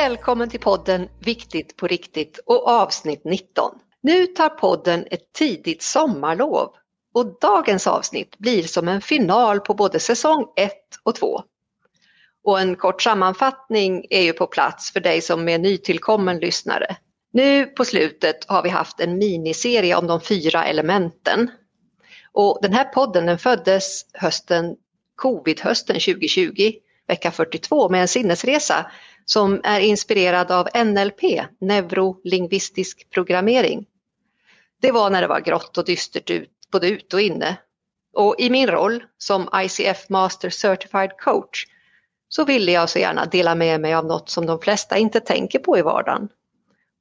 Välkommen 0.00 0.48
till 0.48 0.60
podden 0.60 1.08
Viktigt 1.18 1.76
på 1.76 1.86
riktigt 1.86 2.40
och 2.46 2.68
avsnitt 2.68 3.24
19. 3.24 3.70
Nu 4.00 4.26
tar 4.26 4.48
podden 4.48 5.06
ett 5.10 5.32
tidigt 5.32 5.82
sommarlov 5.82 6.74
och 7.14 7.38
dagens 7.40 7.86
avsnitt 7.86 8.38
blir 8.38 8.62
som 8.62 8.88
en 8.88 9.00
final 9.00 9.60
på 9.60 9.74
både 9.74 10.00
säsong 10.00 10.46
1 10.56 10.72
och 11.02 11.14
2. 11.14 11.42
Och 12.44 12.60
en 12.60 12.76
kort 12.76 13.02
sammanfattning 13.02 14.06
är 14.10 14.22
ju 14.22 14.32
på 14.32 14.46
plats 14.46 14.92
för 14.92 15.00
dig 15.00 15.20
som 15.20 15.48
är 15.48 15.58
nytillkommen 15.58 16.38
lyssnare. 16.38 16.96
Nu 17.32 17.66
på 17.66 17.84
slutet 17.84 18.44
har 18.48 18.62
vi 18.62 18.68
haft 18.68 19.00
en 19.00 19.18
miniserie 19.18 19.96
om 19.96 20.06
de 20.06 20.20
fyra 20.20 20.64
elementen. 20.64 21.50
Och 22.32 22.58
den 22.62 22.72
här 22.72 22.84
podden 22.84 23.26
den 23.26 23.38
föddes 23.38 24.06
hösten, 24.12 24.76
covid-hösten 25.16 25.94
2020, 25.94 26.72
vecka 27.08 27.30
42 27.30 27.88
med 27.88 28.00
en 28.00 28.08
sinnesresa 28.08 28.90
som 29.24 29.60
är 29.64 29.80
inspirerad 29.80 30.50
av 30.50 30.68
NLP, 30.84 31.22
neurolingvistisk 31.60 33.10
programmering. 33.10 33.86
Det 34.82 34.92
var 34.92 35.10
när 35.10 35.20
det 35.20 35.28
var 35.28 35.40
grått 35.40 35.78
och 35.78 35.84
dystert 35.84 36.30
ut, 36.30 36.50
både 36.72 36.88
ut 36.88 37.14
och 37.14 37.20
inne. 37.20 37.56
Och 38.12 38.34
i 38.38 38.50
min 38.50 38.68
roll 38.68 39.04
som 39.18 39.48
ICF 39.54 40.08
Master 40.08 40.50
Certified 40.50 41.10
Coach 41.18 41.66
så 42.28 42.44
ville 42.44 42.72
jag 42.72 42.90
så 42.90 42.98
gärna 42.98 43.26
dela 43.26 43.54
med 43.54 43.80
mig 43.80 43.94
av 43.94 44.06
något 44.06 44.28
som 44.30 44.46
de 44.46 44.60
flesta 44.60 44.98
inte 44.98 45.20
tänker 45.20 45.58
på 45.58 45.78
i 45.78 45.82
vardagen. 45.82 46.28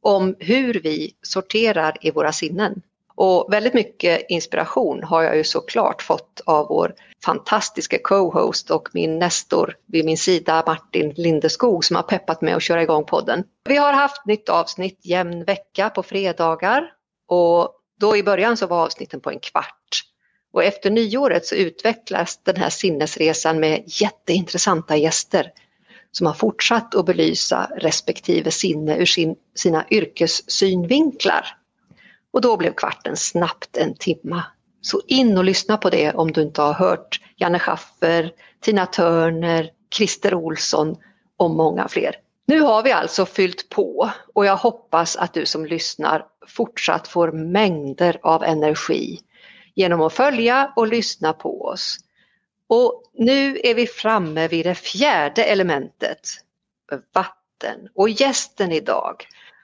Om 0.01 0.35
hur 0.39 0.73
vi 0.73 1.15
sorterar 1.21 1.97
i 2.01 2.11
våra 2.11 2.31
sinnen. 2.31 2.81
Och 3.15 3.53
väldigt 3.53 3.73
mycket 3.73 4.25
inspiration 4.29 5.03
har 5.03 5.23
jag 5.23 5.37
ju 5.37 5.43
såklart 5.43 6.01
fått 6.01 6.41
av 6.45 6.67
vår 6.67 6.95
fantastiska 7.25 7.97
co-host 8.03 8.71
och 8.71 8.89
min 8.93 9.19
nestor 9.19 9.75
vid 9.85 10.05
min 10.05 10.17
sida 10.17 10.63
Martin 10.67 11.13
Lindeskog 11.17 11.85
som 11.85 11.95
har 11.95 12.03
peppat 12.03 12.41
mig 12.41 12.53
att 12.53 12.63
köra 12.63 12.83
igång 12.83 13.05
podden. 13.05 13.43
Vi 13.69 13.77
har 13.77 13.93
haft 13.93 14.25
nytt 14.25 14.49
avsnitt 14.49 14.99
jämn 15.03 15.43
vecka 15.43 15.89
på 15.89 16.03
fredagar 16.03 16.91
och 17.27 17.75
då 17.99 18.17
i 18.17 18.23
början 18.23 18.57
så 18.57 18.67
var 18.67 18.83
avsnitten 18.85 19.21
på 19.21 19.29
en 19.29 19.39
kvart. 19.39 20.03
Och 20.53 20.63
efter 20.63 20.89
nyåret 20.89 21.45
så 21.45 21.55
utvecklas 21.55 22.39
den 22.43 22.55
här 22.55 22.69
sinnesresan 22.69 23.59
med 23.59 23.83
jätteintressanta 23.85 24.95
gäster 24.95 25.51
som 26.11 26.27
har 26.27 26.33
fortsatt 26.33 26.95
att 26.95 27.05
belysa 27.05 27.71
respektive 27.77 28.51
sinne 28.51 28.97
ur 28.97 29.05
sin, 29.05 29.35
sina 29.55 29.85
yrkessynvinklar. 29.91 31.45
Och 32.33 32.41
då 32.41 32.57
blev 32.57 32.73
kvarten 32.73 33.17
snabbt 33.17 33.77
en 33.77 33.95
timma. 33.95 34.43
Så 34.81 35.01
in 35.07 35.37
och 35.37 35.43
lyssna 35.43 35.77
på 35.77 35.89
det 35.89 36.13
om 36.13 36.31
du 36.31 36.41
inte 36.41 36.61
har 36.61 36.73
hört 36.73 37.21
Janne 37.37 37.59
Schaffer, 37.59 38.31
Tina 38.61 38.85
Turner, 38.85 39.69
Christer 39.93 40.33
Olsson 40.33 40.95
och 41.37 41.49
många 41.49 41.87
fler. 41.87 42.15
Nu 42.45 42.61
har 42.61 42.83
vi 42.83 42.91
alltså 42.91 43.25
fyllt 43.25 43.69
på 43.69 44.09
och 44.33 44.45
jag 44.45 44.57
hoppas 44.57 45.15
att 45.15 45.33
du 45.33 45.45
som 45.45 45.65
lyssnar 45.65 46.25
fortsatt 46.47 47.07
får 47.07 47.31
mängder 47.31 48.19
av 48.23 48.43
energi 48.43 49.19
genom 49.75 50.01
att 50.01 50.13
följa 50.13 50.73
och 50.75 50.87
lyssna 50.87 51.33
på 51.33 51.61
oss. 51.61 51.97
Och 52.67 53.03
nu 53.13 53.59
är 53.63 53.75
vi 53.75 53.87
framme 53.87 54.47
vid 54.47 54.65
det 54.65 54.75
fjärde 54.75 55.43
elementet, 55.43 56.19
vatten. 57.13 57.89
Och 57.95 58.09
gästen 58.09 58.71
idag 58.71 59.15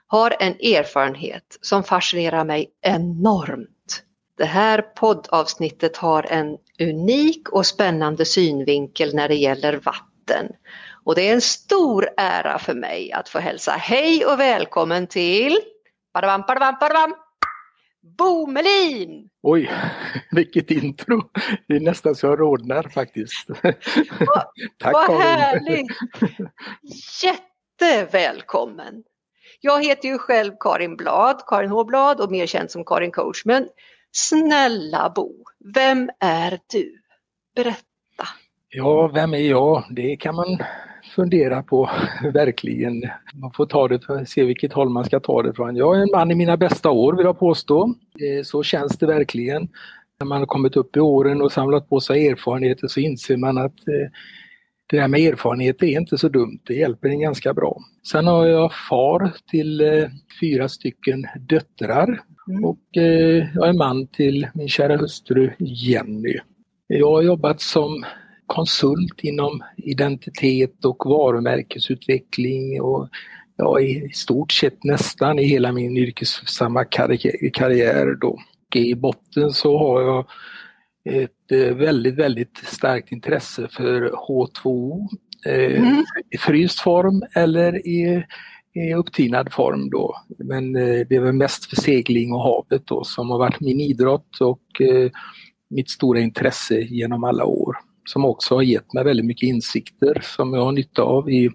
har 0.06 0.36
en 0.40 0.52
erfarenhet 0.52 1.58
som 1.60 1.84
fascinerar 1.84 2.44
mig 2.44 2.70
enormt. 2.82 4.02
Det 4.36 4.44
här 4.44 4.82
poddavsnittet 4.82 5.96
har 5.96 6.22
en 6.22 6.58
unik 6.80 7.48
och 7.48 7.66
spännande 7.66 8.24
synvinkel 8.24 9.14
när 9.14 9.28
det 9.28 9.34
gäller 9.34 9.72
vatten. 9.72 10.46
Och 11.04 11.14
det 11.14 11.28
är 11.28 11.34
en 11.34 11.40
stor 11.40 12.08
ära 12.16 12.58
för 12.58 12.74
mig 12.74 13.12
att 13.12 13.28
få 13.28 13.38
hälsa 13.38 13.72
hej 13.72 14.26
och 14.26 14.40
välkommen 14.40 15.06
till 15.06 15.58
badabam, 16.14 16.44
badabam, 16.48 16.74
badabam, 16.80 17.14
Bo 18.18 18.46
Melin! 18.46 19.28
Oj, 19.42 19.70
vilket 20.30 20.70
intro! 20.70 21.22
Det 21.68 21.76
är 21.76 21.80
nästan 21.80 22.14
så 22.14 22.26
jag 22.26 22.40
rodnar 22.40 22.82
faktiskt. 22.82 23.48
Vad, 24.20 24.44
Tack 24.78 24.92
vad 24.92 25.06
Karin! 25.06 25.20
härligt! 25.20 25.86
Jättevälkommen! 27.80 29.02
Jag 29.60 29.84
heter 29.84 30.08
ju 30.08 30.18
själv 30.18 30.52
Karin 30.60 30.96
Blad, 30.96 31.42
Karin 31.46 31.70
H 31.70 31.84
Blad 31.84 32.20
och 32.20 32.30
mer 32.30 32.46
känd 32.46 32.70
som 32.70 32.84
Karin 32.84 33.12
Coach. 33.12 33.44
Men 33.44 33.68
snälla 34.16 35.12
Bo, 35.16 35.32
vem 35.74 36.10
är 36.20 36.58
du? 36.72 37.00
Berätta! 37.56 37.84
Ja, 38.68 39.08
vem 39.08 39.34
är 39.34 39.38
jag? 39.38 39.84
Det 39.90 40.16
kan 40.16 40.34
man 40.34 40.58
fundera 41.14 41.62
på 41.62 41.90
verkligen. 42.32 43.02
Man 43.34 43.52
får 43.52 43.66
ta 43.66 43.88
det 43.88 44.06
för 44.06 44.16
att 44.16 44.28
se 44.28 44.44
vilket 44.44 44.72
håll 44.72 44.88
man 44.88 45.04
ska 45.04 45.20
ta 45.20 45.42
det 45.42 45.54
från. 45.54 45.76
Jag 45.76 45.96
är 45.96 46.02
en 46.02 46.10
man 46.12 46.30
i 46.30 46.34
mina 46.34 46.56
bästa 46.56 46.90
år 46.90 47.12
vill 47.16 47.26
jag 47.26 47.38
påstå. 47.38 47.94
Eh, 48.20 48.44
så 48.44 48.62
känns 48.62 48.98
det 48.98 49.06
verkligen. 49.06 49.68
När 50.20 50.26
man 50.26 50.38
har 50.38 50.46
kommit 50.46 50.76
upp 50.76 50.96
i 50.96 51.00
åren 51.00 51.42
och 51.42 51.52
samlat 51.52 51.88
på 51.88 52.00
sig 52.00 52.28
erfarenheter 52.28 52.88
så 52.88 53.00
inser 53.00 53.36
man 53.36 53.58
att 53.58 53.88
eh, 53.88 54.10
det 54.86 54.96
där 54.96 55.08
med 55.08 55.20
erfarenhet 55.20 55.82
är 55.82 55.86
inte 55.86 56.18
så 56.18 56.28
dumt, 56.28 56.58
det 56.66 56.74
hjälper 56.74 57.08
en 57.08 57.20
ganska 57.20 57.54
bra. 57.54 57.78
Sen 58.12 58.26
har 58.26 58.46
jag 58.46 58.72
far 58.88 59.32
till 59.50 59.80
eh, 59.80 60.08
fyra 60.40 60.68
stycken 60.68 61.26
döttrar 61.40 62.22
mm. 62.48 62.64
och 62.64 62.80
jag 63.54 63.68
är 63.68 63.78
man 63.78 64.06
till 64.06 64.48
min 64.54 64.68
kära 64.68 64.96
hustru 64.96 65.50
Jenny. 65.58 66.38
Jag 66.86 67.10
har 67.10 67.22
jobbat 67.22 67.60
som 67.60 68.04
konsult 68.46 69.20
inom 69.20 69.62
identitet 69.76 70.84
och 70.84 71.06
varumärkesutveckling 71.06 72.82
och 72.82 73.08
ja, 73.56 73.80
i 73.80 74.10
stort 74.14 74.52
sett 74.52 74.84
nästan 74.84 75.38
i 75.38 75.44
hela 75.44 75.72
min 75.72 75.96
yrkessamma 75.96 76.84
karriär 76.84 78.20
då. 78.20 78.38
Och 78.68 78.76
I 78.76 78.94
botten 78.94 79.50
så 79.50 79.78
har 79.78 80.02
jag 80.02 80.26
eh, 81.04 81.28
väldigt, 81.74 82.14
väldigt 82.14 82.58
starkt 82.64 83.12
intresse 83.12 83.68
för 83.70 84.10
H2O, 84.28 85.08
eh, 85.46 85.76
mm. 85.76 86.04
i 86.30 86.38
fryst 86.38 86.80
form 86.80 87.22
eller 87.34 87.86
i, 87.86 88.24
i 88.74 88.94
upptinad 88.94 89.52
form 89.52 89.90
då. 89.90 90.16
Men 90.38 90.76
eh, 90.76 91.06
det 91.08 91.16
är 91.16 91.20
väl 91.20 91.32
mest 91.32 91.66
för 91.66 91.76
segling 91.76 92.32
och 92.32 92.42
havet 92.42 92.86
då 92.86 93.04
som 93.04 93.30
har 93.30 93.38
varit 93.38 93.60
min 93.60 93.80
idrott 93.80 94.40
och 94.40 94.62
mitt 95.70 95.90
stora 95.90 96.20
intresse 96.20 96.80
genom 96.80 97.24
alla 97.24 97.44
år 97.44 97.76
som 98.04 98.24
också 98.24 98.54
har 98.54 98.62
gett 98.62 98.92
mig 98.92 99.04
väldigt 99.04 99.26
mycket 99.26 99.46
insikter 99.46 100.20
som 100.22 100.54
jag 100.54 100.64
har 100.64 100.72
nytta 100.72 101.02
av 101.02 101.30
i, 101.30 101.50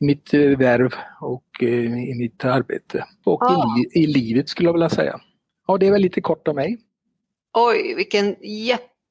mitt 0.00 0.34
eh, 0.34 0.40
värv 0.40 0.94
och 1.20 1.44
eh, 1.60 2.08
i 2.08 2.14
mitt 2.14 2.44
arbete. 2.44 3.04
Och 3.24 3.42
ah. 3.42 3.76
i, 3.78 4.02
i, 4.02 4.06
livet 4.06 4.48
skulle 4.48 4.68
jag 4.68 4.72
vilja 4.72 4.88
säga. 4.88 5.20
Ja, 5.66 5.78
det 5.78 5.86
är 5.86 5.90
väl 5.90 6.02
lite 6.02 6.20
kort 6.20 6.48
av 6.48 6.54
mig. 6.54 6.78
Oj, 7.52 7.94
vilken 7.96 8.36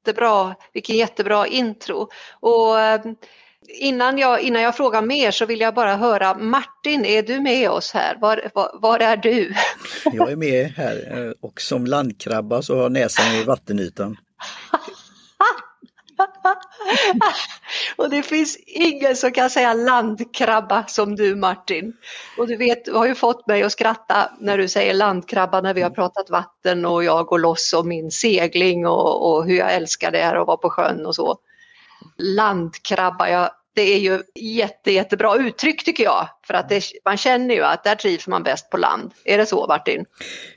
jättebra, 0.04 0.56
vilken 0.74 0.96
jättebra 0.96 1.48
intro. 1.48 2.10
Och 2.40 2.80
eh, 2.80 3.02
innan 3.68 4.18
jag, 4.18 4.42
innan 4.42 4.62
jag 4.62 4.78
frågar 4.78 5.02
mer 5.02 5.32
så 5.32 5.46
vill 5.46 5.60
jag 5.60 5.74
bara 5.74 5.96
höra 5.96 6.38
Martin, 6.38 7.06
är 7.06 7.24
du 7.24 7.40
med 7.40 7.70
oss 7.70 7.94
här? 7.94 8.18
Var, 8.22 8.50
var, 8.54 8.72
var 8.74 9.00
är 9.00 9.18
du? 9.18 9.54
Jag 10.14 10.32
är 10.32 10.36
med 10.36 10.72
här 10.72 11.34
och 11.42 11.62
som 11.62 11.86
landkrabba 11.86 12.62
så 12.62 12.78
har 12.78 12.90
näsan 12.90 13.36
i 13.36 13.44
vattenytan. 13.44 14.18
och 17.96 18.10
det 18.10 18.24
finns 18.24 18.58
ingen 18.66 19.16
som 19.16 19.32
kan 19.32 19.50
säga 19.50 19.74
landkrabba 19.74 20.86
som 20.88 21.16
du 21.16 21.36
Martin. 21.36 21.94
Och 22.38 22.48
du 22.48 22.56
vet, 22.56 22.86
du 22.86 22.92
har 22.92 23.08
ju 23.08 23.16
fått 23.16 23.48
mig 23.48 23.64
att 23.64 23.72
skratta 23.72 24.32
när 24.40 24.58
du 24.58 24.68
säger 24.68 24.94
landkrabba 24.94 25.62
när 25.62 25.74
vi 25.74 25.82
har 25.82 25.90
pratat 25.90 26.30
vatten 26.30 26.86
och 26.86 27.04
jag 27.04 27.26
går 27.26 27.40
loss 27.40 27.74
om 27.74 27.88
min 27.88 28.12
segling 28.12 28.88
och, 28.88 29.32
och 29.32 29.46
hur 29.46 29.58
jag 29.58 29.74
älskar 29.74 30.12
det 30.12 30.18
här 30.18 30.36
att 30.36 30.48
vara 30.48 30.58
på 30.58 30.70
sjön 30.70 31.06
och 31.06 31.16
så. 31.16 31.38
Landkrabba, 32.18 33.30
jag, 33.30 33.50
det 33.76 33.82
är 33.82 34.00
ju 34.00 34.22
jätte, 34.36 34.92
jättebra 34.92 35.36
uttryck 35.36 35.86
tycker 35.86 36.04
jag. 36.04 36.30
För 36.48 36.54
att 36.54 36.70
det, 36.70 36.84
man 37.06 37.18
känner 37.18 37.56
ju 37.56 37.64
att 37.64 37.84
där 37.84 37.96
trivs 37.96 38.28
man 38.28 38.44
bäst 38.44 38.70
på 38.70 38.78
land. 38.78 39.12
Är 39.26 39.38
det 39.38 39.46
så 39.46 39.68
Martin? 39.68 40.06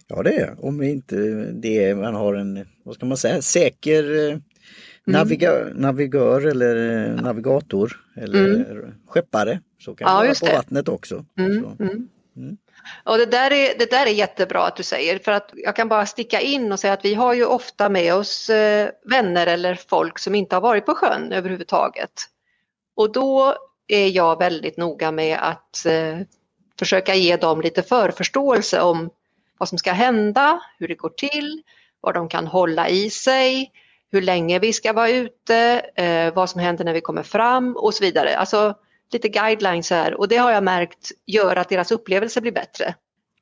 Ja 0.07 0.23
det 0.23 0.35
är 0.35 0.65
Om 0.65 0.83
inte 0.83 1.17
det 1.63 1.95
man 1.95 2.15
har 2.15 2.35
en, 2.35 2.67
vad 2.85 2.95
ska 2.95 3.07
man 3.07 3.17
säga, 3.17 3.43
säker. 3.43 4.31
Eh, 4.31 4.39
Naviga, 5.07 5.69
navigör 5.75 6.47
eller 6.47 6.75
navigator 7.23 8.01
eller 8.17 8.55
mm. 8.55 8.95
skeppare. 9.07 9.61
Så 9.79 9.95
kan 9.95 10.09
ja, 10.09 10.21
det 10.21 10.27
vara 10.27 10.35
på 10.41 10.47
det. 10.47 10.53
vattnet 10.53 10.89
också. 10.89 11.25
Mm. 11.39 11.65
mm. 11.81 12.09
Mm. 12.37 12.57
Och 13.05 13.19
det 13.19 13.27
där, 13.27 13.53
är, 13.53 13.79
det 13.79 13.91
där 13.91 14.07
är 14.07 14.11
jättebra 14.11 14.67
att 14.67 14.77
du 14.77 14.83
säger 14.83 15.19
för 15.19 15.33
att 15.33 15.51
jag 15.55 15.77
kan 15.77 15.89
bara 15.89 16.07
sticka 16.07 16.41
in 16.41 16.73
och 16.73 16.81
säga 16.81 16.93
att 16.93 17.05
vi 17.05 17.15
har 17.15 17.35
ju 17.35 17.45
ofta 17.45 17.89
med 17.89 18.15
oss 18.15 18.51
eh, 18.51 18.91
vänner 19.05 19.47
eller 19.47 19.75
folk 19.75 20.19
som 20.19 20.35
inte 20.35 20.57
har 20.57 20.61
varit 20.61 20.87
på 20.87 20.95
sjön 20.95 21.33
överhuvudtaget. 21.33 22.13
Och 22.97 23.13
då 23.13 23.55
är 23.89 24.09
jag 24.09 24.39
väldigt 24.39 24.77
noga 24.77 25.13
med 25.13 25.39
att 25.43 25.87
eh, 25.87 26.19
försöka 26.79 27.15
ge 27.15 27.37
dem 27.37 27.61
lite 27.61 27.83
förförståelse 27.83 28.81
om 28.81 29.11
vad 29.59 29.69
som 29.69 29.79
ska 29.79 29.93
hända, 29.93 30.61
hur 30.79 30.89
det 30.89 30.95
går 30.95 31.13
till, 31.17 31.63
vad 32.01 32.15
de 32.15 32.29
kan 32.29 32.47
hålla 32.47 32.89
i 32.89 33.11
sig, 33.11 33.71
hur 34.13 34.23
länge 34.23 34.59
vi 34.59 34.73
ska 34.73 34.93
vara 34.93 35.11
ute, 35.11 35.57
eh, 35.95 36.35
vad 36.35 36.51
som 36.51 36.61
händer 36.61 36.85
när 36.85 36.93
vi 36.93 37.01
kommer 37.01 37.23
fram 37.23 37.77
och 37.77 37.95
så 37.95 38.05
vidare. 38.05 38.37
Alltså 38.37 38.75
lite 39.13 39.29
guidelines 39.29 39.91
här 39.91 40.15
och 40.15 40.29
det 40.29 40.37
har 40.37 40.51
jag 40.51 40.63
märkt 40.63 41.11
gör 41.27 41.57
att 41.57 41.69
deras 41.69 41.91
upplevelse 41.91 42.41
blir 42.41 42.53
bättre. 42.53 42.95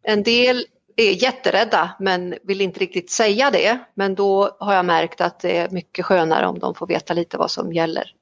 En 0.02 0.22
del 0.22 0.66
är 0.96 1.22
jätterädda 1.22 1.90
men 2.00 2.34
vill 2.42 2.60
inte 2.60 2.80
riktigt 2.80 3.10
säga 3.10 3.50
det. 3.50 3.78
Men 3.94 4.14
då 4.14 4.56
har 4.60 4.74
jag 4.74 4.84
märkt 4.84 5.20
att 5.20 5.40
det 5.40 5.56
är 5.56 5.70
mycket 5.70 6.04
skönare 6.04 6.46
om 6.46 6.58
de 6.58 6.74
får 6.74 6.86
veta 6.86 7.14
lite 7.14 7.38
vad 7.38 7.50
som 7.50 7.72
gäller. 7.72 8.14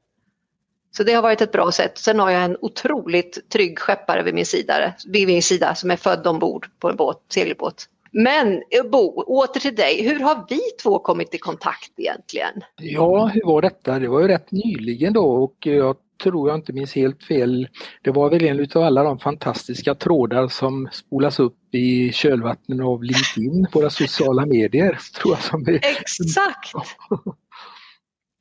Så 0.96 1.02
det 1.02 1.12
har 1.12 1.22
varit 1.22 1.40
ett 1.40 1.52
bra 1.52 1.72
sätt. 1.72 1.98
Sen 1.98 2.18
har 2.18 2.30
jag 2.30 2.44
en 2.44 2.56
otroligt 2.60 3.50
trygg 3.50 3.78
skeppare 3.78 4.22
vid 4.22 4.34
min 4.34 4.46
sida, 4.46 4.94
vid 5.06 5.26
min 5.26 5.42
sida 5.42 5.74
som 5.74 5.90
är 5.90 5.96
född 5.96 6.26
ombord 6.26 6.66
på 6.78 6.90
en 6.90 6.96
båt, 6.96 7.18
segelbåt. 7.28 7.88
Men 8.12 8.62
Bo, 8.92 9.22
åter 9.22 9.60
till 9.60 9.74
dig. 9.74 10.02
Hur 10.02 10.20
har 10.20 10.46
vi 10.48 10.60
två 10.82 10.98
kommit 10.98 11.34
i 11.34 11.38
kontakt 11.38 11.92
egentligen? 11.96 12.60
Ja, 12.76 13.26
hur 13.26 13.46
var 13.46 13.62
detta? 13.62 13.98
Det 13.98 14.08
var 14.08 14.20
ju 14.20 14.28
rätt 14.28 14.52
nyligen 14.52 15.12
då 15.12 15.44
och 15.44 15.56
jag 15.60 15.96
tror 16.22 16.48
jag 16.48 16.58
inte 16.58 16.72
minns 16.72 16.94
helt 16.94 17.24
fel. 17.24 17.68
Det 18.02 18.10
var 18.10 18.30
väl 18.30 18.44
en 18.44 18.60
utav 18.60 18.82
alla 18.82 19.02
de 19.02 19.18
fantastiska 19.18 19.94
trådar 19.94 20.48
som 20.48 20.88
spolas 20.92 21.40
upp 21.40 21.74
i 21.74 22.12
kölvattnen 22.12 22.82
av 22.82 23.02
LinkedIn, 23.02 23.66
våra 23.72 23.90
sociala 23.90 24.46
medier. 24.46 24.98
Tror 25.20 25.34
jag 25.34 25.42
som 25.42 25.68
är... 25.68 25.74
Exakt! 25.74 26.72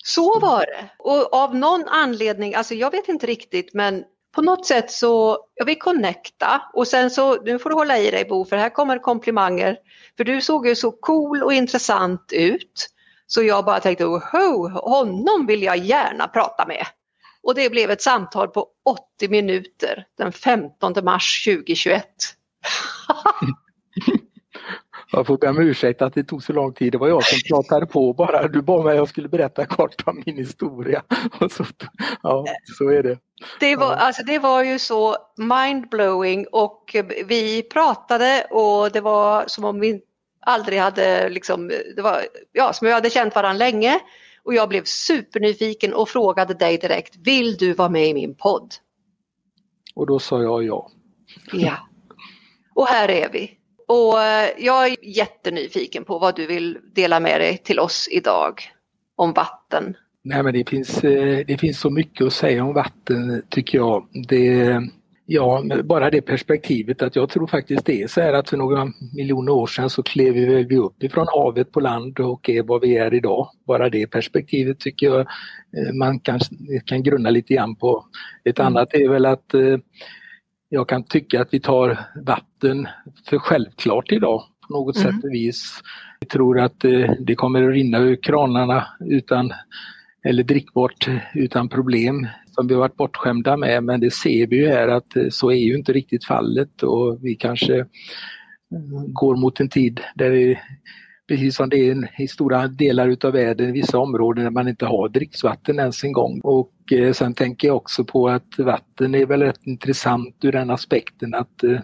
Så 0.03 0.39
var 0.39 0.59
det. 0.59 0.89
Och 0.99 1.33
av 1.33 1.55
någon 1.55 1.83
anledning, 1.87 2.55
alltså 2.55 2.75
jag 2.75 2.91
vet 2.91 3.07
inte 3.07 3.25
riktigt 3.25 3.73
men 3.73 4.03
på 4.31 4.41
något 4.41 4.65
sätt 4.65 4.91
så, 4.91 5.39
jag 5.55 5.65
vill 5.65 5.79
connecta 5.79 6.61
och 6.73 6.87
sen 6.87 7.11
så, 7.11 7.41
nu 7.41 7.59
får 7.59 7.69
du 7.69 7.75
hålla 7.75 7.97
i 7.97 8.11
dig 8.11 8.25
Bo 8.25 8.45
för 8.45 8.57
här 8.57 8.69
kommer 8.69 8.99
komplimanger. 8.99 9.77
För 10.17 10.23
du 10.23 10.41
såg 10.41 10.67
ju 10.67 10.75
så 10.75 10.91
cool 10.91 11.43
och 11.43 11.53
intressant 11.53 12.31
ut. 12.33 12.87
Så 13.27 13.43
jag 13.43 13.65
bara 13.65 13.79
tänkte, 13.79 14.05
oh, 14.05 14.69
honom 14.69 15.45
vill 15.45 15.63
jag 15.63 15.77
gärna 15.77 16.27
prata 16.27 16.65
med. 16.67 16.85
Och 17.43 17.55
det 17.55 17.69
blev 17.69 17.91
ett 17.91 18.01
samtal 18.01 18.47
på 18.47 18.67
80 19.17 19.29
minuter 19.29 20.05
den 20.17 20.31
15 20.31 20.93
mars 21.03 21.43
2021. 21.45 22.05
Jag 25.11 25.27
får 25.27 25.37
be 25.37 25.49
om 25.49 25.59
ursäkt 25.59 26.01
att 26.01 26.13
det 26.13 26.23
tog 26.23 26.43
så 26.43 26.53
lång 26.53 26.73
tid. 26.73 26.91
Det 26.91 26.97
var 26.97 27.07
jag 27.07 27.23
som 27.23 27.39
pratade 27.49 27.85
på 27.85 28.13
bara. 28.13 28.47
Du 28.47 28.61
bad 28.61 28.83
mig 28.83 28.91
att 28.91 28.97
jag 28.97 29.09
skulle 29.09 29.29
berätta 29.29 29.65
kort 29.65 30.07
om 30.07 30.23
min 30.25 30.37
historia. 30.37 31.03
Så, 31.51 31.65
ja, 32.23 32.45
så 32.77 32.89
är 32.89 33.03
det. 33.03 33.17
Det 33.59 33.75
var, 33.75 33.93
alltså, 33.93 34.23
det 34.23 34.39
var 34.39 34.63
ju 34.63 34.79
så 34.79 35.15
mindblowing 35.37 36.45
och 36.51 36.95
vi 37.25 37.63
pratade 37.63 38.47
och 38.49 38.91
det 38.91 39.01
var 39.01 39.43
som 39.47 39.63
om 39.65 39.79
vi 39.79 40.01
aldrig 40.45 40.79
hade 40.79 41.29
liksom, 41.29 41.67
det 41.95 42.01
var, 42.01 42.21
ja, 42.51 42.73
som 42.73 42.85
vi 42.87 42.93
hade 42.93 43.09
känt 43.09 43.35
varandra 43.35 43.57
länge. 43.57 43.99
Och 44.43 44.53
jag 44.53 44.69
blev 44.69 44.83
supernyfiken 44.83 45.93
och 45.93 46.09
frågade 46.09 46.53
dig 46.53 46.77
direkt, 46.77 47.15
vill 47.17 47.57
du 47.57 47.73
vara 47.73 47.89
med 47.89 48.07
i 48.07 48.13
min 48.13 48.35
podd? 48.35 48.73
Och 49.95 50.07
då 50.07 50.19
sa 50.19 50.41
jag 50.41 50.63
ja. 50.63 50.91
Ja. 51.51 51.77
Och 52.75 52.87
här 52.87 53.09
är 53.09 53.29
vi. 53.31 53.60
Och 53.91 54.23
eh, 54.23 54.49
jag 54.57 54.87
är 54.87 54.95
jättenyfiken 55.01 56.03
på 56.03 56.19
vad 56.19 56.35
du 56.35 56.47
vill 56.47 56.77
dela 56.95 57.19
med 57.19 57.41
dig 57.41 57.57
till 57.57 57.79
oss 57.79 58.07
idag 58.11 58.53
om 59.15 59.33
vatten. 59.33 59.97
Nej 60.23 60.43
men 60.43 60.53
det 60.53 60.69
finns, 60.69 61.03
eh, 61.03 61.45
det 61.47 61.57
finns 61.57 61.79
så 61.79 61.89
mycket 61.89 62.27
att 62.27 62.33
säga 62.33 62.63
om 62.63 62.73
vatten 62.73 63.43
tycker 63.49 63.77
jag. 63.77 64.07
Det, 64.27 64.81
Ja, 65.25 65.63
bara 65.83 66.09
det 66.09 66.21
perspektivet 66.21 67.01
att 67.01 67.15
jag 67.15 67.29
tror 67.29 67.47
faktiskt 67.47 67.85
det 67.85 68.01
är 68.01 68.07
så 68.07 68.21
här 68.21 68.33
att 68.33 68.49
för 68.49 68.57
några 68.57 68.91
miljoner 69.15 69.51
år 69.51 69.67
sedan 69.67 69.89
så 69.89 70.03
klev 70.03 70.33
vi 70.67 70.77
upp 70.77 71.03
ifrån 71.03 71.27
havet 71.27 71.71
på 71.71 71.79
land 71.79 72.19
och 72.19 72.49
är 72.49 72.63
vad 72.63 72.81
vi 72.81 72.97
är 72.97 73.13
idag. 73.13 73.49
Bara 73.67 73.89
det 73.89 74.07
perspektivet 74.07 74.79
tycker 74.79 75.05
jag 75.05 75.19
eh, 75.19 75.93
man 75.93 76.19
kan, 76.19 76.39
kan 76.85 77.03
grunna 77.03 77.29
lite 77.29 77.53
grann 77.53 77.75
på. 77.75 78.05
Ett 78.43 78.59
mm. 78.59 78.67
annat 78.67 78.93
är 78.93 79.09
väl 79.09 79.25
att 79.25 79.53
jag 80.73 80.89
kan 80.89 81.03
tycka 81.03 81.41
att 81.41 81.53
vi 81.53 81.59
tar 81.59 81.99
vatten 82.15 82.87
för 83.25 83.37
självklart 83.37 84.11
idag 84.11 84.43
på 84.67 84.73
något 84.73 84.97
mm. 84.97 85.11
sätt 85.11 85.23
och 85.23 85.33
vis. 85.33 85.81
Jag 86.19 86.29
tror 86.29 86.59
att 86.59 86.85
eh, 86.85 87.11
det 87.19 87.35
kommer 87.35 87.63
att 87.63 87.73
rinna 87.73 87.97
ur 87.97 88.23
kranarna 88.23 88.87
utan 88.99 89.53
eller 90.23 90.43
drickbart 90.43 91.07
utan 91.33 91.69
problem 91.69 92.27
som 92.51 92.67
vi 92.67 92.75
varit 92.75 92.95
bortskämda 92.95 93.57
med 93.57 93.83
men 93.83 93.99
det 93.99 94.13
ser 94.13 94.47
vi 94.47 94.55
ju 94.55 94.67
här 94.67 94.87
att 94.87 95.15
eh, 95.15 95.29
så 95.29 95.51
är 95.51 95.55
ju 95.55 95.75
inte 95.75 95.93
riktigt 95.93 96.25
fallet 96.25 96.83
och 96.83 97.17
vi 97.21 97.35
kanske 97.35 97.77
eh, 97.77 97.85
går 99.07 99.35
mot 99.35 99.59
en 99.59 99.69
tid 99.69 100.01
där 100.15 100.29
vi 100.29 100.59
precis 101.31 101.55
som 101.55 101.69
det 101.69 101.89
är 101.89 102.21
i 102.21 102.27
stora 102.27 102.67
delar 102.67 103.07
utav 103.07 103.33
världen, 103.33 103.69
i 103.69 103.71
vissa 103.71 103.97
områden 103.97 104.43
där 104.43 104.51
man 104.51 104.67
inte 104.67 104.85
har 104.85 105.09
dricksvatten 105.09 105.79
ens 105.79 106.03
en 106.03 106.11
gång. 106.11 106.41
Och 106.43 106.73
eh, 106.91 107.13
sen 107.13 107.33
tänker 107.33 107.67
jag 107.67 107.77
också 107.77 108.03
på 108.03 108.29
att 108.29 108.57
vatten 108.57 109.15
är 109.15 109.25
väl 109.25 109.41
rätt 109.41 109.59
intressant 109.63 110.35
ur 110.41 110.51
den 110.51 110.69
aspekten 110.69 111.33
att 111.33 111.63
eh, 111.63 111.79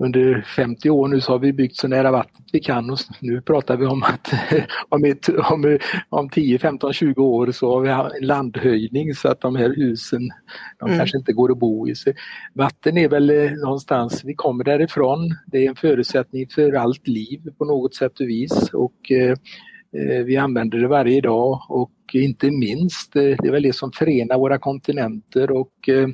under 0.00 0.42
50 0.56 0.90
år 0.90 1.08
nu 1.08 1.20
så 1.20 1.32
har 1.32 1.38
vi 1.38 1.52
byggt 1.52 1.76
så 1.76 1.88
nära 1.88 2.10
vattnet 2.10 2.48
vi 2.52 2.60
kan 2.60 2.90
och 2.90 2.98
nu 3.20 3.40
pratar 3.40 3.76
vi 3.76 3.86
om 3.86 4.02
att 4.02 4.32
om, 4.88 5.04
ett, 5.04 5.28
om, 5.28 5.78
om 6.08 6.28
10, 6.28 6.58
15, 6.58 6.92
20 6.92 7.22
år 7.22 7.50
så 7.50 7.74
har 7.74 7.80
vi 7.80 7.88
en 7.88 8.26
landhöjning 8.26 9.14
så 9.14 9.28
att 9.28 9.40
de 9.40 9.56
här 9.56 9.74
husen 9.76 10.30
de 10.78 10.88
mm. 10.88 10.98
kanske 10.98 11.18
inte 11.18 11.32
går 11.32 11.52
att 11.52 11.58
bo 11.58 11.88
i. 11.88 11.94
Så 11.94 12.12
vatten 12.54 12.98
är 12.98 13.08
väl 13.08 13.30
eh, 13.30 13.50
någonstans, 13.50 14.22
vi 14.24 14.34
kommer 14.34 14.64
därifrån, 14.64 15.36
det 15.46 15.64
är 15.64 15.68
en 15.68 15.76
förutsättning 15.76 16.46
för 16.54 16.72
allt 16.72 17.08
liv 17.08 17.40
på 17.58 17.64
något 17.64 17.94
sätt 17.94 18.20
och 18.20 18.28
vis 18.28 18.70
och 18.72 19.10
eh, 19.10 19.30
eh 19.30 20.24
vi 20.24 20.36
använder 20.36 20.78
det 20.78 20.88
varje 20.88 21.20
dag 21.20 21.60
och 21.68 21.92
inte 22.12 22.50
minst, 22.50 23.16
eh, 23.16 23.22
det 23.22 23.48
är 23.48 23.52
väl 23.52 23.62
det 23.62 23.76
som 23.76 23.92
förenar 23.92 24.38
våra 24.38 24.58
kontinenter 24.58 25.50
och 25.50 25.88
eh, 25.88 26.08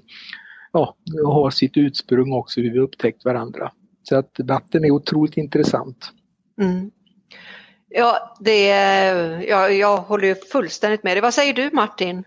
ja, 0.77 0.97
har 1.25 1.51
sitt 1.51 1.77
ursprung 1.77 2.33
också 2.33 2.61
hur 2.61 2.73
vi 2.73 2.79
upptäckt 2.79 3.25
varandra. 3.25 3.73
Så 4.03 4.17
att 4.17 4.31
vatten 4.39 4.85
är 4.85 4.91
otroligt 4.91 5.37
intressant. 5.37 6.13
Mm. 6.61 6.91
Ja, 7.89 8.37
det, 8.41 8.67
ja, 9.49 9.71
jag 9.71 9.97
håller 9.97 10.35
fullständigt 10.35 11.03
med 11.03 11.17
dig. 11.17 11.21
Vad 11.21 11.35
säger 11.35 11.55
du 11.55 11.71
Martin? 11.73 12.25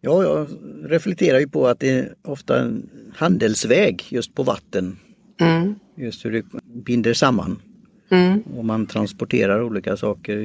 Ja, 0.00 0.22
jag 0.22 0.46
reflekterar 0.84 1.38
ju 1.38 1.48
på 1.48 1.66
att 1.66 1.80
det 1.80 1.90
är 1.90 2.14
ofta 2.24 2.60
en 2.60 2.90
handelsväg 3.16 4.04
just 4.08 4.34
på 4.34 4.42
vatten. 4.42 4.98
Mm. 5.40 5.74
Just 5.96 6.24
hur 6.24 6.32
det 6.32 6.44
binder 6.84 7.14
samman. 7.14 7.62
Mm. 8.10 8.42
Och 8.56 8.64
man 8.64 8.86
transporterar 8.86 9.62
olika 9.62 9.96
saker. 9.96 10.38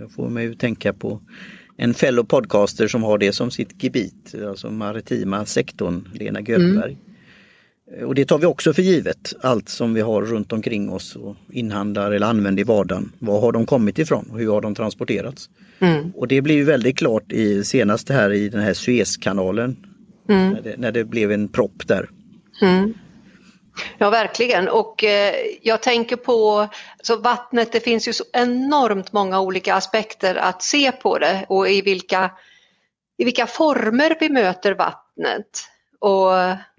Jag 0.00 0.12
får 0.12 0.28
mig 0.28 0.50
att 0.50 0.58
tänka 0.58 0.92
på 0.92 1.20
en 1.82 1.94
fellow 1.94 2.24
podcaster 2.24 2.88
som 2.88 3.02
har 3.02 3.18
det 3.18 3.32
som 3.32 3.50
sitt 3.50 3.82
gebit, 3.82 4.34
alltså 4.48 4.70
maritima 4.70 5.46
sektorn, 5.46 6.08
Lena 6.14 6.40
Göthberg. 6.40 6.98
Mm. 7.92 8.08
Och 8.08 8.14
det 8.14 8.24
tar 8.24 8.38
vi 8.38 8.46
också 8.46 8.72
för 8.72 8.82
givet, 8.82 9.34
allt 9.40 9.68
som 9.68 9.94
vi 9.94 10.00
har 10.00 10.22
runt 10.22 10.52
omkring 10.52 10.90
oss 10.90 11.16
och 11.16 11.36
inhandlar 11.50 12.12
eller 12.12 12.26
använder 12.26 12.60
i 12.60 12.64
vardagen. 12.64 13.12
Var 13.18 13.40
har 13.40 13.52
de 13.52 13.66
kommit 13.66 13.98
ifrån 13.98 14.28
och 14.30 14.38
hur 14.38 14.50
har 14.50 14.60
de 14.60 14.74
transporterats? 14.74 15.50
Mm. 15.78 16.10
Och 16.10 16.28
det 16.28 16.42
blir 16.42 16.64
väldigt 16.64 16.98
klart 16.98 17.32
i 17.32 17.64
senast 17.64 18.08
här 18.08 18.32
i 18.32 18.48
den 18.48 18.60
här 18.60 18.74
Suezkanalen. 18.74 19.76
Mm. 20.28 20.52
När, 20.52 20.62
det, 20.62 20.76
när, 20.76 20.92
det, 20.92 21.04
blev 21.04 21.32
en 21.32 21.48
propp 21.48 21.88
där. 21.88 22.10
Ja 23.98 24.10
verkligen 24.10 24.68
och 24.68 25.04
eh, 25.04 25.34
jag 25.62 25.82
tänker 25.82 26.16
på 26.16 26.68
så 27.02 27.16
vattnet, 27.16 27.72
det 27.72 27.80
finns 27.80 28.08
ju 28.08 28.12
så 28.12 28.24
enormt 28.32 29.12
många 29.12 29.40
olika 29.40 29.74
aspekter 29.74 30.34
att 30.34 30.62
se 30.62 30.92
på 30.92 31.18
det 31.18 31.46
och 31.48 31.68
i 31.68 31.82
vilka, 31.82 32.30
i 33.18 33.24
vilka 33.24 33.46
former 33.46 34.16
vi 34.20 34.28
möter 34.28 34.74
vattnet 34.74 35.68
och 35.98 36.30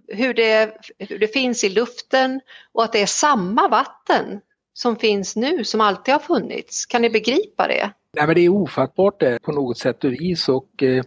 hur 0.08 0.34
det, 0.34 0.78
hur 1.00 1.20
det 1.20 1.28
finns 1.28 1.64
i 1.64 1.70
luften 1.70 2.42
och 2.72 2.84
att 2.84 2.94
det 2.94 3.02
är 3.02 3.06
samma 3.06 3.68
vatten 3.68 4.42
som 4.74 4.96
finns 4.96 5.36
nu 5.36 5.64
som 5.64 5.82
alltid 5.82 6.14
har 6.14 6.20
funnits. 6.20 6.86
Kan 6.86 7.02
ni 7.02 7.10
begripa 7.10 7.68
det? 7.68 7.92
Nej, 8.18 8.26
men 8.28 8.36
det 8.36 8.42
är 8.42 8.50
ofattbart 8.50 9.20
det 9.20 9.42
på 9.42 9.52
något 9.52 9.78
sätt 9.78 10.04
och 10.04 10.12
vis 10.12 10.50
och 10.50 10.84
eh, 10.84 11.04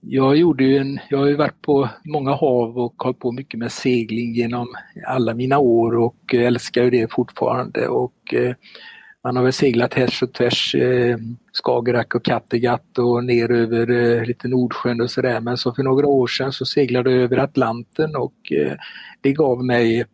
jag 0.00 0.36
gjorde 0.36 0.64
ju 0.64 0.78
en, 0.78 0.98
jag 1.10 1.18
har 1.18 1.26
ju 1.26 1.36
varit 1.36 1.62
på 1.62 1.88
många 2.04 2.30
hav 2.30 2.78
och 2.78 2.94
hållit 3.02 3.18
på 3.18 3.32
mycket 3.32 3.58
med 3.60 3.72
segling 3.72 4.34
genom 4.34 4.74
alla 5.06 5.34
mina 5.34 5.58
år 5.58 5.96
och 5.96 6.34
älskar 6.34 6.84
ju 6.84 6.90
det 6.90 7.12
fortfarande. 7.12 7.88
Och 7.88 8.34
eh, 8.34 8.54
man 9.24 9.36
har 9.36 9.42
väl 9.42 9.52
seglat 9.52 9.94
härs 9.94 10.22
och 10.22 10.32
tvärs 10.32 10.74
eh, 10.74 11.16
Skagerrak 11.52 12.14
och 12.14 12.24
Kattegatt 12.24 12.98
och 12.98 13.24
ner 13.24 13.50
över 13.50 13.90
eh, 13.90 14.24
lite 14.24 14.48
Nordsjön 14.48 15.00
och 15.00 15.10
sådär. 15.10 15.40
Men 15.40 15.56
så 15.56 15.74
för 15.74 15.82
några 15.82 16.06
år 16.06 16.26
sedan 16.26 16.52
så 16.52 16.64
seglade 16.64 17.10
jag 17.10 17.22
över 17.22 17.36
Atlanten 17.36 18.16
och 18.16 18.52
eh, 18.52 18.72
det 19.20 19.32
gav 19.32 19.64
mig 19.64 20.04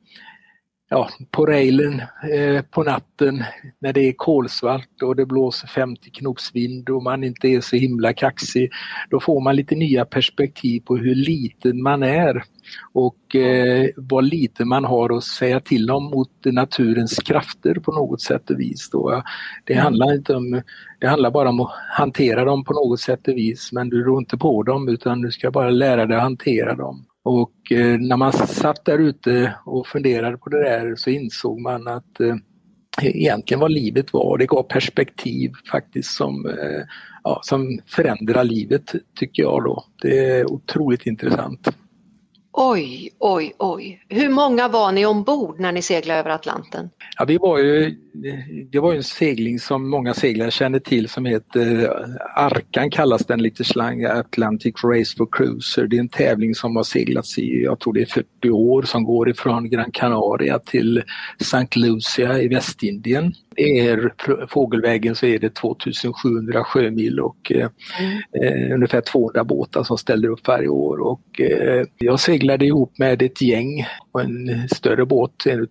ja, 0.91 1.09
på 1.31 1.47
railen 1.47 2.03
eh, 2.33 2.63
på 2.63 2.83
natten 2.83 3.45
när 3.79 3.93
det 3.93 4.09
är 4.09 4.13
kolsvart 4.13 5.03
och 5.03 5.17
det 5.17 5.27
blåser 5.27 5.69
50 5.69 6.11
knops 6.11 6.55
vind 6.55 6.91
och 6.91 7.03
man 7.03 7.25
inte 7.25 7.49
är 7.49 7.61
så 7.61 7.77
himla 7.77 8.13
kaxig. 8.13 8.71
Då 9.11 9.21
får 9.21 9.41
man 9.41 9.57
lite 9.57 9.75
nya 9.75 10.05
perspektiv 10.05 10.81
på 10.81 10.97
hur 10.97 11.15
liten 11.15 11.83
man 11.83 12.03
är 12.03 12.43
och 12.93 13.37
eh, 13.37 13.89
vad 13.97 14.25
lite 14.25 14.65
man 14.65 14.85
har 14.85 15.17
att 15.17 15.25
säga 15.25 15.61
till 15.61 15.91
om 15.91 16.05
mot 16.05 16.31
naturens 16.45 17.17
krafter 17.17 17.75
på 17.75 17.93
något 17.93 18.21
sätt 18.21 18.51
och 18.51 18.61
vis. 18.61 18.91
Då. 18.91 19.23
Det, 19.65 19.73
mm. 19.73 19.85
handlar 19.85 20.15
inte 20.15 20.35
om, 20.35 20.63
det 21.01 21.07
handlar 21.07 21.31
bara 21.31 21.49
om 21.49 21.61
att 21.61 21.73
hantera 21.91 22.45
dem 22.45 22.65
på 22.65 22.73
något 22.73 23.01
sätt 23.01 23.29
och 23.29 23.37
vis 23.37 23.73
men 23.73 23.89
du 23.89 24.05
rår 24.05 24.19
inte 24.19 24.39
på 24.39 24.63
dem 24.63 24.89
utan 24.89 25.21
du 25.21 25.31
ska 25.31 25.51
bara 25.51 25.71
lära 25.71 26.07
dig 26.07 26.17
att 26.17 26.23
hantera 26.23 26.75
dem. 26.75 27.05
Och 27.23 27.73
eh, 27.73 27.99
när 27.99 28.17
man 28.17 28.33
satt 28.33 28.85
där 28.85 28.99
ute 28.99 29.55
och 29.65 29.87
funderade 29.87 30.39
på 30.39 30.51
det 30.51 30.63
där 30.63 30.95
så 30.97 31.11
insåg 31.11 31.61
man 31.61 31.89
att 31.89 32.21
eh, 32.21 32.37
egentligen 33.03 33.61
vad 33.61 33.73
livet 33.73 34.13
var. 34.13 34.39
Det 34.39 34.47
gav 34.47 34.63
perspektiv 34.63 35.53
faktiskt 35.71 36.15
som, 36.15 36.47
eh, 36.47 36.83
ja, 37.25 37.41
som 37.43 37.81
förändrar 37.87 38.45
livet 38.45 38.95
tycker 39.19 39.43
jag 39.43 39.65
då. 39.65 39.85
Det 40.03 40.19
är 40.19 40.53
otroligt 40.53 41.07
intressant. 41.07 41.69
Oj, 42.63 43.09
oj, 43.19 43.53
oj. 43.59 44.05
Hur 44.09 44.29
många 44.29 44.69
var 44.69 44.93
ni 44.93 45.07
ombord 45.07 45.61
när 45.61 45.73
ni 45.73 45.83
seglade 45.83 46.21
över 46.21 46.31
Atlanten? 46.31 46.91
Ja, 47.19 47.25
vi 47.25 47.39
var 47.39 47.59
ju, 47.59 47.97
det 48.73 48.79
var 48.79 48.95
en 48.95 49.03
segling 49.03 49.59
som 49.59 49.91
många 49.91 50.15
seglare 50.15 50.51
känner 50.51 50.79
till 50.79 51.09
som 51.09 51.25
heter 51.25 51.83
eh, 51.85 52.45
Arkan 52.45 52.91
kallas 52.91 53.27
den 53.27 53.43
lite 53.43 53.65
slang, 53.65 54.05
Atlantic 54.05 54.75
Race 54.85 55.17
for 55.17 55.29
Cruiser. 55.33 55.87
Det 55.87 55.97
är 55.97 56.01
en 56.01 56.09
tävling 56.09 56.55
som 56.55 56.77
har 56.77 56.83
seglats 56.83 57.39
i, 57.39 57.63
jag 57.63 57.81
tror 57.81 57.93
det 57.93 58.01
är 58.01 58.07
40 58.07 58.51
år, 58.51 58.83
som 58.83 59.05
går 59.05 59.31
ifrån 59.31 59.71
Gran 59.71 59.91
Canaria 59.93 60.59
till 60.59 61.03
St. 61.41 61.79
Lucia 61.79 62.43
i 62.43 62.49
Västindien 62.49 63.35
är 63.57 64.15
fågelvägen 64.47 65.15
så 65.15 65.27
är 65.27 65.39
det 65.39 65.55
2700 65.55 66.65
sjömil 66.65 67.21
och 67.21 67.53
eh, 67.53 67.69
mm. 68.01 68.19
eh, 68.43 68.75
ungefär 68.75 69.01
200 69.01 69.45
båtar 69.45 69.83
som 69.83 69.99
ställer 69.99 70.29
upp 70.29 70.49
varje 70.49 70.69
år. 70.69 71.01
Och, 71.01 71.41
eh, 71.41 71.87
jag 71.99 72.21
seglade 72.21 72.67
ihop 72.67 72.99
med 72.99 73.23
ett 73.23 73.43
gäng 73.43 73.87
på 74.13 74.21
en 74.21 74.69
större 74.69 75.07
båt, 75.07 75.47
en, 75.47 75.69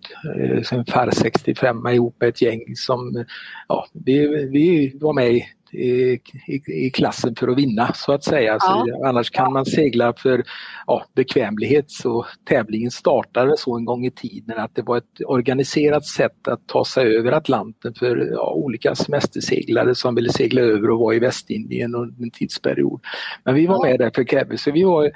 en 0.72 0.84
FAR 0.84 1.10
65 1.10 1.86
ihop 1.86 2.16
med 2.20 2.28
ett 2.28 2.42
gäng 2.42 2.76
som 2.76 3.24
ja, 3.68 3.86
vi, 3.92 4.26
vi 4.46 4.92
var 5.00 5.12
med 5.12 5.42
i, 5.72 6.20
i, 6.66 6.90
klassen 6.90 7.36
för 7.36 7.48
att 7.48 7.58
vinna 7.58 7.92
så 7.94 8.12
att 8.12 8.24
säga. 8.24 8.58
Ja. 8.60 8.86
Så, 8.88 9.06
annars 9.06 9.30
kan 9.30 9.52
man 9.52 9.66
segla 9.66 10.12
för 10.12 10.44
ja, 10.86 11.04
bekvämlighet. 11.14 11.90
Så 11.90 12.26
tävlingen 12.44 12.90
startade 12.90 13.56
så 13.56 13.76
en 13.76 13.84
gång 13.84 14.06
i 14.06 14.10
tiden 14.10 14.58
att 14.58 14.74
det 14.74 14.82
var 14.82 14.96
ett 14.96 15.20
organiserat 15.26 16.06
sätt 16.06 16.48
att 16.48 16.66
ta 16.66 16.84
sig 16.84 17.16
över 17.16 17.32
Atlanten 17.32 17.94
för 17.94 18.28
ja, 18.32 18.52
olika 18.52 18.94
semesterseglare 18.94 19.94
som 19.94 20.14
ville 20.14 20.32
segla 20.32 20.60
över 20.60 20.90
och 20.90 20.98
vara 20.98 21.14
i 21.14 21.18
Västindien 21.18 21.94
under 21.94 22.24
en 22.24 22.30
tidsperiod. 22.30 23.00
Men 23.44 23.54
vi 23.54 23.66
var 23.66 23.86
med 23.86 23.98
där 23.98 24.10
för 24.14 24.24
Kebbe, 24.24 24.58
så 24.58 24.70
vi 24.70 24.84
var 24.84 25.10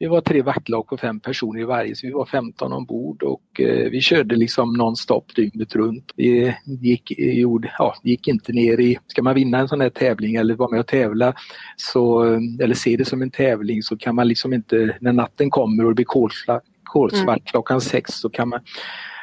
vi 0.00 0.06
var 0.06 0.20
tre 0.20 0.42
vaktlag 0.42 0.86
på 0.86 0.96
fem 0.96 1.20
personer 1.20 1.60
i 1.60 1.64
varje 1.64 1.96
så 1.96 2.06
vi 2.06 2.12
var 2.12 2.24
15 2.24 2.72
ombord 2.72 3.22
och 3.22 3.60
eh, 3.60 3.90
vi 3.90 4.00
körde 4.00 4.36
liksom 4.36 4.72
nonstop 4.72 5.34
dygnet 5.34 5.76
runt. 5.76 6.12
Vi 6.16 6.54
gick, 6.64 7.18
gjorde, 7.18 7.72
ja, 7.78 7.94
gick 8.02 8.28
inte 8.28 8.52
ner 8.52 8.80
i, 8.80 8.98
ska 9.06 9.22
man 9.22 9.34
vinna 9.34 9.58
en 9.58 9.68
sån 9.68 9.80
här 9.80 9.90
tävling 10.00 10.34
eller 10.34 10.54
vara 10.54 10.70
med 10.70 10.80
och 10.80 10.86
tävla 10.86 11.34
så, 11.76 12.22
eller 12.60 12.74
se 12.74 12.96
det 12.96 13.04
som 13.04 13.22
en 13.22 13.30
tävling 13.30 13.82
så 13.82 13.96
kan 13.96 14.14
man 14.14 14.28
liksom 14.28 14.52
inte, 14.52 14.96
när 15.00 15.12
natten 15.12 15.50
kommer 15.50 15.84
och 15.84 15.90
det 15.90 15.94
blir 15.94 16.04
kolsvart 16.84 17.14
mm. 17.14 17.40
klockan 17.44 17.80
sex 17.80 18.14
så 18.14 18.30
kan 18.30 18.48
man 18.48 18.60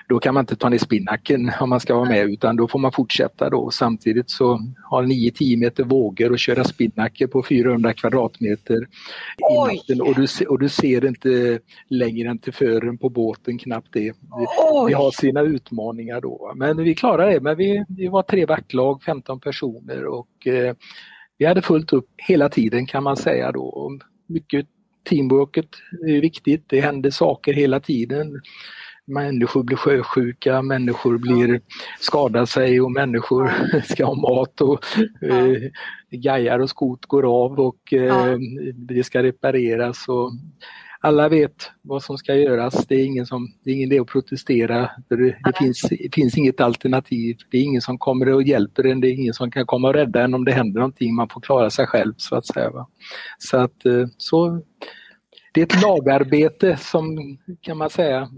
då 0.09 0.19
kan 0.19 0.33
man 0.33 0.41
inte 0.41 0.55
ta 0.55 0.69
ner 0.69 0.77
spinnaken 0.77 1.51
om 1.59 1.69
man 1.69 1.79
ska 1.79 1.95
vara 1.95 2.09
med 2.09 2.29
utan 2.29 2.55
då 2.55 2.67
får 2.67 2.79
man 2.79 2.91
fortsätta 2.91 3.49
då. 3.49 3.71
Samtidigt 3.71 4.29
så 4.29 4.59
har 4.83 5.03
9-10 5.03 5.57
meter 5.57 5.83
vågor 5.83 6.31
och 6.31 6.39
köra 6.39 6.63
spinnaker 6.63 7.27
på 7.27 7.43
400 7.43 7.93
kvadratmeter 7.93 8.87
i 9.37 9.57
natten 9.57 10.01
och 10.01 10.15
du, 10.15 10.45
och 10.47 10.59
du 10.59 10.69
ser 10.69 11.05
inte 11.05 11.59
längre 11.89 12.29
än 12.29 12.39
till 12.39 12.53
fören 12.53 12.97
på 12.97 13.09
båten 13.09 13.57
knappt 13.57 13.93
det. 13.93 14.13
Vi, 14.87 14.93
har 14.93 15.11
sina 15.11 15.41
utmaningar 15.41 16.21
då. 16.21 16.53
Men 16.55 16.83
vi 16.83 16.95
klarade 16.95 17.31
det. 17.31 17.39
Men 17.39 17.57
vi, 17.57 17.85
vi 17.89 18.07
var 18.07 18.21
tre 18.21 18.45
vaktlag, 18.45 19.03
15 19.03 19.39
personer 19.39 20.05
och 20.05 20.47
eh, 20.47 20.75
vi 21.37 21.45
hade 21.45 21.61
fullt 21.61 21.93
upp 21.93 22.09
hela 22.27 22.49
tiden 22.49 22.85
kan 22.85 23.03
man 23.03 23.17
säga 23.17 23.51
då. 23.51 23.99
Mycket 24.27 24.67
teamworket 25.09 25.69
är 26.07 26.21
viktigt. 26.21 26.63
Det 26.67 26.81
händer 26.81 27.09
saker 27.09 27.53
hela 27.53 27.79
tiden 27.79 28.41
människor 29.07 29.63
blir 29.63 29.77
sjösjuka, 29.77 30.61
människor 30.61 31.17
blir, 31.17 31.61
skadar 31.99 32.45
sig 32.45 32.81
och 32.81 32.91
människor 32.91 33.51
ska 33.93 34.05
ha 34.05 34.15
mat 34.15 34.61
och 34.61 34.79
ja. 35.21 35.47
eh, 35.47 35.61
gajar 36.11 36.59
och 36.59 36.69
skot 36.69 37.05
går 37.05 37.45
av 37.45 37.59
och 37.59 37.93
eh, 37.93 38.03
ja. 38.03 38.37
det 38.75 39.03
ska 39.03 39.23
repareras. 39.23 40.07
Och 40.07 40.31
alla 40.99 41.29
vet 41.29 41.71
vad 41.81 42.03
som 42.03 42.17
ska 42.17 42.35
göras. 42.35 42.87
Det 42.87 42.95
är 42.95 43.05
ingen, 43.05 43.25
som, 43.25 43.53
det 43.63 43.71
är 43.71 43.75
ingen 43.75 43.91
idé 43.91 43.99
att 43.99 44.07
protestera. 44.07 44.91
För 45.07 45.17
det, 45.17 45.37
det 45.43 45.57
finns, 45.57 45.81
det 45.81 46.15
finns 46.15 46.37
inget 46.37 46.61
alternativ. 46.61 47.37
Det 47.51 47.57
är 47.57 47.61
ingen 47.61 47.81
som 47.81 47.97
kommer 47.97 48.33
och 48.33 48.43
hjälper 48.43 48.85
en. 48.85 49.01
Det 49.01 49.07
är 49.07 49.13
ingen 49.13 49.33
som 49.33 49.51
kan 49.51 49.65
komma 49.65 49.87
och 49.87 49.93
rädda 49.93 50.23
en 50.23 50.33
om 50.33 50.45
det 50.45 50.51
händer 50.51 50.79
någonting. 50.79 51.15
Man 51.15 51.29
får 51.29 51.41
klara 51.41 51.69
sig 51.69 51.87
själv 51.87 52.13
så 52.17 52.35
att 52.35 52.45
säga. 52.45 52.69
Va? 52.69 52.87
Så 53.37 53.57
att 53.57 53.85
eh, 53.85 54.07
så 54.17 54.61
det 55.53 55.61
är 55.61 55.65
ett 55.65 55.81
lagarbete 55.81 56.77
som 56.77 57.37
kan 57.61 57.77
man 57.77 57.89
säga 57.89 58.29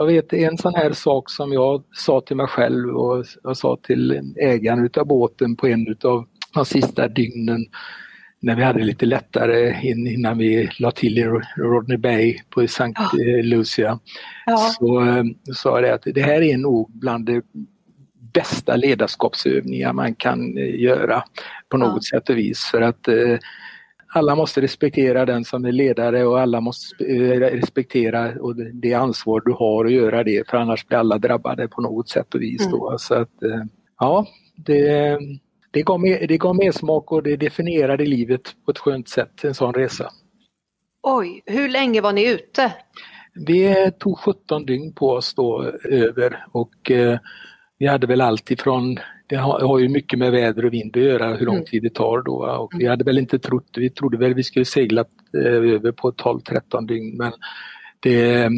jag 0.00 0.06
vet 0.06 0.32
en 0.32 0.58
sån 0.58 0.74
här 0.74 0.92
sak 0.92 1.30
som 1.30 1.52
jag 1.52 1.82
sa 1.92 2.20
till 2.20 2.36
mig 2.36 2.46
själv 2.46 2.96
och 2.96 3.24
jag 3.42 3.56
sa 3.56 3.78
till 3.82 4.32
ägaren 4.36 4.84
utav 4.84 5.06
båten 5.06 5.56
på 5.56 5.66
en 5.66 5.88
utav 5.88 6.26
de 6.54 6.64
sista 6.64 7.08
dygnen 7.08 7.66
när 8.40 8.56
vi 8.56 8.62
hade 8.62 8.84
lite 8.84 9.06
lättare 9.06 9.76
innan 9.82 10.38
vi 10.38 10.70
la 10.78 10.90
till 10.90 11.18
i 11.18 11.24
Rodney 11.56 11.96
Bay 11.96 12.38
på 12.50 12.66
Sankt 12.66 13.00
ja. 13.12 13.24
Eh, 13.24 13.44
Lucia. 13.44 13.98
Ja. 14.46 14.56
Så 14.56 15.04
eh, 15.04 15.24
sa 15.54 15.80
jag 15.80 15.90
att 15.90 16.02
det 16.14 16.22
här 16.22 16.42
är 16.42 16.56
nog 16.56 16.90
bland 16.92 17.26
det 17.26 17.42
bästa 18.32 18.76
ledarskapsövningar 18.76 19.92
man 19.92 20.14
kan 20.14 20.58
eh, 20.58 20.80
göra 20.80 21.22
på 21.68 21.76
något 21.76 22.02
ja. 22.10 22.18
sätt 22.18 22.28
och 22.28 22.38
vis. 22.38 22.64
För 22.64 22.80
att 22.80 23.08
alla 24.12 24.34
måste 24.34 24.60
respektera 24.60 25.26
den 25.26 25.44
som 25.44 25.64
är 25.64 25.72
ledare 25.72 26.24
och 26.24 26.40
alla 26.40 26.60
måste 26.60 27.04
eh, 27.04 27.40
respektera 27.40 28.32
det 28.72 28.94
ansvar 28.94 29.42
du 29.44 29.52
har 29.52 29.84
att 29.84 29.92
göra 29.92 30.24
det 30.24 30.48
för 30.48 30.56
annars 30.56 30.86
blir 30.86 30.98
alla 30.98 31.18
drabbade 31.18 31.68
på 31.68 31.80
något 31.80 32.08
sätt 32.08 32.34
och 32.34 32.42
vis. 32.42 32.70
Då. 32.70 32.88
Mm. 32.88 32.98
Så 32.98 33.14
att, 33.14 33.42
eh, 33.42 33.64
ja, 33.98 34.26
det, 34.56 35.18
det, 35.70 35.82
gav 35.82 36.00
mer, 36.00 36.26
det 36.26 36.38
gav 36.38 36.56
mer 36.56 36.72
smak 36.72 37.12
och 37.12 37.22
det 37.22 37.36
definierade 37.36 38.04
livet 38.04 38.42
på 38.64 38.70
ett 38.70 38.78
skönt 38.78 39.08
sätt, 39.08 39.44
en 39.44 39.54
sån 39.54 39.74
resa. 39.74 40.10
Oj, 41.02 41.42
hur 41.46 41.68
länge 41.68 42.00
var 42.00 42.12
ni 42.12 42.28
ute? 42.28 42.72
Vi 43.34 43.90
tog 43.98 44.18
17 44.18 44.66
dygn 44.66 44.92
på 44.92 45.10
oss 45.10 45.34
då 45.34 45.62
över 45.84 46.44
och 46.52 46.90
eh, 46.90 47.18
vi 47.78 47.86
hade 47.86 48.06
väl 48.06 48.20
allt 48.20 48.50
ifrån 48.50 48.98
det 49.30 49.36
har, 49.36 49.60
har, 49.60 49.78
ju 49.78 49.88
mycket 49.88 50.18
med 50.18 50.32
väder 50.32 50.64
och 50.64 50.72
vind 50.72 50.96
att 50.96 51.02
göra 51.02 51.34
hur 51.34 51.46
lång 51.46 51.54
mm. 51.54 51.66
tid 51.66 51.82
det 51.82 51.94
tar 51.94 52.22
då. 52.22 52.32
Och 52.32 52.72
vi 52.78 52.86
hade 52.86 53.04
väl 53.04 53.18
inte 53.18 53.38
trott, 53.38 53.68
vi 53.76 53.90
trodde 53.90 54.16
väl 54.16 54.34
vi 54.34 54.42
skulle 54.42 54.64
segla 54.64 55.04
eh, 55.34 55.74
över 55.74 55.92
på 55.92 56.12
12-13 56.12 56.86
dygn 56.86 57.16
men 57.16 57.32
det, 58.00 58.50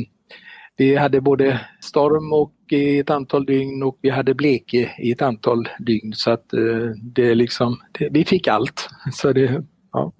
vi 0.76 0.96
hade 0.96 1.20
både 1.20 1.60
storm 1.80 2.32
och 2.32 2.54
i 2.70 2.98
ett 2.98 3.10
antal 3.10 3.46
dygn 3.46 3.82
och 3.82 3.98
vi 4.02 4.10
hade 4.10 4.34
bleke 4.34 4.90
i 4.98 5.12
ett 5.12 5.22
antal 5.22 5.68
dygn 5.78 6.12
så 6.14 6.30
att 6.30 6.52
eh, 6.52 6.90
det 7.02 7.34
liksom, 7.34 7.80
det, 7.98 8.08
vi 8.10 8.24
fick 8.24 8.48
allt. 8.48 8.88
Så 9.12 9.32
det, 9.32 9.64
ja. 9.92 10.12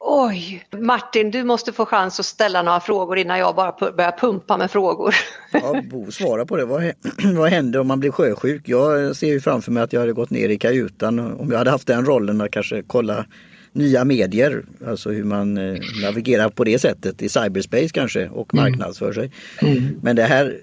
Oj, 0.00 0.66
Martin 0.78 1.30
du 1.30 1.44
måste 1.44 1.72
få 1.72 1.86
chans 1.86 2.20
att 2.20 2.26
ställa 2.26 2.62
några 2.62 2.80
frågor 2.80 3.18
innan 3.18 3.38
jag 3.38 3.54
bara 3.54 3.92
börjar 3.92 4.18
pumpa 4.18 4.56
med 4.58 4.70
frågor. 4.70 5.14
Ja, 5.52 5.82
Bo, 5.90 6.10
svara 6.10 6.46
på 6.46 6.56
det. 6.56 6.64
Vad, 6.64 6.82
vad 7.36 7.50
händer 7.50 7.80
om 7.80 7.86
man 7.86 8.00
blir 8.00 8.10
sjösjuk? 8.10 8.62
Jag 8.64 9.16
ser 9.16 9.26
ju 9.26 9.40
framför 9.40 9.72
mig 9.72 9.82
att 9.82 9.92
jag 9.92 10.00
hade 10.00 10.12
gått 10.12 10.30
ner 10.30 10.48
i 10.48 10.58
kajutan 10.58 11.18
om 11.18 11.50
jag 11.50 11.58
hade 11.58 11.70
haft 11.70 11.86
den 11.86 12.06
rollen 12.06 12.40
att 12.40 12.50
kanske 12.50 12.82
kolla 12.86 13.24
nya 13.72 14.04
medier, 14.04 14.64
alltså 14.86 15.10
hur 15.10 15.24
man 15.24 15.58
eh, 15.58 15.80
navigerar 16.02 16.48
på 16.48 16.64
det 16.64 16.78
sättet 16.78 17.22
i 17.22 17.28
cyberspace 17.28 17.88
kanske 17.88 18.28
och 18.28 18.54
mm. 18.54 18.64
marknadsför 18.64 19.12
sig. 19.12 19.30
Mm. 19.62 19.82
Men 20.02 20.16
det 20.16 20.22
här, 20.22 20.56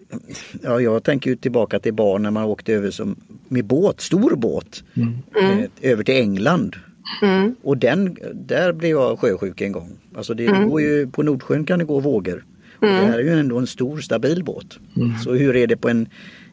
ja, 0.63 0.81
jag 0.81 1.03
tänker 1.03 1.29
ju 1.29 1.35
tillbaka 1.35 1.79
till 1.79 1.93
barn 1.93 2.23
när 2.23 2.31
man 2.31 2.43
åkte 2.43 2.73
över 2.73 2.91
som, 2.91 3.15
med 3.47 3.65
båt, 3.65 4.01
stor 4.01 4.35
båt, 4.35 4.83
mm. 4.93 5.59
eh, 5.59 5.91
över 5.91 6.03
till 6.03 6.15
England 6.15 6.75
Mm. 7.21 7.55
Och 7.63 7.77
den, 7.77 8.17
där 8.33 8.73
blev 8.73 8.91
jag 8.91 9.19
sjösjuk 9.19 9.61
en 9.61 9.71
gång. 9.71 9.97
Alltså 10.15 10.33
det 10.33 10.45
mm. 10.45 10.69
går 10.69 10.81
ju, 10.81 11.07
på 11.07 11.23
Nordsjön 11.23 11.65
kan 11.65 11.79
det 11.79 11.85
gå 11.85 11.99
vågor. 11.99 12.45
Och 12.77 12.87
mm. 12.87 13.01
Det 13.01 13.11
här 13.11 13.19
är 13.19 13.23
ju 13.23 13.39
ändå 13.39 13.57
en 13.57 13.67
stor 13.67 13.99
stabil 13.99 14.43
båt. 14.43 14.79
Mm. 14.97 15.17
Så 15.17 15.33
hur 15.33 15.55
är 15.55 15.67
det 15.67 15.77
på 15.77 15.89
en, 15.89 16.09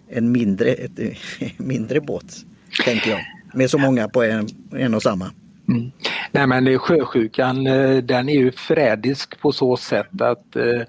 en 0.09 0.32
mindre, 0.32 0.68
ett, 0.71 1.00
mindre 1.56 2.00
båt? 2.00 2.37
Tänker 2.85 3.11
jag. 3.11 3.21
Med 3.54 3.71
så 3.71 3.78
många 3.78 4.09
på 4.09 4.23
en, 4.23 4.49
en 4.76 4.94
och 4.94 5.02
samma. 5.02 5.30
Mm. 5.68 5.90
Nej 6.32 6.47
men 6.47 6.78
sjösjukan 6.78 7.66
eh, 7.66 7.97
den 7.97 8.28
är 8.28 8.35
ju 8.35 8.52
frädisk 8.52 9.40
på 9.40 9.52
så 9.52 9.76
sätt 9.76 10.21
att 10.21 10.56
eh, 10.56 10.82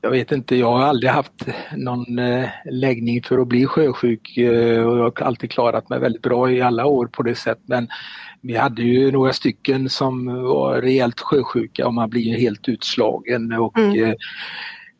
jag 0.00 0.10
vet 0.10 0.32
inte, 0.32 0.56
jag 0.56 0.72
har 0.72 0.82
aldrig 0.82 1.10
haft 1.10 1.46
någon 1.76 2.18
eh, 2.18 2.48
läggning 2.70 3.22
för 3.22 3.38
att 3.38 3.48
bli 3.48 3.66
sjösjuk 3.66 4.34
och 4.86 4.98
jag 4.98 5.18
har 5.18 5.22
alltid 5.22 5.50
klarat 5.50 5.88
mig 5.88 5.98
väldigt 5.98 6.22
bra 6.22 6.50
i 6.50 6.60
alla 6.60 6.86
år 6.86 7.06
på 7.06 7.22
det 7.22 7.34
sättet 7.34 7.62
men 7.66 7.88
vi 8.40 8.56
hade 8.56 8.82
ju 8.82 9.12
några 9.12 9.32
stycken 9.32 9.88
som 9.88 10.26
var 10.42 10.82
rejält 10.82 11.20
sjösjuka 11.20 11.86
och 11.86 11.94
man 11.94 12.10
blir 12.10 12.22
ju 12.22 12.36
helt 12.36 12.68
utslagen 12.68 13.52
och 13.52 13.78
mm. 13.78 14.04
Eh, 14.04 14.14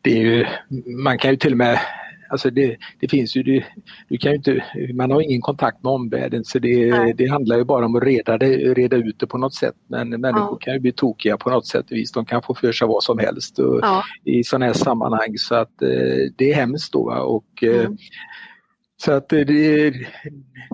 det 0.01 0.11
är 0.11 0.21
ju, 0.21 0.45
man 1.03 1.17
kan 1.17 1.31
ju 1.31 1.37
till 1.37 1.51
och 1.51 1.57
med 1.57 1.79
Alltså 2.31 2.49
det, 2.49 2.77
det 2.99 3.07
finns 3.07 3.35
ju, 3.35 3.43
det, 3.43 3.65
du 4.09 4.17
kan 4.17 4.33
inte, 4.33 4.63
man 4.93 5.11
har 5.11 5.21
ingen 5.21 5.41
kontakt 5.41 5.83
med 5.83 5.91
omvärlden 5.91 6.43
så 6.45 6.59
det, 6.59 7.13
det 7.13 7.27
handlar 7.27 7.57
ju 7.57 7.63
bara 7.63 7.85
om 7.85 7.95
att 7.95 8.03
reda, 8.03 8.37
det, 8.37 8.73
reda 8.73 8.97
ut 8.97 9.19
det 9.19 9.27
på 9.27 9.37
något 9.37 9.53
sätt. 9.53 9.75
Men 9.87 10.09
människor 10.09 10.51
ja. 10.51 10.57
kan 10.61 10.73
ju 10.73 10.79
bli 10.79 10.91
tokiga 10.91 11.37
på 11.37 11.49
något 11.49 11.67
sätt 11.67 11.85
vis. 11.89 12.11
De 12.11 12.25
kan 12.25 12.41
få 12.41 12.55
för 12.55 12.71
sig 12.71 12.87
vad 12.87 13.03
som 13.03 13.19
helst 13.19 13.59
och, 13.59 13.79
ja. 13.81 14.03
i 14.23 14.43
sådana 14.43 14.65
här 14.65 14.73
sammanhang 14.73 15.37
så 15.37 15.55
att 15.55 15.81
eh, 15.81 16.31
det 16.35 16.51
är 16.51 16.55
hemskt 16.55 16.93
då. 16.93 17.11
Och, 17.11 17.63
eh, 17.63 17.79
mm. 17.79 17.97
Så 19.05 19.11
att 19.11 19.29
det, 19.29 19.43
det, 19.43 19.93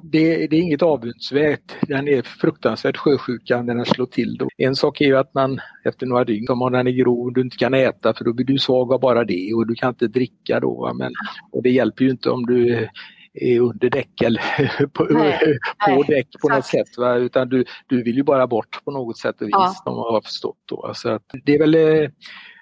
det, 0.04 0.44
är 0.44 0.54
inget 0.54 0.82
avundsvärt. 0.82 1.76
Den 1.82 2.08
är 2.08 2.22
fruktansvärt 2.22 2.98
sjösjukan 2.98 3.66
när 3.66 3.76
den 3.76 3.86
slår 3.86 4.06
till. 4.06 4.38
Då. 4.38 4.50
En 4.58 4.76
sak 4.76 5.02
är 5.02 5.06
ju 5.06 5.18
att 5.18 5.34
man 5.34 5.60
efter 5.86 6.06
några 6.06 6.24
dygn, 6.24 6.48
om 6.50 6.72
den 6.72 6.88
är 6.88 6.92
grov, 6.92 7.34
du 7.34 7.42
inte 7.42 7.58
kan 7.58 7.74
äta 7.74 8.14
för 8.14 8.26
då 8.26 8.34
blir 8.34 8.46
du 8.46 8.60
svag 8.60 8.94
av 8.94 9.00
bara 9.00 9.24
det 9.24 9.54
och 9.54 9.68
du 9.68 9.76
kan 9.76 9.90
inte 9.90 10.08
dricka 10.08 10.60
då. 10.60 10.94
Men, 10.94 11.14
och 11.52 11.64
det 11.64 11.70
hjälper 11.70 12.04
ju 12.06 12.12
inte 12.12 12.30
om 12.30 12.46
du 12.46 12.88
är 13.34 13.60
under 13.60 13.90
däck 13.90 14.22
eller 14.22 14.86
på, 14.94 15.04
nej, 15.04 15.40
på 15.86 15.92
nej, 15.92 16.04
däck 16.08 16.28
på 16.42 16.50
något 16.50 16.66
sätt. 16.66 16.98
Va? 16.98 17.16
Utan 17.16 17.50
du, 17.50 17.66
du 17.88 18.04
vill 18.04 18.16
ju 18.16 18.24
bara 18.24 18.48
bort 18.48 18.86
på 18.86 18.92
något 18.92 19.18
sätt 19.18 19.42
och 19.42 19.48
vis, 19.48 19.52
ja. 19.52 19.76
om 19.86 19.96
man 19.96 20.14
har 20.14 20.22
förstått. 20.22 20.64
Då. 20.66 20.92
Så 20.96 21.10
att 21.10 21.24
det 21.44 21.56
är 21.56 21.60
väl 21.60 21.76
eh, 21.76 22.10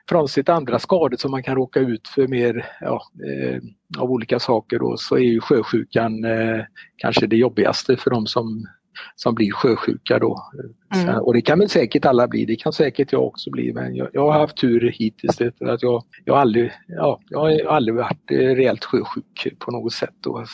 frånsett 0.10 0.50
andra 0.50 0.80
skador 0.80 1.18
som 1.18 1.32
man 1.32 1.44
kan 1.44 1.56
råka 1.56 1.80
ut 1.80 2.08
för 2.08 2.28
mer 2.28 2.66
ja, 2.82 3.02
eh, 3.26 3.60
av 4.02 4.12
olika 4.12 4.40
saker 4.40 4.80
då, 4.80 4.98
så 4.98 5.16
är 5.16 5.20
ju 5.20 5.42
sjösjukan 5.42 6.24
eh, 6.24 6.64
kanske 6.98 7.28
det 7.28 7.36
jobbigaste 7.36 7.98
för 7.98 8.12
de 8.12 8.28
som, 8.28 8.68
som 9.16 9.36
blir 9.36 9.52
sjösjuka 9.52 10.20
då. 10.20 10.50
Mm. 10.96 11.16
och 11.16 11.34
det 11.34 11.42
kan 11.42 11.60
väl 11.60 11.70
säkert 11.70 12.06
alla 12.06 12.28
bli, 12.28 12.46
det 12.46 12.56
kan 12.56 12.74
säkert 12.74 13.12
jag 13.12 13.24
också 13.24 13.50
bli 13.50 13.74
men 13.74 13.96
jag, 13.96 14.10
jag 14.14 14.32
har 14.32 14.40
haft 14.40 14.58
tur 14.58 14.92
hittills 14.92 15.38
för 15.38 15.66
att 15.66 15.84
jag, 15.84 16.04
jag, 16.26 16.38
aldrig, 16.38 16.72
ja, 16.88 17.20
jag 17.30 17.40
har 17.40 17.76
aldrig 17.76 17.96
varit 17.96 18.32
eh, 18.32 18.38
rejält 18.38 18.86
sjösjuk 18.86 19.60
på 19.60 19.72
något 19.72 19.94
sätt. 19.94 20.16
Då. 20.24 20.46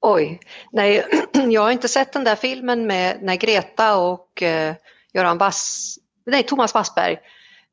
Oj, 0.00 0.40
nej 0.72 1.04
jag 1.50 1.62
har 1.62 1.70
inte 1.70 1.88
sett 1.88 2.12
den 2.12 2.24
där 2.24 2.36
filmen 2.36 2.86
med 2.86 3.18
när 3.22 3.36
Greta 3.36 3.98
och 3.98 4.42
eh, 4.42 4.74
Göran 5.14 5.38
Bass, 5.38 5.94
nej 6.26 6.42
Thomas 6.42 6.74
Wassberg 6.74 7.18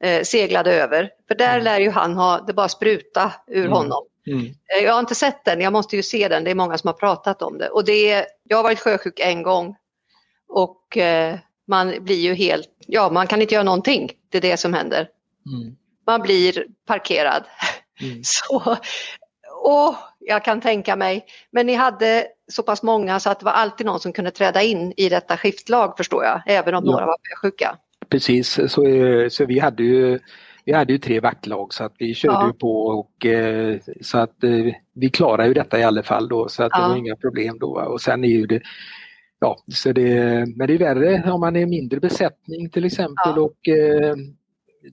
eh, 0.03 0.23
seglade 0.23 0.73
över. 0.73 1.09
För 1.27 1.35
där 1.35 1.53
mm. 1.53 1.63
lär 1.63 1.79
ju 1.79 1.89
han 1.89 2.15
ha, 2.15 2.41
det 2.47 2.53
bara 2.53 2.69
spruta 2.69 3.31
ur 3.47 3.65
mm. 3.65 3.71
honom. 3.71 4.03
Mm. 4.27 4.45
Eh, 4.45 4.83
jag 4.83 4.93
har 4.93 4.99
inte 4.99 5.15
sett 5.15 5.45
den, 5.45 5.61
jag 5.61 5.73
måste 5.73 5.95
ju 5.95 6.03
se 6.03 6.27
den, 6.27 6.43
det 6.43 6.51
är 6.51 6.55
många 6.55 6.77
som 6.77 6.87
har 6.87 6.93
pratat 6.93 7.41
om 7.41 7.57
det. 7.57 7.69
Och 7.69 7.85
det 7.85 8.25
jag 8.43 8.57
har 8.57 8.63
varit 8.63 8.79
sjösjuk 8.79 9.19
en 9.19 9.43
gång 9.43 9.75
och 10.49 10.97
eh, 10.97 11.35
man 11.67 12.03
blir 12.03 12.19
ju 12.19 12.33
helt, 12.33 12.69
ja 12.87 13.09
man 13.09 13.27
kan 13.27 13.41
inte 13.41 13.53
göra 13.53 13.63
någonting, 13.63 14.11
det 14.29 14.37
är 14.37 14.41
det 14.41 14.57
som 14.57 14.73
händer. 14.73 15.09
Mm. 15.45 15.75
Man 16.07 16.21
blir 16.21 16.65
parkerad. 16.87 17.43
Mm. 18.01 18.21
Så, 18.23 18.77
och 19.63 19.95
jag 20.19 20.45
kan 20.45 20.61
tänka 20.61 20.95
mig, 20.95 21.25
men 21.51 21.65
ni 21.65 21.73
hade 21.73 22.27
så 22.51 22.63
pass 22.63 22.83
många 22.83 23.19
så 23.19 23.29
att 23.29 23.39
det 23.39 23.45
var 23.45 23.51
alltid 23.51 23.85
någon 23.85 23.99
som 23.99 24.13
kunde 24.13 24.31
träda 24.31 24.61
in 24.61 24.93
i 24.97 25.09
detta 25.09 25.37
skiftlag 25.37 25.97
förstår 25.97 26.23
jag, 26.23 26.41
även 26.45 26.75
om 26.75 26.85
ja. 26.85 26.91
några 26.91 27.05
var 27.05 27.17
sjuka. 27.41 27.77
Precis, 28.13 28.59
så, 28.67 28.85
så 29.29 29.45
vi 29.45 29.59
hade 29.59 29.83
ju 29.83 30.19
vi 30.65 30.73
hade 30.73 30.93
ju 30.93 30.99
tre 30.99 31.19
vaktlag 31.19 31.73
så 31.73 31.83
att 31.83 31.93
vi 31.99 32.13
körde 32.13 32.45
ja. 32.45 32.53
på 32.59 32.85
och 32.85 33.25
eh, 33.25 33.77
så 34.01 34.17
att 34.17 34.43
eh, 34.43 34.73
vi 34.95 35.09
klarade 35.09 35.47
ju 35.47 35.53
detta 35.53 35.79
i 35.79 35.83
alla 35.83 36.03
fall 36.03 36.27
då 36.27 36.47
så 36.49 36.63
att 36.63 36.71
ja. 36.71 36.81
det 36.81 36.89
var 36.89 36.97
inga 36.97 37.15
problem 37.15 37.57
då. 37.59 37.67
Och 37.67 38.01
sen 38.01 38.23
är 38.23 38.27
ju 38.27 38.45
det 38.45 38.61
Ja, 39.39 39.57
så 39.67 39.91
det, 39.91 40.13
men 40.55 40.67
det 40.67 40.73
är 40.73 40.77
värre 40.77 41.31
om 41.31 41.39
man 41.39 41.55
är 41.55 41.65
mindre 41.65 41.99
besättning 41.99 42.69
till 42.69 42.85
exempel 42.85 43.33
ja. 43.35 43.41
och 43.41 43.67
eh, 43.67 44.15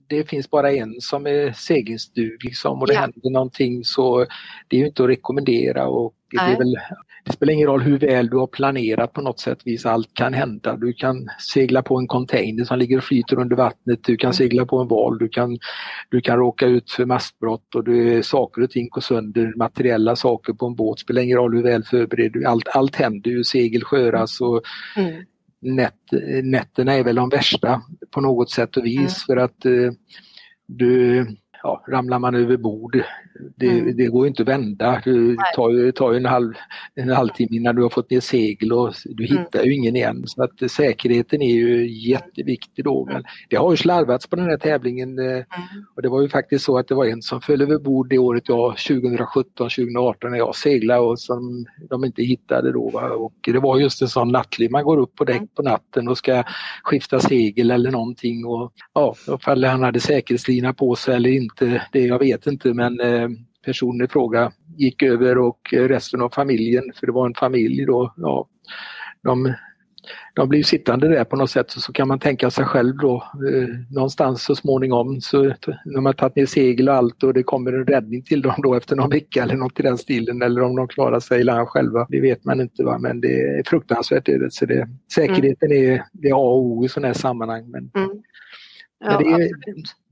det 0.07 0.29
finns 0.29 0.49
bara 0.49 0.71
en 0.71 0.95
som 0.99 1.27
är 1.27 1.51
seglingsduglig 1.51 2.43
liksom, 2.43 2.81
och 2.81 2.87
det 2.87 2.93
ja. 2.93 2.99
händer 2.99 3.29
någonting 3.29 3.83
så 3.83 4.25
det 4.67 4.75
är 4.75 4.79
ju 4.79 4.87
inte 4.87 5.03
att 5.03 5.09
rekommendera 5.09 5.87
och 5.87 6.13
det, 6.31 6.55
väl, 6.57 6.77
det 7.25 7.31
spelar 7.31 7.53
ingen 7.53 7.67
roll 7.67 7.81
hur 7.81 7.99
väl 7.99 8.29
du 8.29 8.37
har 8.37 8.47
planerat 8.47 9.13
på 9.13 9.21
något 9.21 9.39
sätt 9.39 9.59
vis, 9.65 9.85
allt 9.85 10.13
kan 10.13 10.33
hända. 10.33 10.75
Du 10.75 10.93
kan 10.93 11.29
segla 11.53 11.81
på 11.81 11.97
en 11.97 12.07
container 12.07 12.63
som 12.63 12.79
ligger 12.79 12.97
och 12.97 13.03
flyter 13.03 13.39
under 13.39 13.55
vattnet, 13.55 14.03
du 14.03 14.17
kan 14.17 14.27
mm. 14.27 14.33
segla 14.33 14.65
på 14.65 14.77
en 14.81 14.87
val, 14.87 15.17
du 15.17 15.29
kan, 15.29 15.59
du 16.09 16.21
kan 16.21 16.37
råka 16.37 16.65
ut 16.65 16.91
för 16.91 17.05
mastbrott 17.05 17.75
och 17.75 17.83
du, 17.83 18.23
saker 18.23 18.61
och 18.61 18.69
ting 18.69 18.89
går 18.89 19.01
sönder, 19.01 19.53
materiella 19.57 20.15
saker 20.15 20.53
på 20.53 20.65
en 20.65 20.75
båt, 20.75 20.99
spelar 20.99 21.21
ingen 21.21 21.37
roll 21.37 21.55
hur 21.55 21.63
väl 21.63 21.83
förberedd 21.83 22.33
du 22.33 22.45
allt, 22.45 22.67
allt 22.67 22.95
händer 22.95 23.31
ju, 23.31 23.43
segel 23.43 23.83
sköras 23.83 24.41
och 24.41 24.61
mm 24.97 25.23
nätterna 26.43 26.93
är 26.93 27.03
väl 27.03 27.15
de 27.15 27.29
värsta 27.29 27.81
på 28.11 28.21
något 28.21 28.51
sätt 28.51 28.77
och 28.77 28.85
vis 28.85 28.97
mm. 28.97 29.09
för 29.09 29.37
att 29.37 29.65
eh, 29.65 29.91
du, 30.65 31.25
ja, 31.63 31.83
ramlar 31.87 32.19
man 32.19 32.35
över 32.35 32.57
bord, 32.57 33.03
det, 33.55 33.67
mm. 33.67 33.97
det 33.97 34.05
går 34.05 34.27
inte 34.27 34.41
att 34.41 34.47
vända. 34.47 35.01
Det 35.05 35.35
tar 35.55 35.69
ju, 35.69 35.91
tar 35.91 36.11
ju 36.11 36.17
en, 36.17 36.25
halv, 36.25 36.53
en 36.95 37.09
halvtimme 37.09 37.55
innan 37.55 37.75
du 37.75 37.81
har 37.81 37.89
fått 37.89 38.11
ner 38.11 38.19
segel 38.19 38.73
och 38.73 38.93
du 39.05 39.25
mm. 39.25 39.37
hittar 39.37 39.63
ju 39.63 39.73
ingen 39.73 39.95
igen. 39.95 40.23
Så 40.25 40.43
att 40.43 40.71
säkerheten 40.71 41.41
är 41.41 41.53
ju 41.53 41.91
jätteviktig 42.09 42.85
då. 42.85 43.05
Men 43.05 43.23
det 43.49 43.55
har 43.55 43.71
ju 43.71 43.77
slarvats 43.77 44.27
på 44.27 44.35
den 44.35 44.45
här 44.45 44.57
tävlingen 44.57 45.19
eh, 45.19 45.25
mm. 45.25 45.45
och 45.95 46.01
det 46.01 46.09
var 46.09 46.21
ju 46.21 46.29
faktiskt 46.29 46.65
så 46.65 46.77
att 46.77 46.87
det 46.87 46.95
var 46.95 47.05
en 47.05 47.21
som 47.21 47.41
föll 47.41 47.61
över 47.61 47.79
bord 47.79 48.09
det 48.09 48.17
året 48.17 48.43
jag 48.49 48.75
2017-2018 48.75 50.29
när 50.29 50.37
jag 50.37 50.55
seglade 50.55 51.01
och 51.01 51.19
som 51.19 51.65
de 51.89 52.05
inte 52.05 52.23
hittade 52.23 52.71
då. 52.71 53.01
Och 53.17 53.33
det 53.41 53.59
var 53.59 53.79
just 53.79 54.01
en 54.01 54.07
sån 54.07 54.31
nattlig, 54.31 54.71
man 54.71 54.83
går 54.83 54.97
upp 54.97 55.15
på 55.15 55.23
däck 55.23 55.35
mm. 55.35 55.47
på 55.55 55.61
natten 55.61 56.07
och 56.07 56.17
ska 56.17 56.43
skifta 56.83 57.19
segel 57.19 57.71
eller 57.71 57.91
någonting 57.91 58.45
och 58.45 58.73
ja, 58.93 59.15
ifall 59.35 59.63
han 59.63 59.83
hade 59.83 59.99
säkerhetslina 59.99 60.73
på 60.73 60.95
sig 60.95 61.15
eller 61.15 61.29
inte, 61.29 61.50
det 61.91 61.99
jag 61.99 62.19
vet 62.19 62.47
inte 62.47 62.73
men 62.73 62.99
eh, 62.99 63.29
personen 63.65 64.05
i 64.05 64.07
fråga 64.07 64.51
gick 64.77 65.03
över 65.03 65.37
och 65.37 65.73
resten 65.73 66.21
av 66.21 66.29
familjen, 66.29 66.83
för 66.95 67.05
det 67.05 67.13
var 67.13 67.25
en 67.25 67.33
familj 67.33 67.85
då, 67.85 68.13
ja, 68.17 68.47
de, 69.23 69.53
de 70.33 70.49
blev 70.49 70.63
sittande 70.63 71.07
där 71.07 71.23
på 71.23 71.35
något 71.35 71.49
sätt 71.49 71.71
så, 71.71 71.81
så 71.81 71.93
kan 71.93 72.07
man 72.07 72.19
tänka 72.19 72.51
sig 72.51 72.65
själv 72.65 72.97
då 72.97 73.15
eh, 73.15 73.67
någonstans 73.89 74.43
så 74.43 74.55
småningom 74.55 75.21
så 75.21 75.53
när 75.85 76.01
man 76.01 76.13
tagit 76.13 76.35
ner 76.35 76.45
segel 76.45 76.89
och 76.89 76.95
allt 76.95 77.23
och 77.23 77.33
det 77.33 77.43
kommer 77.43 77.73
en 77.73 77.85
räddning 77.85 78.23
till 78.23 78.41
dem 78.41 78.55
då 78.57 78.75
efter 78.75 78.95
någon 78.95 79.09
vecka 79.09 79.43
eller 79.43 79.55
något 79.55 79.79
i 79.79 79.83
den 79.83 79.97
stilen 79.97 80.41
eller 80.41 80.61
om 80.61 80.75
de 80.75 80.87
klarar 80.87 81.19
sig 81.19 81.41
i 81.41 81.43
land 81.43 81.67
själva. 81.67 82.05
Det 82.09 82.21
vet 82.21 82.45
man 82.45 82.61
inte 82.61 82.83
va? 82.83 82.97
men 82.97 83.21
det 83.21 83.41
är 83.41 83.63
fruktansvärt. 83.65 84.29
Är 84.29 84.39
det. 84.39 84.51
Så 84.51 84.65
det, 84.65 84.87
säkerheten 85.13 85.71
mm. 85.71 85.93
är, 85.93 86.03
det 86.13 86.29
är 86.29 86.33
A 86.33 86.37
och 86.37 86.65
O 86.65 86.85
i 86.85 86.89
sådana 86.89 87.07
här 87.07 87.13
sammanhang. 87.13 87.69
Men, 87.69 87.91
mm. 87.95 88.21
Ja, 89.03 89.17
det 89.17 89.25
är, 89.25 89.49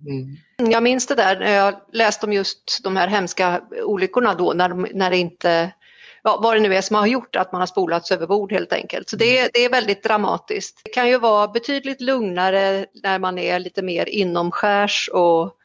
mm. 0.08 0.38
Jag 0.72 0.84
minns 0.84 1.08
det 1.08 1.16
där 1.16 1.40
när 1.40 1.56
jag 1.56 1.76
läste 1.92 2.26
om 2.26 2.34
just 2.34 2.84
de 2.84 2.96
här 2.96 3.08
hemska 3.08 3.62
olyckorna 3.84 4.34
då 4.34 4.54
när, 4.54 4.70
när 4.70 5.10
det 5.10 5.18
inte, 5.18 5.72
ja, 6.24 6.40
vad 6.44 6.56
det 6.56 6.60
nu 6.60 6.76
är 6.76 6.82
som 6.82 6.96
har 6.96 7.08
gjort 7.08 7.36
att 7.36 7.52
man 7.52 7.62
har 7.62 7.68
spolats 7.68 8.12
över 8.12 8.28
bord 8.28 8.52
helt 8.52 8.74
enkelt. 8.74 9.10
Så 9.10 9.16
det, 9.16 9.40
mm. 9.40 9.50
det 9.54 9.66
är 9.66 9.70
väldigt 9.70 10.04
dramatiskt. 10.04 10.82
Det 10.84 10.90
kan 10.90 11.10
ju 11.10 11.18
vara 11.18 11.48
betydligt 11.48 12.02
lugnare 12.02 12.86
när 13.04 13.20
man 13.20 13.38
är 13.38 13.60
lite 13.60 13.82
mer 13.82 14.10
inomskärs 14.10 15.10
och 15.14 15.56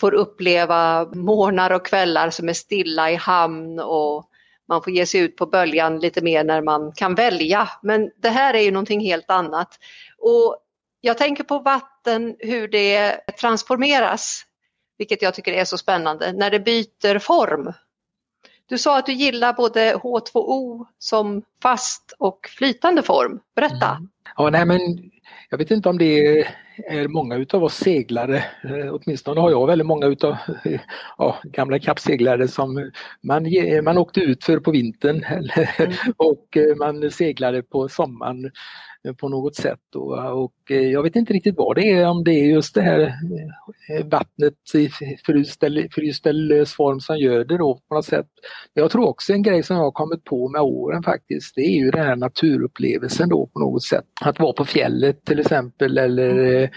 får 0.00 0.14
uppleva 0.14 1.04
morgnar 1.14 1.70
och 1.70 1.86
kvällar 1.86 2.30
som 2.30 2.48
är 2.48 2.52
stilla 2.52 3.10
i 3.10 3.14
hamn 3.14 3.78
och 3.78 4.28
man 4.68 4.82
får 4.82 4.92
ge 4.92 5.06
sig 5.06 5.20
ut 5.20 5.36
på 5.36 5.46
böljan 5.46 6.00
lite 6.00 6.20
mer 6.20 6.44
när 6.44 6.62
man 6.62 6.92
kan 6.92 7.14
välja. 7.14 7.68
Men 7.82 8.10
det 8.16 8.28
här 8.28 8.54
är 8.54 8.60
ju 8.60 8.70
någonting 8.70 9.00
helt 9.00 9.30
annat. 9.30 9.78
Och 10.18 10.58
jag 11.04 11.18
tänker 11.18 11.44
på 11.44 11.58
vatten, 11.58 12.36
hur 12.38 12.68
det 12.68 13.20
transformeras, 13.40 14.42
vilket 14.98 15.22
jag 15.22 15.34
tycker 15.34 15.52
är 15.52 15.64
så 15.64 15.78
spännande, 15.78 16.32
när 16.32 16.50
det 16.50 16.60
byter 16.60 17.18
form. 17.18 17.72
Du 18.66 18.78
sa 18.78 18.98
att 18.98 19.06
du 19.06 19.12
gillar 19.12 19.52
både 19.52 19.94
H2O 19.94 20.86
som 20.98 21.42
fast 21.62 22.14
och 22.18 22.48
flytande 22.58 23.02
form. 23.02 23.40
Berätta! 23.54 23.88
Mm. 23.90 24.08
Ja, 24.36 24.50
nej, 24.50 24.66
men 24.66 24.80
jag 25.50 25.58
vet 25.58 25.70
inte 25.70 25.88
om 25.88 25.98
det 25.98 26.40
är 26.88 27.08
många 27.08 27.36
utav 27.36 27.64
oss 27.64 27.74
seglare, 27.74 28.36
eh, 28.36 28.94
åtminstone 28.94 29.40
har 29.40 29.50
jag 29.50 29.66
väldigt 29.66 29.86
många 29.86 30.06
utav 30.06 30.36
ja, 31.18 31.38
gamla 31.44 31.78
kappseglare 31.78 32.48
som 32.48 32.90
man, 33.22 33.46
man 33.84 33.98
åkte 33.98 34.20
ut 34.20 34.44
för 34.44 34.58
på 34.58 34.70
vintern 34.70 35.24
mm. 35.78 35.92
och 36.16 36.56
eh, 36.56 36.76
man 36.76 37.10
seglade 37.10 37.62
på 37.62 37.88
sommaren 37.88 38.50
på 39.20 39.28
något 39.28 39.56
sätt. 39.56 39.94
Och 40.32 40.70
eh, 40.70 40.90
jag 40.90 41.02
vet 41.02 41.16
inte 41.16 41.32
riktigt 41.32 41.56
vad 41.56 41.76
det 41.76 41.90
är, 41.90 42.08
om 42.08 42.24
det 42.24 42.32
är 42.32 42.44
just 42.44 42.74
det 42.74 42.82
här 42.82 43.00
eh, 43.88 44.06
vattnet 44.06 44.54
i 44.74 44.90
fryst 45.26 45.62
eller, 45.62 45.88
fryst 45.92 46.26
eller 46.26 46.56
lös 46.56 46.74
form 46.74 47.00
som 47.00 47.18
gör 47.18 47.44
det 47.44 47.58
då 47.58 47.80
på 47.88 47.94
något 47.94 48.04
sätt. 48.04 48.26
Jag 48.74 48.90
tror 48.90 49.08
också 49.08 49.32
en 49.32 49.42
grej 49.42 49.62
som 49.62 49.76
jag 49.76 49.84
har 49.84 49.92
kommit 49.92 50.24
på 50.24 50.48
med 50.48 50.60
åren 50.60 51.02
faktiskt, 51.02 51.54
det 51.54 51.62
är 51.62 51.76
ju 51.76 51.90
den 51.90 52.06
här 52.06 52.16
naturupplevelsen 52.16 53.28
då 53.28 53.46
på 53.46 53.58
något 53.58 53.82
sätt. 53.82 54.04
Att 54.20 54.40
vara 54.40 54.52
på 54.52 54.64
fjället 54.64 55.21
till 55.24 55.40
exempel 55.40 55.98
eller 55.98 56.70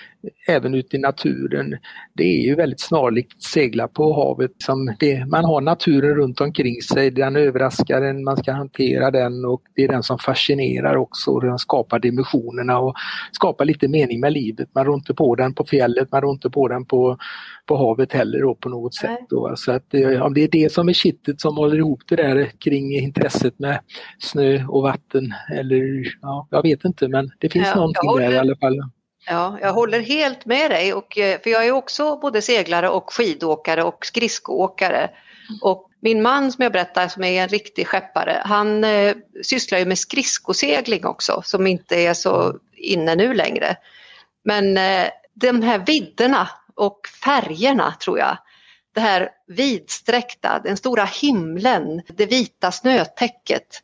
även 0.47 0.75
ute 0.75 0.95
i 0.95 0.99
naturen. 0.99 1.77
Det 2.13 2.23
är 2.23 2.41
ju 2.41 2.55
väldigt 2.55 2.81
snarlikt 2.81 3.43
segla 3.43 3.87
på 3.87 4.13
havet. 4.13 4.51
Som 4.57 4.95
det, 4.99 5.25
man 5.25 5.45
har 5.45 5.61
naturen 5.61 6.15
runt 6.15 6.41
omkring 6.41 6.81
sig, 6.81 7.11
den 7.11 7.35
överraskar 7.35 8.01
en, 8.01 8.23
man 8.23 8.37
ska 8.37 8.51
hantera 8.51 9.11
den 9.11 9.45
och 9.45 9.61
det 9.75 9.83
är 9.83 9.87
den 9.87 10.03
som 10.03 10.19
fascinerar 10.19 10.95
också. 10.95 11.39
Den 11.39 11.59
skapar 11.59 11.99
dimensionerna 11.99 12.79
och 12.79 12.95
skapar 13.31 13.65
lite 13.65 13.87
mening 13.87 14.19
med 14.19 14.33
livet. 14.33 14.69
Man 14.75 14.85
rår 14.85 14.95
inte 14.95 15.13
på 15.13 15.35
den 15.35 15.53
på 15.53 15.65
fjället, 15.65 16.11
man 16.11 16.21
rår 16.21 16.31
inte 16.31 16.49
på 16.49 16.67
den 16.67 16.85
på, 16.85 17.17
på 17.65 17.77
havet 17.77 18.13
heller 18.13 18.41
då, 18.41 18.55
på 18.55 18.69
något 18.69 18.93
sätt. 18.93 19.19
Då. 19.29 19.53
Så 19.55 19.71
att, 19.71 19.93
eh, 19.93 20.21
om 20.21 20.33
det 20.33 20.43
är 20.43 20.49
det 20.51 20.71
som 20.71 20.89
är 20.89 20.93
kittet 20.93 21.41
som 21.41 21.57
håller 21.57 21.77
ihop 21.77 22.01
det 22.07 22.15
där 22.15 22.51
kring 22.59 22.95
intresset 22.95 23.59
med 23.59 23.79
snö 24.19 24.65
och 24.67 24.83
vatten 24.83 25.33
eller 25.53 26.05
ja, 26.21 26.47
jag 26.51 26.61
vet 26.61 26.85
inte 26.85 27.07
men 27.07 27.31
det 27.39 27.49
finns 27.49 27.67
ja, 27.67 27.75
någonting 27.75 28.15
där 28.17 28.33
i 28.33 28.37
alla 28.37 28.55
fall. 28.55 28.79
Ja, 29.27 29.57
jag 29.61 29.73
håller 29.73 29.99
helt 29.99 30.45
med 30.45 30.71
dig 30.71 30.93
och, 30.93 31.17
eh, 31.17 31.41
för 31.41 31.49
jag 31.49 31.65
är 31.67 31.71
också 31.71 32.17
både 32.17 32.41
seglare 32.41 32.89
och 32.89 33.13
skidåkare 33.13 33.83
och 33.83 34.05
skridskoåkare. 34.05 35.09
Och 35.61 35.89
min 35.99 36.21
man 36.21 36.51
som 36.51 36.63
jag 36.63 36.71
berättade 36.71 37.09
som 37.09 37.23
är 37.23 37.43
en 37.43 37.47
riktig 37.47 37.87
skeppare, 37.87 38.41
han 38.45 38.83
eh, 38.83 39.15
sysslar 39.43 39.79
ju 39.79 39.85
med 39.85 39.99
skridskosegling 39.99 41.05
också 41.05 41.41
som 41.45 41.67
inte 41.67 41.95
är 41.95 42.13
så 42.13 42.59
inne 42.73 43.15
nu 43.15 43.33
längre. 43.33 43.77
Men 44.43 44.77
eh, 44.77 45.07
de 45.33 45.61
här 45.61 45.83
vidderna 45.85 46.49
och 46.75 46.99
färgerna 47.23 47.95
tror 47.99 48.19
jag, 48.19 48.37
det 48.93 49.01
här 49.01 49.29
vidsträckta, 49.47 50.61
den 50.63 50.77
stora 50.77 51.05
himlen, 51.05 52.01
det 52.07 52.25
vita 52.25 52.71
snötäcket 52.71 53.81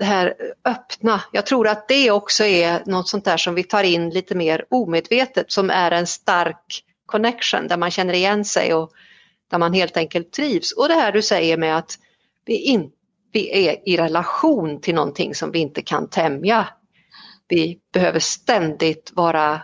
det 0.00 0.06
här 0.06 0.34
öppna. 0.64 1.20
Jag 1.32 1.46
tror 1.46 1.68
att 1.68 1.88
det 1.88 2.10
också 2.10 2.44
är 2.44 2.82
något 2.86 3.08
sånt 3.08 3.24
där 3.24 3.36
som 3.36 3.54
vi 3.54 3.62
tar 3.62 3.82
in 3.82 4.10
lite 4.10 4.34
mer 4.34 4.64
omedvetet 4.70 5.52
som 5.52 5.70
är 5.70 5.90
en 5.90 6.06
stark 6.06 6.84
connection 7.06 7.68
där 7.68 7.76
man 7.76 7.90
känner 7.90 8.14
igen 8.14 8.44
sig 8.44 8.74
och 8.74 8.90
där 9.50 9.58
man 9.58 9.72
helt 9.72 9.96
enkelt 9.96 10.32
trivs. 10.32 10.72
Och 10.72 10.88
det 10.88 10.94
här 10.94 11.12
du 11.12 11.22
säger 11.22 11.56
med 11.56 11.76
att 11.76 11.98
vi, 12.44 12.56
in, 12.56 12.90
vi 13.32 13.68
är 13.68 13.88
i 13.88 13.96
relation 13.96 14.80
till 14.80 14.94
någonting 14.94 15.34
som 15.34 15.50
vi 15.52 15.58
inte 15.58 15.82
kan 15.82 16.08
tämja. 16.08 16.68
Vi 17.48 17.78
behöver 17.92 18.20
ständigt 18.20 19.12
vara 19.14 19.60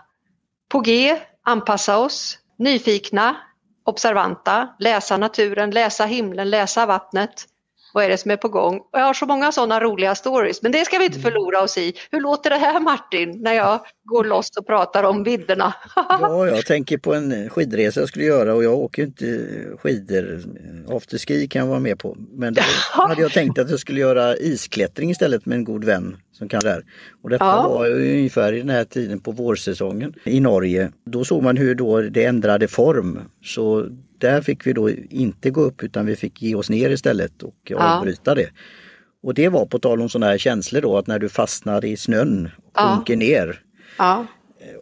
på 0.68 0.80
G, 0.80 1.16
anpassa 1.42 1.98
oss, 1.98 2.38
nyfikna, 2.58 3.36
observanta, 3.84 4.68
läsa 4.78 5.16
naturen, 5.16 5.70
läsa 5.70 6.04
himlen, 6.04 6.50
läsa 6.50 6.86
vattnet 6.86 7.46
vad 7.96 8.04
är 8.04 8.08
det 8.08 8.18
som 8.18 8.30
är 8.30 8.36
på 8.36 8.48
gång? 8.48 8.76
Och 8.76 8.98
jag 8.98 9.04
har 9.04 9.14
så 9.14 9.26
många 9.26 9.52
sådana 9.52 9.80
roliga 9.80 10.14
stories, 10.14 10.62
men 10.62 10.72
det 10.72 10.84
ska 10.84 10.98
vi 10.98 11.04
inte 11.04 11.18
mm. 11.18 11.32
förlora 11.32 11.62
oss 11.62 11.78
i. 11.78 11.92
Hur 12.10 12.20
låter 12.20 12.50
det 12.50 12.56
här 12.56 12.80
Martin, 12.80 13.42
när 13.42 13.52
jag 13.52 13.80
går 14.04 14.24
loss 14.24 14.50
och 14.58 14.66
pratar 14.66 15.04
om 15.04 15.22
vidderna? 15.22 15.74
ja, 15.96 16.46
jag 16.46 16.66
tänker 16.66 16.98
på 16.98 17.14
en 17.14 17.50
skidresa 17.50 18.00
jag 18.00 18.08
skulle 18.08 18.24
göra 18.24 18.54
och 18.54 18.64
jag 18.64 18.74
åker 18.74 19.02
inte 19.02 19.48
skidor. 19.78 20.42
Afterski 20.88 21.48
kan 21.48 21.60
jag 21.60 21.66
vara 21.66 21.80
med 21.80 21.98
på. 21.98 22.16
Men 22.32 22.54
då 22.54 22.62
hade 22.92 23.22
jag 23.22 23.32
tänkt 23.32 23.58
att 23.58 23.70
jag 23.70 23.80
skulle 23.80 24.00
göra 24.00 24.36
isklättring 24.36 25.10
istället 25.10 25.46
med 25.46 25.56
en 25.56 25.64
god 25.64 25.84
vän 25.84 26.16
som 26.32 26.48
kan 26.48 26.60
där. 26.60 26.84
Och 27.22 27.30
detta 27.30 27.44
ja. 27.44 27.68
var 27.68 27.90
ungefär 27.90 28.52
i 28.52 28.58
den 28.58 28.70
här 28.70 28.84
tiden 28.84 29.20
på 29.20 29.30
vårsäsongen 29.30 30.14
i 30.24 30.40
Norge. 30.40 30.90
Då 31.04 31.24
såg 31.24 31.42
man 31.42 31.56
hur 31.56 31.74
då 31.74 32.00
det 32.00 32.24
ändrade 32.24 32.68
form. 32.68 33.20
Så 33.44 33.88
där 34.20 34.40
fick 34.40 34.66
vi 34.66 34.72
då 34.72 34.90
inte 35.10 35.50
gå 35.50 35.60
upp 35.60 35.82
utan 35.82 36.06
vi 36.06 36.16
fick 36.16 36.42
ge 36.42 36.54
oss 36.54 36.70
ner 36.70 36.90
istället 36.90 37.42
och 37.42 37.56
ja. 37.64 37.96
avbryta 37.96 38.34
det. 38.34 38.50
Och 39.22 39.34
det 39.34 39.48
var 39.48 39.66
på 39.66 39.78
tal 39.78 40.00
om 40.00 40.08
sådana 40.08 40.30
här 40.30 40.38
känslor 40.38 40.80
då 40.80 40.98
att 40.98 41.06
när 41.06 41.18
du 41.18 41.28
fastnar 41.28 41.84
i 41.84 41.96
snön 41.96 42.50
och 42.56 42.72
ja. 42.74 42.94
sjunker 42.94 43.16
ner 43.16 43.60
ja. 43.98 44.26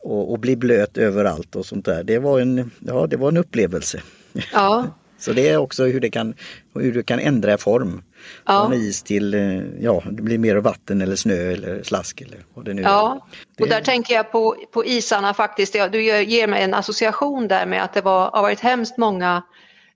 och, 0.03 0.33
och, 0.33 0.39
blir 0.39 0.57
blöt 0.57 0.99
överallt 0.99 1.57
och 1.57 1.67
sånt 1.67 1.85
där. 1.85 2.05
Det 2.05 2.19
var 2.19 2.41
en, 2.41 2.71
ja, 2.79 3.07
det 3.07 3.17
var 3.17 3.29
en 3.29 3.37
upplevelse. 3.37 4.03
Ja. 4.53 4.87
Så 5.19 5.33
det 5.33 5.49
är 5.49 5.57
också 5.57 5.85
hur, 5.85 6.01
det 6.01 6.11
kan, 6.11 6.35
hur 6.75 6.93
du 6.93 7.03
kan 7.03 7.19
ändra 7.19 7.59
form. 7.59 8.03
Ja. 8.45 8.67
Från 8.67 8.73
is 8.73 9.03
till, 9.03 9.35
eh, 9.35 9.41
ja, 9.81 10.03
det 10.11 10.23
blir 10.23 10.39
mer 10.39 10.57
vatten 10.57 11.03
eller 11.03 11.17
snö 11.17 11.53
eller 11.53 11.83
slask 11.83 12.21
eller 12.21 12.39
vad 12.55 12.65
det 12.65 12.75
nu 12.75 12.83
ja. 12.83 13.27
är. 13.57 13.63
och 13.63 13.69
där 13.69 13.81
tänker 13.81 14.15
jag 14.15 14.33
på, 14.33 14.57
på 14.73 14.85
isarna 14.85 15.35
faktiskt. 15.35 15.73
Du 15.93 16.03
ger 16.03 16.47
mig 16.47 16.63
en 16.63 16.75
association 16.75 17.49
där 17.49 17.67
med 17.67 17.85
att 17.85 17.93
det 17.93 18.01
var, 18.01 18.31
har 18.31 18.43
varit 18.43 18.61
hemskt 18.61 18.99
många 18.99 19.43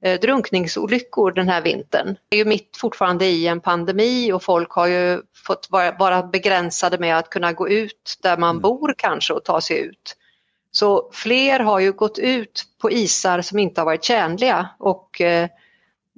eh, 0.03 0.21
drunkningsolyckor 0.21 1.33
den 1.33 1.49
här 1.49 1.63
vintern. 1.63 2.17
Det 2.29 2.37
är 2.37 2.39
ju 2.39 2.45
mitt 2.45 2.77
fortfarande 2.77 3.27
i 3.27 3.47
en 3.47 3.61
pandemi 3.61 4.33
och 4.33 4.43
folk 4.43 4.71
har 4.71 4.87
ju 4.87 5.21
fått 5.47 5.67
vara, 5.71 5.93
vara 5.93 6.23
begränsade 6.23 6.99
med 6.99 7.19
att 7.19 7.31
kunna 7.31 7.53
gå 7.53 7.69
ut 7.69 8.19
där 8.23 8.37
man 8.37 8.51
mm. 8.51 8.63
bor 8.63 8.95
kanske 8.99 9.33
och 9.33 9.45
ta 9.45 9.61
sig 9.61 9.79
ut. 9.79 10.17
Så 10.71 11.11
fler 11.13 11.61
har 11.61 11.79
ju 11.79 11.93
gått 11.93 12.19
ut 12.19 12.65
på 12.81 12.91
isar 12.91 13.43
som 13.43 13.59
inte 13.59 13.81
har 13.81 13.87
varit 13.87 14.05
tjänliga 14.05 14.69
och 14.79 15.21
eh, 15.21 15.49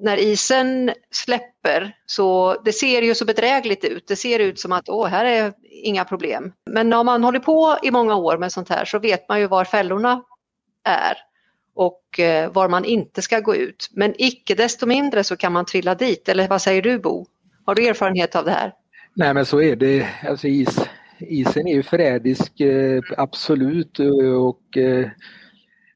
när 0.01 0.17
isen 0.17 0.93
släpper 1.11 1.97
så 2.07 2.57
det 2.65 2.73
ser 2.73 3.03
ju 3.03 3.15
så 3.15 3.25
bedrägligt 3.25 3.85
ut. 3.85 4.09
Det 4.09 4.17
ser 4.17 4.39
ut 4.39 4.61
som 4.61 4.73
att 4.73 4.89
åh, 4.89 5.07
här 5.07 5.25
är 5.25 5.53
inga 5.83 6.05
problem. 6.05 6.53
Men 6.71 6.93
om 6.93 7.07
man 7.07 7.25
håller 7.25 7.39
på 7.39 7.79
i 7.83 7.91
många 7.91 8.17
år 8.17 8.39
med 8.39 8.53
sånt 8.53 8.69
här 8.69 8.85
så 8.85 8.99
vet 8.99 9.29
man 9.29 9.41
ju 9.41 9.47
var 9.47 9.65
fällorna 9.65 10.23
är 10.85 11.17
och 11.75 12.21
eh, 12.21 12.53
var 12.53 12.69
man 12.69 12.85
inte 12.85 13.23
ska 13.23 13.41
gå 13.41 13.57
ut. 13.57 13.91
Men 13.93 14.15
icke 14.19 14.55
desto 14.55 14.87
mindre 14.87 15.25
så 15.25 15.37
kan 15.37 15.53
man 15.53 15.65
trilla 15.65 15.95
dit. 15.95 16.29
Eller 16.29 16.49
vad 16.49 16.63
säger 16.63 16.83
du 16.83 16.99
Bo? 16.99 17.27
Har 17.67 17.75
du 17.75 17.87
erfarenhet 17.87 18.37
av 18.37 18.45
det 18.45 18.51
här? 18.51 18.73
Nej 19.15 19.35
men 19.35 19.47
så 19.47 19.61
är 19.63 19.77
det. 19.77 20.09
Alltså 20.29 20.49
is, 20.49 20.81
isen 21.19 21.69
är 21.69 21.75
ju 21.75 21.83
förrädisk, 21.83 22.61
eh, 22.61 23.03
absolut. 23.17 23.99
Eh, 23.99 24.45
och 24.47 24.77
eh, 24.77 25.09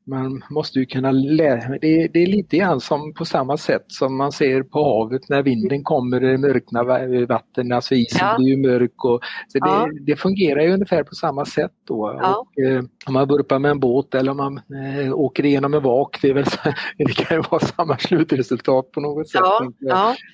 man 0.06 0.44
måste 0.50 0.78
ju 0.78 0.86
kunna 0.86 1.10
lära 1.10 1.78
det, 1.80 2.08
det 2.08 2.22
är 2.22 2.26
lite 2.26 2.56
grann 2.56 2.80
som 2.80 3.14
på 3.14 3.24
samma 3.24 3.56
sätt 3.56 3.84
som 3.88 4.16
man 4.16 4.32
ser 4.32 4.62
på 4.62 4.84
havet 4.84 5.28
när 5.28 5.42
vinden 5.42 5.84
kommer, 5.84 6.20
det 6.20 6.38
mörknar 6.38 7.26
vatten, 7.26 7.72
alltså 7.72 7.94
isen 7.94 8.26
ja. 8.26 8.36
blir 8.38 8.48
ju 8.48 8.56
mörk. 8.56 9.04
Och, 9.04 9.20
så 9.48 9.58
ja. 9.58 9.88
det, 9.92 10.12
det, 10.12 10.16
fungerar 10.16 10.62
ju 10.62 10.72
ungefär 10.72 11.02
på 11.02 11.14
samma 11.14 11.44
sätt 11.44 11.72
då. 11.88 12.18
Ja. 12.22 12.36
Och, 12.36 12.62
eh, 12.64 12.82
om 13.06 13.14
man 13.14 13.28
burpar 13.28 13.58
med 13.58 13.70
en 13.70 13.80
båt 13.80 14.14
eller 14.14 14.30
om 14.30 14.36
man 14.36 14.56
eh, 14.56 15.14
åker 15.14 15.44
igenom 15.44 15.74
en 15.74 15.82
vak, 15.82 16.18
det, 16.22 16.32
väl, 16.32 16.44
det 16.98 17.04
kan 17.04 17.36
ju 17.36 17.42
vara 17.50 17.60
samma 17.60 17.98
slutresultat 17.98 18.92
på 18.92 19.00
något 19.00 19.28
sätt. 19.28 19.42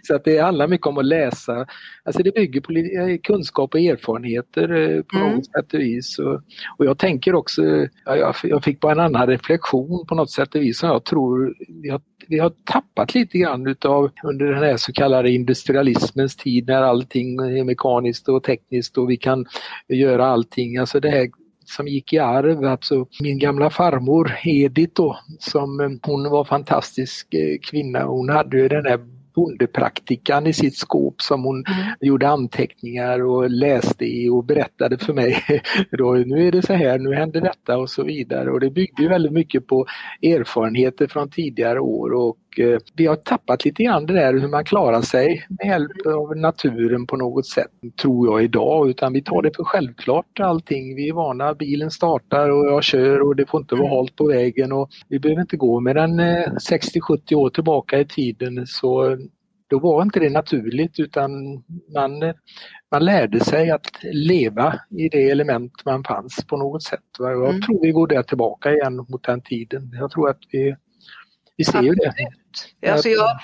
Så 0.02 0.14
att 0.14 0.24
det 0.24 0.38
handlar 0.38 0.68
mycket 0.68 0.86
om 0.86 0.98
att 0.98 1.04
läsa. 1.04 1.66
Alltså 2.04 2.22
det 2.22 2.34
bygger 2.34 2.60
på 2.60 2.72
eh, 2.72 3.18
kunskap 3.22 3.74
och 3.74 3.80
erfarenheter 3.80 4.72
eh, 4.72 5.02
på 5.02 5.16
mm. 5.16 5.32
något 5.32 5.46
sätt 5.46 5.74
och 5.74 5.80
vis. 5.80 6.18
Och, 6.18 6.34
och 6.76 6.86
jag 6.86 6.98
tänker 6.98 7.34
också, 7.34 7.62
jag, 8.04 8.34
jag 8.42 8.64
fick 8.64 8.80
bara 8.80 8.92
en 8.92 9.00
annan 9.00 9.26
reflektion 9.26 9.59
reflektion 9.60 10.06
på 10.06 10.14
något 10.14 10.30
sätt 10.30 10.54
och 10.54 10.60
vis 10.60 10.78
som 10.78 10.88
jag 10.88 11.04
tror 11.04 11.54
vi 11.82 11.88
har, 11.88 12.00
vi 12.28 12.38
har 12.38 12.52
tappat 12.64 13.14
lite 13.14 13.38
grann 13.38 13.66
utav 13.66 14.10
under 14.24 14.46
den 14.46 14.62
här 14.62 14.76
så 14.76 14.92
kallade 14.92 15.30
industrialismens 15.30 16.36
tid 16.36 16.66
när 16.66 16.82
allting 16.82 17.38
är 17.38 17.64
mekaniskt 17.64 18.28
och 18.28 18.42
tekniskt 18.42 18.98
och 18.98 19.10
vi 19.10 19.16
kan 19.16 19.46
göra 19.88 20.26
allting. 20.26 20.76
Alltså 20.76 21.00
det 21.00 21.10
här 21.10 21.28
som 21.64 21.88
gick 21.88 22.12
i 22.12 22.18
arv. 22.18 22.64
Alltså 22.64 23.06
min 23.20 23.38
gamla 23.38 23.70
farmor 23.70 24.32
Edith 24.44 24.92
då, 24.94 25.18
som 25.38 25.80
eh, 25.80 25.90
hon 26.02 26.30
var 26.30 26.44
fantastisk 26.44 27.34
eh, 27.34 27.58
kvinna. 27.70 28.04
Hon 28.04 28.28
hade 28.28 28.56
ju 28.58 28.68
den 28.68 28.86
här 28.86 29.00
bondepraktikan 29.34 30.46
i 30.46 30.52
sitt 30.52 30.76
skåp 30.76 31.22
som 31.22 31.44
hon 31.44 31.64
mm. 31.66 31.86
gjorde 32.00 32.28
anteckningar 32.28 33.22
och 33.22 33.50
läste 33.50 34.04
i 34.04 34.28
och 34.28 34.44
berättade 34.44 34.98
för 34.98 35.12
mig. 35.12 35.44
Då, 35.98 36.12
nu 36.12 36.46
är 36.46 36.52
det 36.52 36.66
så 36.66 36.72
här, 36.72 36.98
nu 36.98 37.14
händer 37.14 37.40
detta 37.40 37.78
och 37.78 37.90
så 37.90 38.02
vidare. 38.02 38.50
Och 38.50 38.60
det 38.60 38.70
byggde 38.70 39.08
väldigt 39.08 39.32
mycket 39.32 39.66
på 39.66 39.86
erfarenheter 40.22 41.06
från 41.06 41.30
tidigare 41.30 41.80
år 41.80 42.12
och 42.12 42.38
eh, 42.58 42.78
vi 42.96 43.06
har 43.06 43.16
tappat 43.16 43.64
lite 43.64 43.82
grann 43.82 44.06
det 44.06 44.12
där 44.12 44.32
hur 44.32 44.48
man 44.48 44.64
klarar 44.64 45.02
sig 45.02 45.46
med 45.48 45.66
hjälp 45.66 46.06
av 46.06 46.36
naturen 46.36 47.06
på 47.06 47.16
något 47.16 47.46
sätt, 47.46 47.70
tror 48.02 48.28
jag 48.28 48.44
idag. 48.44 48.88
Utan 48.90 49.12
vi 49.12 49.22
tar 49.22 49.42
det 49.42 49.56
för 49.56 49.64
självklart 49.64 50.40
allting. 50.40 50.96
Vi 50.96 51.08
är 51.08 51.12
vana, 51.12 51.54
bilen 51.54 51.90
startar 51.90 52.50
och 52.50 52.66
jag 52.66 52.84
kör 52.84 53.20
och 53.20 53.36
det 53.36 53.46
får 53.46 53.60
inte 53.60 53.74
vara 53.74 53.88
halt 53.88 54.16
på 54.16 54.26
vägen 54.26 54.72
och 54.72 54.88
vi 55.08 55.18
behöver 55.18 55.42
inte 55.42 55.56
gå 55.56 55.80
med 55.80 55.96
den 55.96 56.20
60-70 56.20 57.34
år 57.34 57.50
tillbaka 57.50 57.98
i 57.98 58.04
tiden 58.04 58.66
så 58.66 59.16
då 59.70 59.78
var 59.78 60.02
inte 60.02 60.20
det 60.20 60.30
naturligt 60.30 61.00
utan 61.00 61.30
man, 61.94 62.34
man 62.90 63.04
lärde 63.04 63.40
sig 63.40 63.70
att 63.70 63.86
leva 64.12 64.74
i 64.90 65.08
det 65.08 65.30
element 65.30 65.72
man 65.84 66.04
fanns 66.04 66.44
på 66.46 66.56
något 66.56 66.82
sätt. 66.82 67.00
Jag 67.18 67.48
mm. 67.48 67.62
tror 67.62 67.82
vi 67.82 67.90
går 67.90 68.06
där 68.06 68.22
tillbaka 68.22 68.72
igen 68.72 68.96
mot 68.96 69.24
den 69.24 69.40
tiden. 69.40 69.96
Jag 70.00 70.10
tror 70.10 70.30
att 70.30 70.40
vi, 70.52 70.76
vi 71.60 71.64
ser 71.64 71.82
ju 71.82 71.94
det. 71.94 72.90
Alltså 72.90 73.08
jag, 73.08 73.38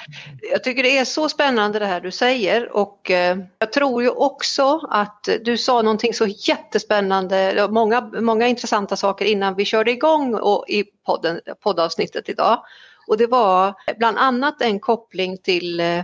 jag, 0.52 0.64
tycker 0.64 0.83
det 0.83 0.98
är 0.98 1.05
så 1.05 1.29
spännande 1.29 1.79
det 1.79 1.87
här 1.87 2.00
du 2.00 2.11
säger 2.11 2.76
och 2.76 3.11
eh, 3.11 3.38
jag 3.59 3.72
tror 3.72 4.02
ju 4.02 4.09
också 4.09 4.81
att 4.90 5.29
du 5.44 5.59
sa 5.59 5.83
någonting 5.83 6.14
så 6.14 6.26
jättespännande, 6.26 7.68
många, 7.70 8.00
många 8.20 8.46
intressanta 8.46 8.96
saker 8.96 9.24
innan 9.24 9.55
vi 9.55 9.64
körde 9.64 9.90
igång 9.90 10.35
och, 10.35 10.64
i 10.68 10.85
podden, 11.07 11.40
poddavsnittet 11.61 12.29
idag. 12.29 12.62
Och 13.07 13.16
det 13.16 13.26
var 13.26 13.74
bland 13.98 14.18
annat 14.18 14.62
en 14.62 14.81
koppling 14.81 15.38
till 15.38 15.81
eh, 15.81 16.02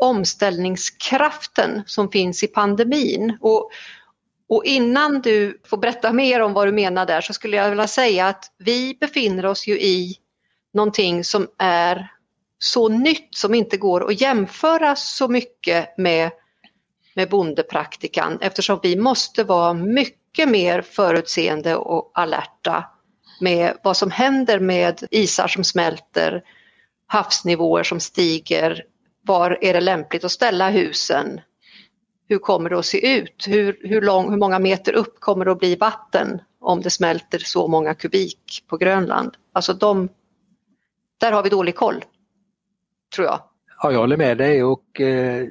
omställningskraften 0.00 1.82
som 1.86 2.10
finns 2.10 2.42
i 2.42 2.46
pandemin. 2.46 3.38
Och 3.40 3.70
Och 4.48 4.64
innan 4.64 5.20
du 5.20 5.60
får 5.64 5.76
berätta 5.76 6.12
mer 6.12 6.40
om 6.40 6.52
vad 6.52 6.68
du 6.68 6.72
menar 6.72 7.06
där 7.06 7.20
så 7.20 7.32
skulle 7.32 7.56
jag 7.56 7.70
vilja 7.70 7.86
säga 7.86 8.26
att 8.26 8.44
vi 8.58 8.96
befinner 9.00 9.46
oss 9.46 9.66
ju 9.66 9.80
i 9.80 10.16
någonting 10.74 11.24
som 11.24 11.48
är 11.58 12.10
så 12.58 12.88
nytt 12.88 13.34
som 13.34 13.54
inte 13.54 13.76
går 13.76 14.10
att 14.10 14.20
jämföra 14.20 14.96
så 14.96 15.28
mycket 15.28 15.98
med, 15.98 16.30
med 17.14 17.30
bondepraktikan 17.30 18.38
eftersom 18.40 18.80
vi 18.82 18.96
måste 18.96 19.44
vara 19.44 19.74
mycket 19.74 20.48
mer 20.48 20.82
förutseende 20.82 21.76
och 21.76 22.10
alerta 22.14 22.84
med 23.40 23.76
vad 23.82 23.96
som 23.96 24.10
händer 24.10 24.60
med 24.60 25.02
isar 25.10 25.48
som 25.48 25.64
smälter, 25.64 26.42
havsnivåer 27.06 27.82
som 27.82 28.00
stiger, 28.00 28.84
var 29.26 29.58
är 29.60 29.74
det 29.74 29.80
lämpligt 29.80 30.24
att 30.24 30.32
ställa 30.32 30.70
husen, 30.70 31.40
hur 32.28 32.38
kommer 32.38 32.70
det 32.70 32.78
att 32.78 32.86
se 32.86 33.16
ut, 33.18 33.44
hur, 33.46 33.78
hur, 33.82 34.00
lång, 34.00 34.30
hur 34.30 34.38
många 34.38 34.58
meter 34.58 34.92
upp 34.92 35.20
kommer 35.20 35.44
det 35.44 35.52
att 35.52 35.58
bli 35.58 35.76
vatten 35.76 36.40
om 36.60 36.80
det 36.80 36.90
smälter 36.90 37.38
så 37.38 37.68
många 37.68 37.94
kubik 37.94 38.64
på 38.68 38.76
Grönland. 38.76 39.36
Alltså 39.52 39.72
de, 39.72 40.08
där 41.20 41.32
har 41.32 41.42
vi 41.42 41.48
dålig 41.48 41.74
koll, 41.74 42.04
tror 43.14 43.26
jag. 43.26 43.40
Ja, 43.82 43.92
jag 43.92 43.98
håller 43.98 44.16
med 44.16 44.38
dig 44.38 44.64
och 44.64 45.00
eh, 45.00 45.46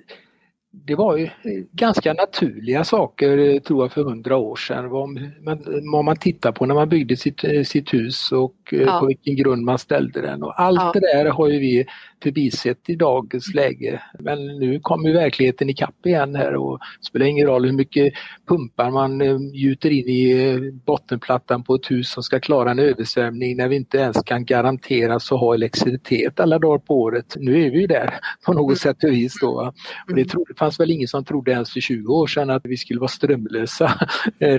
det 0.75 0.95
var 0.95 1.17
ju 1.17 1.29
ganska 1.71 2.13
naturliga 2.13 2.83
saker 2.83 3.37
eh, 3.37 3.59
tror 3.59 3.83
jag 3.83 3.91
för 3.91 4.03
hundra 4.03 4.37
år 4.37 4.55
sedan. 4.55 4.89
Vad 4.89 5.09
man, 5.43 5.65
vad 5.91 6.05
man 6.05 6.17
tittar 6.17 6.51
på 6.51 6.65
när 6.65 6.75
man 6.75 6.89
byggde 6.89 7.17
sitt, 7.17 7.43
eh, 7.43 7.63
sitt 7.63 7.93
hus 7.93 8.31
och 8.31 8.55
eh, 8.71 8.81
ja. 8.81 8.99
på 8.99 9.05
vilken 9.05 9.35
grund 9.35 9.63
man 9.63 9.79
ställde 9.79 10.21
den. 10.21 10.43
Och 10.43 10.61
allt 10.61 10.79
ja. 10.79 10.91
det 10.93 10.99
där 10.99 11.25
har 11.25 11.47
ju 11.47 11.59
vi 11.59 11.85
förbisett 12.23 12.89
i 12.89 12.95
dagens 12.95 13.53
läge. 13.53 14.01
Men 14.19 14.45
nu 14.45 14.79
kommer 14.79 15.13
verkligheten 15.13 15.69
ikapp 15.69 16.05
igen 16.05 16.35
här 16.35 16.55
och 16.55 16.79
det 16.99 17.05
spelar 17.05 17.25
ingen 17.25 17.47
roll 17.47 17.65
hur 17.65 17.73
mycket 17.73 18.13
pumpar 18.47 18.91
man 18.91 19.21
gjuter 19.53 19.89
in 19.89 20.09
i 20.09 20.59
bottenplattan 20.85 21.63
på 21.63 21.75
ett 21.75 21.91
hus 21.91 22.11
som 22.11 22.23
ska 22.23 22.39
klara 22.39 22.71
en 22.71 22.79
översvämning 22.79 23.57
när 23.57 23.67
vi 23.67 23.75
inte 23.75 23.97
ens 23.97 24.17
kan 24.25 24.45
garanteras 24.45 25.31
att 25.31 25.39
ha 25.39 25.53
elektricitet 25.53 26.39
alla 26.39 26.59
dagar 26.59 26.79
på 26.79 27.01
året. 27.01 27.35
Nu 27.37 27.65
är 27.65 27.71
vi 27.71 27.79
ju 27.79 27.87
där 27.87 28.13
på 28.45 28.53
något 28.53 28.77
sätt 28.77 29.03
och 29.03 29.11
vis 29.11 29.39
då. 29.41 29.73
Och 30.09 30.15
det 30.15 30.25
tror, 30.25 30.45
fanns 30.57 30.79
väl 30.79 30.91
ingen 30.91 31.07
som 31.07 31.25
trodde 31.25 31.51
ens 31.51 31.73
för 31.73 31.79
20 31.79 32.13
år 32.13 32.27
sedan 32.27 32.49
att 32.49 32.65
vi 32.65 32.77
skulle 32.77 32.99
vara 32.99 33.07
strömlösa. 33.07 33.85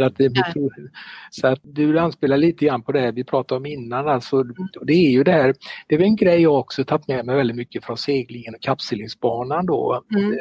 att 0.01 0.17
det 0.17 0.31
så 1.31 1.47
att 1.47 1.61
du 1.63 1.99
anspelar 1.99 2.37
lite 2.37 2.65
grann 2.65 2.83
på 2.83 2.93
det 2.93 3.13
vi 3.13 3.25
pratade 3.25 3.57
om 3.57 3.67
innan. 3.67 4.09
Alltså, 4.09 4.43
det 4.83 4.93
är 4.93 5.11
ju 5.11 5.25
det 5.25 5.33
här, 5.33 5.55
det 5.87 5.95
är 5.95 6.01
en 6.01 6.17
grej 6.17 6.43
jag 6.43 6.55
också 6.55 6.85
tagit 6.85 7.09
med 7.09 7.27
mig 7.27 7.37
väldigt 7.37 7.54
mycket 7.55 7.85
från 7.85 7.97
seglingen 7.97 8.55
och 8.55 8.63
kapselingsbanan 8.63 9.67
då. 9.67 10.05
Mm. 10.15 10.35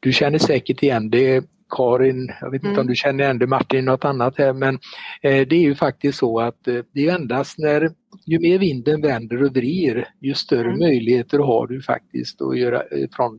Du 0.00 0.12
känner 0.12 0.38
säkert 0.38 0.82
igen 0.82 1.10
det 1.10 1.44
Karin, 1.70 2.32
jag 2.40 2.50
vet 2.50 2.58
inte 2.58 2.68
mm. 2.68 2.80
om 2.80 2.86
du 2.86 2.94
känner 2.94 3.24
igen 3.24 3.38
det 3.38 3.46
Martin, 3.46 3.84
något 3.84 4.04
annat 4.04 4.38
här 4.38 4.52
men 4.52 4.74
eh, 5.22 5.46
det 5.48 5.56
är 5.56 5.60
ju 5.60 5.74
faktiskt 5.74 6.18
så 6.18 6.40
att 6.40 6.68
eh, 6.68 6.78
det 6.92 7.08
är 7.08 7.14
endast 7.14 7.58
när 7.58 7.90
ju 8.26 8.38
mer 8.38 8.58
vinden 8.58 9.00
vänder 9.00 9.42
och 9.42 9.56
vrir, 9.56 10.08
ju 10.20 10.34
större 10.34 10.68
mm. 10.68 10.78
möjligheter 10.78 11.38
har 11.38 11.66
du 11.66 11.82
faktiskt 11.82 12.42
att, 12.42 12.58
göra, 12.58 12.82
eh, 12.82 13.08
från, 13.12 13.38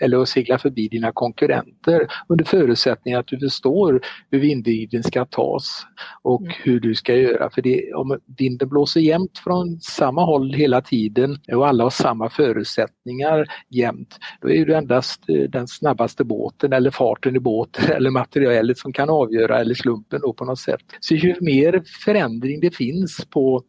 eller 0.00 0.22
att 0.22 0.28
segla 0.28 0.58
förbi 0.58 0.88
dina 0.88 1.12
konkurrenter 1.12 2.06
under 2.28 2.44
förutsättning 2.44 3.14
att 3.14 3.26
du 3.26 3.38
förstår 3.38 4.00
hur 4.30 4.38
vindvinden 4.38 5.02
ska 5.02 5.24
tas 5.24 5.86
och 6.22 6.40
mm. 6.40 6.52
hur 6.62 6.80
du 6.80 6.94
ska 6.94 7.14
göra. 7.14 7.50
För 7.50 7.62
det, 7.62 7.94
om 7.94 8.18
vinden 8.38 8.68
blåser 8.68 9.00
jämnt 9.00 9.38
från 9.38 9.80
samma 9.80 10.24
håll 10.24 10.54
hela 10.54 10.80
tiden 10.80 11.38
och 11.52 11.66
alla 11.66 11.82
har 11.82 11.90
samma 11.90 12.30
förutsättningar 12.30 13.46
jämnt, 13.70 14.18
då 14.40 14.50
är 14.50 14.66
det 14.66 14.76
endast 14.76 15.28
eh, 15.28 15.50
den 15.50 15.68
snabbaste 15.68 16.24
båten 16.24 16.72
eller 16.72 16.90
farten 16.90 17.36
i 17.36 17.40
båten 17.40 17.92
eller 17.96 18.10
materialet 18.10 18.78
som 18.78 18.92
kan 18.92 19.10
avgöra 19.10 19.60
eller 19.60 19.74
slumpen 19.74 20.20
då 20.20 20.32
på 20.32 20.44
något 20.44 20.58
sätt. 20.58 20.80
Så 21.00 21.14
ju 21.14 21.34
mer 21.40 21.82
förändring 22.04 22.60
det 22.60 22.76
finns 22.76 23.26
på 23.30 23.62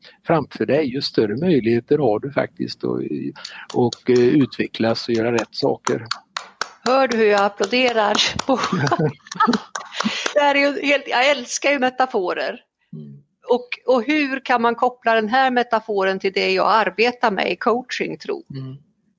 framtiden 0.45 0.57
för 0.57 0.65
dig, 0.65 0.85
ju 0.85 1.01
större 1.01 1.37
möjligheter 1.37 1.97
har 1.97 2.19
du 2.19 2.31
faktiskt 2.31 2.83
att 2.83 3.01
och, 3.73 4.09
eh, 4.09 4.19
utvecklas 4.19 5.07
och 5.07 5.13
göra 5.13 5.33
rätt 5.33 5.55
saker. 5.55 6.05
Hör 6.87 7.07
du 7.07 7.17
hur 7.17 7.25
jag 7.25 7.41
applåderar? 7.41 8.15
det 10.33 10.39
är 10.39 10.55
ju 10.55 10.85
helt, 10.85 11.07
jag 11.07 11.29
älskar 11.29 11.71
ju 11.71 11.79
metaforer. 11.79 12.59
Mm. 12.93 13.23
Och, 13.49 13.95
och 13.95 14.03
hur 14.03 14.45
kan 14.45 14.61
man 14.61 14.75
koppla 14.75 15.15
den 15.15 15.29
här 15.29 15.51
metaforen 15.51 16.19
till 16.19 16.33
det 16.33 16.53
jag 16.53 16.67
arbetar 16.67 17.31
med 17.31 17.51
i 17.51 17.55
coaching 17.55 18.17
tro? 18.17 18.43
Mm. 18.49 18.77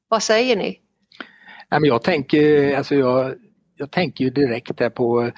Vad 0.08 0.22
säger 0.22 0.56
ni? 0.56 0.80
jag 1.84 2.02
tänker, 2.02 2.76
alltså 2.76 2.94
jag, 2.94 3.34
jag 3.76 3.90
tänker 3.90 4.24
ju 4.24 4.30
direkt 4.30 4.76
där 4.76 4.90
på 4.90 5.32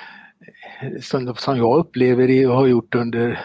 som, 1.01 1.35
som 1.35 1.57
jag 1.57 1.79
upplever 1.79 2.29
det 2.29 2.47
och 2.47 2.55
har 2.55 2.67
gjort 2.67 2.95
under 2.95 3.41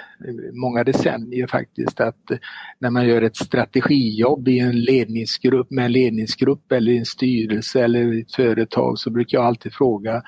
många 0.53 0.83
decennier 0.83 1.47
faktiskt 1.47 1.99
att 1.99 2.31
när 2.79 2.89
man 2.89 3.07
gör 3.07 3.21
ett 3.21 3.35
strategijobb 3.35 4.47
i 4.47 4.59
en 4.59 4.79
ledningsgrupp 4.79 5.71
med 5.71 5.85
en 5.85 5.91
ledningsgrupp 5.91 6.71
eller 6.71 6.91
en 6.93 7.05
styrelse 7.05 7.83
eller 7.83 8.21
ett 8.21 8.35
företag 8.35 8.99
så 8.99 9.09
brukar 9.09 9.37
jag 9.37 9.45
alltid 9.45 9.73
fråga 9.73 10.23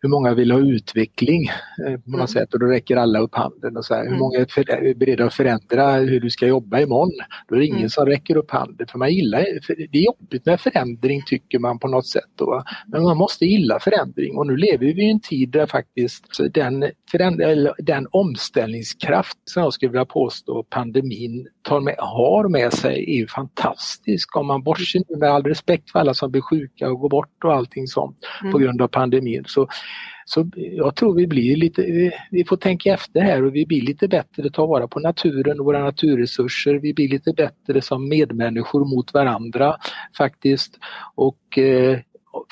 hur 0.00 0.08
många 0.08 0.34
vill 0.34 0.52
ha 0.52 0.58
utveckling 0.58 1.44
eh, 1.86 2.00
på 2.00 2.10
något 2.10 2.14
mm. 2.14 2.26
sätt 2.26 2.54
och 2.54 2.60
då 2.60 2.66
räcker 2.66 2.96
alla 2.96 3.18
upp 3.18 3.34
handen 3.34 3.76
och 3.76 3.84
så 3.84 3.94
här, 3.94 4.02
hur 4.02 4.08
mm. 4.08 4.18
många 4.18 4.38
är 4.38 4.94
beredda 4.94 5.24
att 5.24 5.34
förändra 5.34 5.92
hur 5.92 6.20
du 6.20 6.30
ska 6.30 6.46
jobba 6.46 6.80
imorgon? 6.80 7.10
Då 7.48 7.54
är 7.54 7.58
det 7.58 7.66
ingen 7.66 7.78
mm. 7.78 7.90
som 7.90 8.06
räcker 8.06 8.36
upp 8.36 8.50
handen 8.50 8.86
för 8.86 8.98
man 8.98 9.12
gillar, 9.12 9.38
det 9.90 9.98
är 9.98 10.04
jobbigt 10.04 10.46
med 10.46 10.60
förändring 10.60 11.22
tycker 11.26 11.58
man 11.58 11.78
på 11.78 11.88
något 11.88 12.06
sätt 12.06 12.30
då, 12.34 12.62
men 12.86 13.02
man 13.02 13.16
måste 13.16 13.44
gilla 13.44 13.78
förändring 13.80 14.36
och 14.38 14.46
nu 14.46 14.56
lever 14.56 14.86
vi 14.86 15.02
i 15.02 15.10
en 15.10 15.20
tid 15.20 15.50
där 15.50 15.66
faktiskt 15.66 16.40
den, 16.54 16.84
den 17.78 18.06
omställningskraft 18.10 19.38
som 19.44 19.62
jag 19.62 19.72
skulle 19.72 19.90
vilja 19.92 20.04
påstå 20.04 20.62
pandemin 20.62 21.48
tar 21.62 21.80
med, 21.80 21.94
har 21.98 22.48
med 22.48 22.72
sig 22.72 23.14
är 23.14 23.16
ju 23.16 23.26
fantastisk. 23.26 24.36
Om 24.36 24.46
man 24.46 24.62
bortser 24.62 25.18
med 25.18 25.30
all 25.30 25.42
respekt 25.42 25.90
för 25.90 25.98
alla 25.98 26.14
som 26.14 26.30
blir 26.30 26.42
sjuka 26.42 26.90
och 26.90 27.00
går 27.00 27.08
bort 27.08 27.44
och 27.44 27.54
allting 27.54 27.86
sånt 27.86 28.18
mm. 28.40 28.52
på 28.52 28.58
grund 28.58 28.82
av 28.82 28.88
pandemin. 28.88 29.44
Så, 29.46 29.68
så 30.24 30.50
jag 30.54 30.96
tror 30.96 31.14
vi 31.14 31.26
blir 31.26 31.56
lite, 31.56 31.82
vi 32.30 32.44
får 32.44 32.56
tänka 32.56 32.94
efter 32.94 33.20
här 33.20 33.44
och 33.44 33.54
vi 33.54 33.66
blir 33.66 33.82
lite 33.82 34.08
bättre, 34.08 34.50
ta 34.50 34.66
vara 34.66 34.88
på 34.88 35.00
naturen 35.00 35.60
och 35.60 35.66
våra 35.66 35.84
naturresurser. 35.84 36.74
Vi 36.74 36.94
blir 36.94 37.08
lite 37.08 37.32
bättre 37.32 37.82
som 37.82 38.08
medmänniskor 38.08 38.84
mot 38.84 39.14
varandra 39.14 39.76
faktiskt. 40.18 40.78
Och 41.14 41.58
eh, 41.58 41.98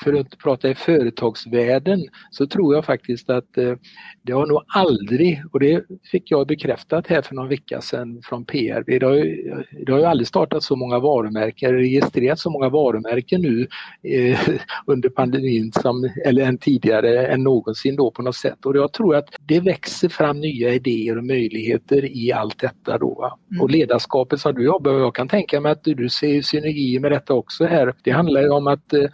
för 0.03 0.13
att 0.13 0.37
prata 0.37 0.69
i 0.69 0.75
företagsvärlden, 0.75 1.99
så 2.31 2.47
tror 2.47 2.75
jag 2.75 2.85
faktiskt 2.85 3.29
att 3.29 3.57
eh, 3.57 3.73
det 4.21 4.33
har 4.33 4.45
nog 4.45 4.61
aldrig, 4.67 5.43
och 5.51 5.59
det 5.59 5.85
fick 6.11 6.31
jag 6.31 6.47
bekräftat 6.47 7.07
här 7.07 7.21
för 7.21 7.35
någon 7.35 7.49
vecka 7.49 7.81
sedan 7.81 8.21
från 8.23 8.45
PRB, 8.45 8.99
det 8.99 9.05
har 9.05 9.13
ju, 9.13 9.63
det 9.85 9.91
har 9.91 9.99
ju 9.99 10.05
aldrig 10.05 10.27
startat 10.27 10.63
så 10.63 10.75
många 10.75 10.99
varumärken, 10.99 11.73
registrerat 11.73 12.39
så 12.39 12.49
många 12.49 12.69
varumärken 12.69 13.41
nu 13.41 13.67
eh, 14.03 14.39
under 14.85 15.09
pandemin 15.09 15.71
som, 15.71 16.09
eller 16.25 16.45
än 16.45 16.57
tidigare 16.57 17.27
än 17.27 17.43
någonsin 17.43 17.95
då 17.95 18.11
på 18.11 18.21
något 18.21 18.35
sätt. 18.35 18.65
Och 18.65 18.77
jag 18.77 18.93
tror 18.93 19.15
att 19.15 19.29
det 19.47 19.59
växer 19.59 20.09
fram 20.09 20.39
nya 20.39 20.73
idéer 20.73 21.17
och 21.17 21.25
möjligheter 21.25 22.17
i 22.17 22.31
allt 22.31 22.59
detta 22.59 22.97
då. 22.97 23.37
Mm. 23.51 23.61
Och 23.61 23.69
ledarskapet 23.69 24.39
som 24.39 24.55
du 24.55 24.65
jobbar 24.65 25.05
jag 25.05 25.15
kan 25.15 25.27
tänka 25.27 25.61
mig 25.61 25.71
att 25.71 25.83
du 25.83 26.09
ser 26.09 26.41
synergier 26.41 26.99
med 26.99 27.11
detta 27.11 27.33
också 27.33 27.65
här. 27.65 27.93
Det 28.03 28.11
handlar 28.11 28.41
ju 28.41 28.49
om 28.49 28.67
att 28.67 28.93
eh, 28.93 29.09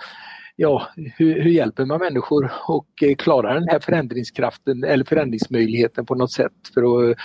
ja, 0.61 0.87
hur, 0.95 1.41
hur, 1.41 1.51
hjälper 1.51 1.85
man 1.85 1.99
människor 1.99 2.51
och 2.67 2.87
eh, 3.01 3.15
klarar 3.15 3.53
den 3.53 3.67
här 3.69 3.79
förändringskraften 3.79 4.83
eller 4.83 5.05
förändringsmöjligheten 5.05 6.05
på 6.05 6.15
något 6.15 6.31
sätt? 6.31 6.51
För 6.73 7.11
att, 7.11 7.17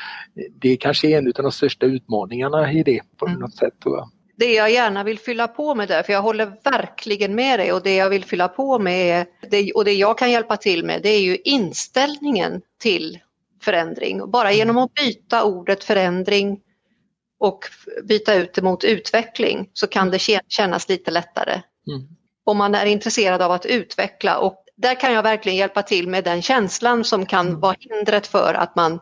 det 0.60 0.76
kanske 0.76 1.08
är 1.08 1.18
en 1.18 1.26
av 1.26 1.42
de 1.42 1.52
största 1.52 1.86
utmaningarna 1.86 2.72
i 2.72 2.82
det 2.82 3.00
på 3.16 3.26
mm. 3.26 3.40
något 3.40 3.56
sätt. 3.56 3.74
Det 4.36 4.52
jag 4.52 4.72
gärna 4.72 5.04
vill 5.04 5.18
fylla 5.18 5.48
på 5.48 5.74
med 5.74 5.88
där, 5.88 6.02
för 6.02 6.12
jag 6.12 6.22
håller 6.22 6.52
verkligen 6.64 7.34
med 7.34 7.58
dig 7.58 7.72
och 7.72 7.82
det 7.82 7.96
jag 7.96 8.10
vill 8.10 8.24
fylla 8.24 8.48
på 8.48 8.78
med 8.78 9.26
det, 9.50 9.72
och 9.72 9.84
det 9.84 9.92
jag 9.92 10.18
kan 10.18 10.30
hjälpa 10.30 10.56
till 10.56 10.84
med 10.84 11.02
det 11.02 11.08
är 11.08 11.22
ju 11.22 11.36
inställningen 11.36 12.62
till 12.82 13.18
förändring. 13.62 14.30
Bara 14.30 14.48
mm. 14.48 14.58
genom 14.58 14.78
att 14.78 14.94
byta 14.94 15.44
ordet 15.44 15.84
förändring 15.84 16.60
och 17.38 17.60
byta 18.08 18.34
ut 18.34 18.54
det 18.54 18.62
mot 18.62 18.84
utveckling 18.84 19.70
så 19.72 19.86
kan 19.86 20.10
det 20.10 20.18
kännas 20.48 20.88
lite 20.88 21.10
lättare. 21.10 21.62
Mm 21.88 22.16
om 22.46 22.56
man 22.56 22.74
är 22.74 22.86
intresserad 22.86 23.42
av 23.42 23.52
att 23.52 23.66
utveckla 23.66 24.38
och 24.38 24.62
där 24.76 25.00
kan 25.00 25.12
jag 25.12 25.22
verkligen 25.22 25.58
hjälpa 25.58 25.82
till 25.82 26.08
med 26.08 26.24
den 26.24 26.42
känslan 26.42 27.04
som 27.04 27.26
kan 27.26 27.46
mm. 27.46 27.60
vara 27.60 27.76
hindret 27.80 28.26
för 28.26 28.54
att 28.54 28.76
man 28.76 29.00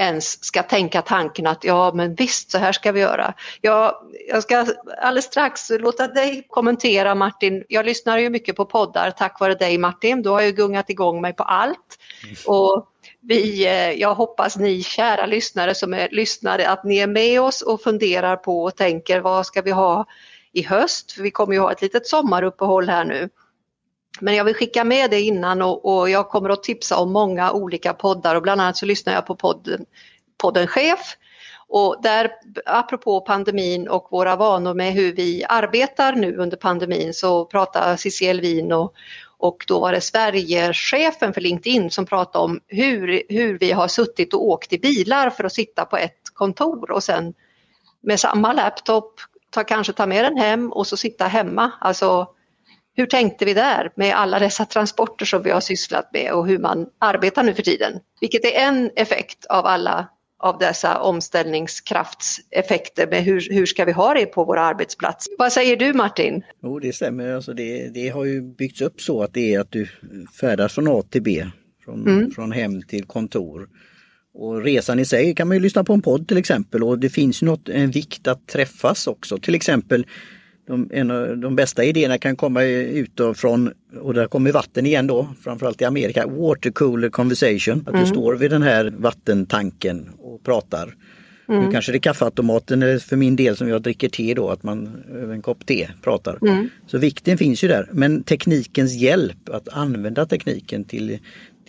ens 0.00 0.44
ska 0.44 0.62
tänka 0.62 1.02
tanken 1.02 1.46
att 1.46 1.64
ja 1.64 1.92
men 1.94 2.14
visst 2.14 2.50
så 2.50 2.58
här 2.58 2.72
ska 2.72 2.92
vi 2.92 3.00
göra. 3.00 3.34
Jag, 3.60 3.94
jag 4.28 4.42
ska 4.42 4.66
alldeles 5.02 5.24
strax 5.24 5.70
låta 5.70 6.08
dig 6.08 6.46
kommentera 6.48 7.14
Martin. 7.14 7.64
Jag 7.68 7.86
lyssnar 7.86 8.18
ju 8.18 8.30
mycket 8.30 8.56
på 8.56 8.64
poddar 8.64 9.10
tack 9.10 9.40
vare 9.40 9.54
dig 9.54 9.78
Martin. 9.78 10.22
Du 10.22 10.28
har 10.28 10.42
ju 10.42 10.52
gungat 10.52 10.90
igång 10.90 11.20
mig 11.20 11.32
på 11.32 11.42
allt. 11.42 11.98
Mm. 12.24 12.36
Och 12.46 12.86
vi, 13.20 13.66
eh, 13.66 13.90
jag 13.90 14.14
hoppas 14.14 14.56
ni 14.56 14.82
kära 14.82 15.26
lyssnare 15.26 15.74
som 15.74 15.94
är 15.94 16.08
lyssnare 16.10 16.68
att 16.68 16.84
ni 16.84 16.98
är 16.98 17.06
med 17.06 17.40
oss 17.40 17.62
och 17.62 17.82
funderar 17.82 18.36
på 18.36 18.62
och 18.62 18.76
tänker 18.76 19.20
vad 19.20 19.46
ska 19.46 19.62
vi 19.62 19.70
ha 19.70 20.06
i 20.52 20.62
höst, 20.62 21.12
för 21.12 21.22
vi 21.22 21.30
kommer 21.30 21.54
ju 21.54 21.60
ha 21.60 21.72
ett 21.72 21.82
litet 21.82 22.06
sommaruppehåll 22.06 22.88
här 22.88 23.04
nu. 23.04 23.28
Men 24.20 24.34
jag 24.34 24.44
vill 24.44 24.54
skicka 24.54 24.84
med 24.84 25.10
det 25.10 25.20
innan 25.20 25.62
och, 25.62 25.84
och, 25.84 26.10
jag 26.10 26.28
kommer 26.28 26.50
att 26.50 26.62
tipsa 26.62 26.96
om 26.96 27.12
många 27.12 27.52
olika 27.52 27.94
poddar 27.94 28.34
och 28.34 28.42
bland 28.42 28.60
annat 28.60 28.76
så 28.76 28.86
lyssnar 28.86 29.12
jag 29.12 29.26
på 29.26 29.36
podden, 29.36 29.84
podden 30.38 30.66
Chef. 30.66 31.16
Och 31.68 31.96
där, 32.02 32.30
apropå 32.66 33.20
pandemin 33.20 33.88
och 33.88 34.08
våra 34.10 34.36
vanor 34.36 34.74
med 34.74 34.92
hur 34.92 35.12
vi 35.12 35.44
arbetar 35.48 36.12
nu 36.12 36.36
under 36.36 36.56
pandemin 36.56 37.14
så 37.14 37.44
pratar 37.44 37.96
Cissi 37.96 38.26
Elvin 38.26 38.72
och, 38.72 38.94
och 39.38 39.64
då 39.68 39.80
var 39.80 39.92
det 39.92 40.00
Sverigechefen 40.00 41.34
för 41.34 41.40
LinkedIn 41.40 41.90
som 41.90 42.06
pratade 42.06 42.44
om 42.44 42.60
hur, 42.66 43.22
hur 43.28 43.58
vi 43.58 43.72
har 43.72 43.88
suttit 43.88 44.34
och 44.34 44.44
åkt 44.44 44.72
i 44.72 44.78
bilar 44.78 45.30
för 45.30 45.44
att 45.44 45.52
sitta 45.52 45.84
på 45.84 45.96
ett 45.96 46.20
kontor 46.34 46.90
och 46.90 47.02
sen 47.02 47.34
med 48.02 48.20
samma 48.20 48.52
laptop 48.52 49.20
ta, 49.50 49.64
kanske 49.64 49.92
ta 49.92 50.06
med 50.06 50.24
den 50.24 50.36
hem 50.36 50.72
och 50.72 50.86
så 50.86 50.96
sitta 50.96 51.24
hemma. 51.24 51.72
Alltså 51.80 52.28
hur 52.94 53.06
tänkte 53.06 53.44
vi 53.44 53.54
där 53.54 53.92
med 53.96 54.16
alla 54.16 54.38
dessa 54.38 54.64
transporter 54.64 55.26
som 55.26 55.42
vi 55.42 55.50
har 55.50 55.60
sysslat 55.60 56.10
med 56.12 56.32
och 56.32 56.46
hur 56.46 56.58
man 56.58 56.86
arbetar 56.98 57.42
nu 57.42 57.54
för 57.54 57.62
tiden? 57.62 58.00
Vilket 58.20 58.44
är 58.44 58.52
en 58.52 58.90
effekt 58.96 59.46
av 59.46 59.66
alla 59.66 60.08
av 60.42 60.58
dessa 60.58 61.00
omställningskraftseffekter 61.00 63.06
med 63.06 63.24
hur, 63.24 63.48
hur 63.50 63.66
ska 63.66 63.84
vi 63.84 63.92
ha 63.92 64.14
det 64.14 64.26
på 64.26 64.44
våra 64.44 64.62
arbetsplatser. 64.62 65.32
Vad 65.38 65.52
säger 65.52 65.76
du 65.76 65.92
Martin? 65.92 66.42
Jo 66.62 66.78
det 66.78 66.92
stämmer, 66.92 67.34
alltså 67.34 67.52
det, 67.52 67.88
det 67.94 68.08
har 68.08 68.24
ju 68.24 68.42
byggts 68.42 68.80
upp 68.80 69.00
så 69.00 69.22
att 69.22 69.34
det 69.34 69.54
är 69.54 69.60
att 69.60 69.70
du 69.70 69.88
färdas 70.40 70.74
från 70.74 70.88
A 70.88 71.02
till 71.10 71.22
B, 71.22 71.46
från, 71.84 72.08
mm. 72.08 72.30
från 72.30 72.52
hem 72.52 72.82
till 72.82 73.04
kontor. 73.04 73.68
Och 74.34 74.62
resan 74.62 74.98
i 74.98 75.04
sig 75.04 75.34
kan 75.34 75.48
man 75.48 75.56
ju 75.56 75.62
lyssna 75.62 75.84
på 75.84 75.92
en 75.92 76.02
podd 76.02 76.28
till 76.28 76.36
exempel 76.36 76.82
och 76.82 76.98
det 76.98 77.08
finns 77.08 77.42
något, 77.42 77.68
en 77.68 77.90
vikt 77.90 78.28
att 78.28 78.46
träffas 78.46 79.06
också. 79.06 79.38
Till 79.38 79.54
exempel 79.54 80.06
de, 80.66 80.90
en 80.92 81.10
av 81.10 81.38
de 81.38 81.56
bästa 81.56 81.84
idéerna 81.84 82.18
kan 82.18 82.36
komma 82.36 82.62
utifrån, 82.62 83.72
och 84.00 84.14
där 84.14 84.26
kommer 84.26 84.52
vatten 84.52 84.86
igen 84.86 85.06
då, 85.06 85.28
framförallt 85.44 85.82
i 85.82 85.84
Amerika, 85.84 86.26
water 86.26 86.70
cooler 86.70 87.08
conversation. 87.08 87.80
Att 87.80 87.88
mm. 87.88 88.00
du 88.00 88.06
står 88.06 88.34
vid 88.36 88.50
den 88.50 88.62
här 88.62 88.94
vattentanken 88.98 90.10
och 90.18 90.44
pratar. 90.44 90.94
Mm. 91.48 91.64
Nu 91.64 91.72
kanske 91.72 91.92
det 91.92 91.98
är 91.98 92.00
kaffeautomaten 92.00 92.82
eller 92.82 92.98
för 92.98 93.16
min 93.16 93.36
del 93.36 93.56
som 93.56 93.68
jag 93.68 93.82
dricker 93.82 94.08
te 94.08 94.34
då, 94.34 94.48
att 94.48 94.62
man 94.62 95.02
över 95.12 95.34
en 95.34 95.42
kopp 95.42 95.66
te 95.66 95.88
pratar. 96.02 96.38
Mm. 96.42 96.68
Så 96.86 96.98
vikten 96.98 97.38
finns 97.38 97.64
ju 97.64 97.68
där, 97.68 97.88
men 97.92 98.22
teknikens 98.22 98.94
hjälp, 98.94 99.48
att 99.48 99.68
använda 99.68 100.26
tekniken 100.26 100.84
till, 100.84 101.18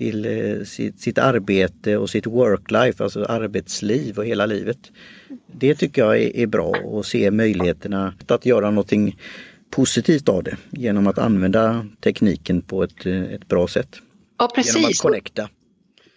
till 0.01 0.25
eh, 0.25 0.63
sitt, 0.63 1.01
sitt, 1.01 1.17
arbete 1.17 1.97
och 1.97 2.09
sitt 2.09 2.27
work-life, 2.27 3.03
alltså 3.03 3.25
arbetsliv 3.25 4.17
och 4.17 4.25
hela 4.25 4.45
livet. 4.45 4.77
Det 5.47 5.75
tycker 5.75 6.01
jag 6.01 6.17
är, 6.17 6.37
är 6.37 6.47
bra 6.47 6.73
och 6.83 7.05
se 7.05 7.31
möjligheterna 7.31 8.13
att 8.27 8.45
göra 8.45 8.69
någonting 8.69 9.19
positivt 9.69 10.29
av 10.29 10.43
det 10.43 10.57
genom 10.69 11.07
att 11.07 11.17
använda 11.17 11.85
tekniken 11.99 12.61
på 12.61 12.83
ett, 12.83 13.05
eh, 13.05 13.23
ett 13.23 13.47
bra 13.47 13.67
sätt. 13.67 13.95
Ja 14.39 14.51
precis. 14.55 14.75
Genom 14.75 14.89
att 14.89 14.97
connecta. 14.97 15.49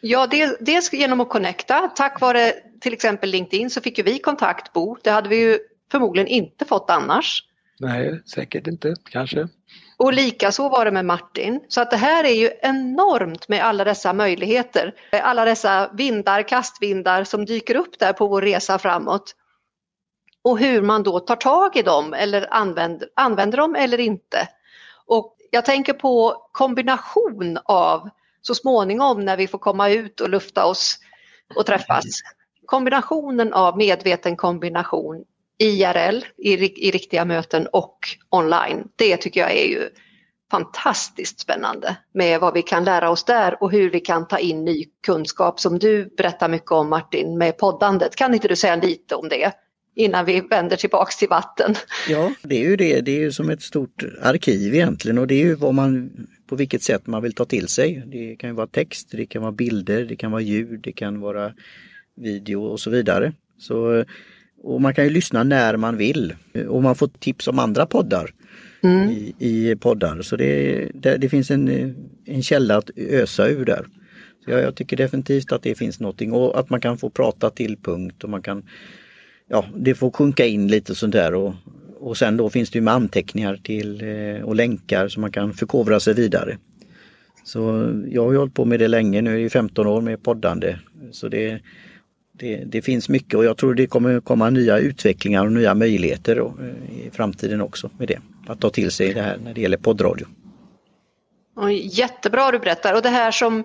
Ja, 0.01 0.29
dels 0.61 0.93
genom 0.93 1.21
att 1.21 1.29
connecta. 1.29 1.93
Tack 1.97 2.21
vare 2.21 2.53
till 2.81 2.93
exempel 2.93 3.31
LinkedIn 3.31 3.71
så 3.71 3.81
fick 3.81 3.99
ju 3.99 4.05
vi 4.05 4.19
kontakt 4.19 4.73
Bo. 4.73 4.97
Det 5.03 5.11
hade 5.11 5.29
vi 5.29 5.37
ju 5.37 5.59
förmodligen 5.91 6.29
inte 6.29 6.65
fått 6.65 6.91
annars. 6.91 7.43
Nej, 7.81 8.21
säkert 8.27 8.67
inte, 8.67 8.95
kanske. 9.11 9.49
Och 9.97 10.13
lika 10.13 10.53
så 10.53 10.69
var 10.69 10.85
det 10.85 10.91
med 10.91 11.05
Martin. 11.05 11.61
Så 11.69 11.81
att 11.81 11.91
det 11.91 11.97
här 11.97 12.25
är 12.25 12.35
ju 12.35 12.51
enormt 12.63 13.49
med 13.49 13.65
alla 13.65 13.85
dessa 13.85 14.13
möjligheter. 14.13 14.95
Alla 15.23 15.45
dessa 15.45 15.91
vindar, 15.93 16.43
kastvindar 16.43 17.25
som 17.25 17.45
dyker 17.45 17.75
upp 17.75 17.99
där 17.99 18.13
på 18.13 18.27
vår 18.27 18.43
resa 18.43 18.79
framåt. 18.79 19.35
Och 20.43 20.59
hur 20.59 20.83
man 20.83 21.03
då 21.03 21.21
tar 21.21 21.37
tag 21.37 21.77
i 21.77 21.83
dem 21.83 22.15
eller 22.15 22.55
använder, 22.55 23.09
använder 23.17 23.59
dem 23.59 23.75
eller 23.75 24.01
inte. 24.01 24.49
Och 25.07 25.37
jag 25.51 25.65
tänker 25.65 25.93
på 25.93 26.47
kombination 26.53 27.59
av 27.65 28.11
så 28.43 28.55
småningom 28.55 29.25
när 29.25 29.37
vi 29.37 29.47
får 29.47 29.59
komma 29.59 29.91
ut 29.91 30.21
och 30.21 30.29
lufta 30.29 30.67
oss 30.67 30.99
och 31.57 31.67
träffas. 31.67 32.05
Kombinationen 32.67 33.53
av 33.53 33.77
medveten 33.77 34.37
kombination 34.37 35.25
IRL 35.59 36.25
i, 36.39 36.53
i 36.89 36.91
riktiga 36.91 37.25
möten 37.25 37.67
och 37.67 37.99
online. 38.31 38.89
Det 38.97 39.17
tycker 39.17 39.41
jag 39.41 39.53
är 39.53 39.69
ju 39.69 39.89
fantastiskt 40.51 41.41
spännande 41.41 41.97
med 42.15 42.41
vad 42.41 42.55
vi 42.55 42.63
kan 42.63 42.85
lära 42.85 43.11
oss 43.11 43.25
där 43.25 43.63
och 43.63 43.73
hur 43.73 43.91
vi 43.91 44.01
kan 44.01 44.29
ta 44.29 44.39
in 44.39 44.65
ny 44.65 44.85
kunskap 45.07 45.61
som 45.61 45.79
du 45.79 46.15
berättar 46.17 46.49
mycket 46.49 46.73
om 46.73 46.91
Martin 46.91 47.39
med 47.39 47.59
poddandet. 47.59 48.17
Kan 48.17 48.35
inte 48.35 48.49
du 48.49 48.57
säga 48.57 48.77
lite 48.77 49.15
om 49.15 49.29
det? 49.29 49.53
innan 49.97 50.25
vi 50.25 50.41
vänder 50.41 50.77
tillbaks 50.77 51.17
till 51.17 51.29
vatten. 51.29 51.75
Ja, 52.09 52.35
det 52.43 52.57
är 52.57 52.71
ju 52.71 52.77
det. 52.77 53.01
Det 53.01 53.11
är 53.11 53.21
ju 53.21 53.33
som 53.33 53.51
ett 53.51 53.63
stort 53.63 54.05
arkiv 54.23 54.75
egentligen 54.75 55.19
och 55.19 55.27
det 55.27 55.35
är 55.35 55.45
ju 55.45 55.55
vad 55.55 55.75
man, 55.75 56.11
på 56.47 56.57
vilket 56.57 56.83
sätt 56.83 57.07
man 57.07 57.23
vill 57.23 57.33
ta 57.33 57.45
till 57.45 57.69
sig. 57.69 58.03
Det 58.07 58.37
kan 58.37 58.51
ju 58.51 58.57
vara 58.57 58.67
text, 58.67 59.09
det 59.13 59.27
kan 59.27 59.43
vara 59.43 59.53
bilder, 59.53 60.05
det 60.05 60.17
kan 60.17 60.31
vara 60.31 60.43
ljud, 60.43 60.81
det 60.81 60.93
kan 60.93 61.21
vara 61.21 61.53
video 62.17 62.65
och 62.65 62.81
så 62.81 62.91
vidare. 62.91 63.33
Så 63.59 64.05
och 64.65 64.81
man 64.81 64.95
kan 64.95 65.05
ju 65.05 65.11
lyssna 65.11 65.45
när 65.45 65.77
man 65.77 65.97
vill 65.97 66.35
och 66.69 66.83
man 66.83 66.95
får 66.95 67.07
tips 67.19 67.49
om 67.49 67.59
andra 67.59 67.87
poddar 67.87 68.31
mm. 68.83 69.11
i, 69.11 69.35
i, 69.39 69.77
poddar. 69.77 70.23
Så 70.23 70.37
det, 70.37 70.89
det, 70.95 71.17
det, 71.17 71.29
finns 71.29 71.51
en, 71.51 71.95
en 72.25 72.43
källa 72.43 72.77
att 72.77 72.91
ösa 72.97 73.49
ur 73.49 73.65
där. 73.65 73.87
Så 74.45 74.51
jag, 74.51 74.63
jag, 74.63 74.75
tycker 74.75 74.97
definitivt 74.97 75.53
att 75.53 75.63
det 75.63 75.75
finns 75.75 76.01
någonting 76.01 76.33
och 76.33 76.59
att 76.59 76.71
man 76.71 76.81
kan 76.81 76.99
få 76.99 77.11
prata 77.11 77.51
till 77.51 77.77
punkt 77.77 78.25
och 78.25 78.31
man 78.31 78.43
kan 78.43 78.63
Ja, 79.49 79.65
det 79.77 79.95
får 79.95 80.11
sjunka 80.11 80.47
in 80.47 80.69
lite 80.69 80.95
sånt 80.95 81.13
där 81.13 81.35
och, 81.35 81.55
och 82.01 82.17
sen 82.17 82.37
då 82.37 82.51
finns 82.51 82.71
det 82.71 82.79
ju 82.79 82.83
med 82.83 82.95
anteckningar 82.95 83.57
till 83.57 84.03
eh, 84.03 84.45
och 84.45 84.55
länkar 84.55 85.09
så 85.09 85.21
man 85.21 85.33
kan 85.33 85.53
förkovra 85.53 86.01
sig 86.01 86.15
vidare. 86.15 86.59
Så 87.45 87.61
jag 88.11 88.25
har 88.25 88.35
hållit 88.35 88.55
på 88.55 88.65
med 88.65 88.81
det 88.81 88.89
länge, 88.89 89.23
nu 89.23 89.39
är 89.39 89.43
det 89.43 89.51
15 89.51 89.87
år 89.87 90.01
med 90.01 90.23
poddande. 90.23 90.77
Så 91.13 91.29
det, 91.29 91.61
det, 92.39 92.57
det, 92.57 92.83
finns 92.83 93.09
mycket 93.09 93.35
och 93.35 93.45
jag 93.45 93.57
tror 93.57 93.75
det 93.75 93.87
kommer 93.87 94.21
komma 94.21 94.51
nya 94.51 94.79
utvecklingar 94.79 95.47
och 95.47 95.53
nya 95.53 95.75
möjligheter 95.75 96.39
och, 96.39 96.61
eh, 96.61 97.07
i 97.07 97.11
framtiden 97.13 97.61
också 97.61 97.91
med 97.99 98.09
det. 98.09 98.19
Att 98.47 98.61
ta 98.61 98.71
till 98.71 98.91
sig 98.91 99.15
det 99.15 99.23
här 99.23 99.39
när 99.45 99.55
det 99.55 99.61
gäller 99.61 99.77
poddradio. 99.77 100.27
Jättebra 101.83 102.51
du 102.51 102.59
berättar 102.59 102.95
och 102.95 103.03
det 103.03 103.09
här 103.09 103.31
som 103.31 103.65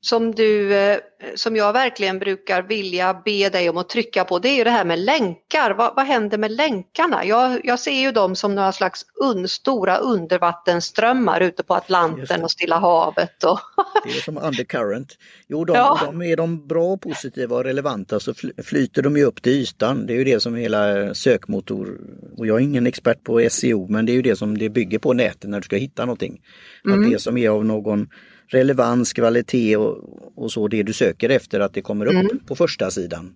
som, 0.00 0.34
du, 0.34 0.74
eh, 0.74 0.98
som 1.34 1.56
jag 1.56 1.72
verkligen 1.72 2.18
brukar 2.18 2.62
vilja 2.62 3.22
be 3.24 3.48
dig 3.48 3.70
om 3.70 3.76
att 3.76 3.88
trycka 3.88 4.24
på 4.24 4.38
det 4.38 4.48
är 4.48 4.56
ju 4.56 4.64
det 4.64 4.70
här 4.70 4.84
med 4.84 4.98
länkar. 4.98 5.70
Vad, 5.70 5.96
vad 5.96 6.06
händer 6.06 6.38
med 6.38 6.52
länkarna? 6.52 7.24
Jag, 7.24 7.60
jag 7.64 7.78
ser 7.80 8.00
ju 8.00 8.12
dem 8.12 8.36
som 8.36 8.54
några 8.54 8.72
slags 8.72 9.06
un, 9.22 9.48
stora 9.48 9.96
undervattensströmmar 9.96 11.40
ute 11.40 11.62
på 11.62 11.74
Atlanten 11.74 12.44
och 12.44 12.50
Stilla 12.50 12.78
havet. 12.78 13.44
Och... 13.44 13.60
det 14.04 14.10
är 14.10 14.22
som 14.22 14.38
undercurrent. 14.38 15.16
Jo, 15.48 15.64
de, 15.64 15.76
ja. 15.76 15.98
de, 16.04 16.22
är 16.22 16.36
de 16.36 16.66
bra, 16.66 16.96
positiva 16.96 17.56
och 17.56 17.64
relevanta 17.64 18.20
så 18.20 18.34
flyter 18.64 19.02
de 19.02 19.16
ju 19.16 19.24
upp 19.24 19.42
till 19.42 19.52
ytan. 19.52 20.06
Det 20.06 20.12
är 20.12 20.16
ju 20.16 20.24
det 20.24 20.40
som 20.40 20.54
hela 20.54 21.14
sökmotor, 21.14 22.00
och 22.36 22.46
jag 22.46 22.56
är 22.56 22.64
ingen 22.64 22.86
expert 22.86 23.24
på 23.24 23.48
SEO, 23.50 23.88
men 23.88 24.06
det 24.06 24.12
är 24.12 24.14
ju 24.14 24.22
det 24.22 24.36
som 24.36 24.58
det 24.58 24.68
bygger 24.68 24.98
på 24.98 25.12
nätet 25.12 25.50
när 25.50 25.60
du 25.60 25.64
ska 25.64 25.76
hitta 25.76 26.04
någonting. 26.04 26.40
Mm. 26.84 27.04
Att 27.04 27.10
det 27.10 27.18
som 27.18 27.38
är 27.38 27.48
av 27.48 27.64
någon 27.64 28.08
relevans, 28.48 29.12
kvalitet 29.12 29.76
och, 29.76 29.98
och 30.36 30.52
så 30.52 30.68
det 30.68 30.82
du 30.82 30.92
söker 30.92 31.28
efter 31.28 31.60
att 31.60 31.74
det 31.74 31.82
kommer 31.82 32.06
upp 32.06 32.12
mm. 32.12 32.38
på 32.46 32.56
första 32.56 32.90
sidan. 32.90 33.34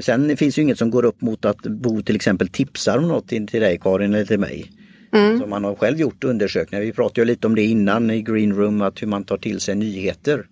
Sen 0.00 0.36
finns 0.36 0.58
ju 0.58 0.62
inget 0.62 0.78
som 0.78 0.90
går 0.90 1.04
upp 1.04 1.20
mot 1.20 1.44
att 1.44 1.62
Bo 1.62 2.02
till 2.02 2.16
exempel 2.16 2.48
tipsar 2.48 2.98
om 2.98 3.08
något 3.08 3.28
till, 3.28 3.46
dig 3.46 3.78
Karin 3.82 4.14
eller 4.14 4.24
till 4.24 4.38
mig. 4.38 4.72
Mm. 5.12 5.40
Så 5.40 5.46
man 5.46 5.64
har 5.64 5.74
själv 5.74 5.98
gjort 5.98 6.24
undersökningar. 6.24 6.84
Vi 6.84 6.92
pratade 6.92 7.20
ju 7.20 7.24
lite 7.24 7.46
om 7.46 7.54
det 7.54 7.62
innan 7.62 8.10
i 8.10 8.22
Green 8.22 8.56
Room, 8.56 8.82
att 8.82 9.02
hur 9.02 9.06
man 9.06 9.24
tar 9.24 9.36
till 9.36 9.60
sig 9.60 9.74
nyheter. 9.74 10.46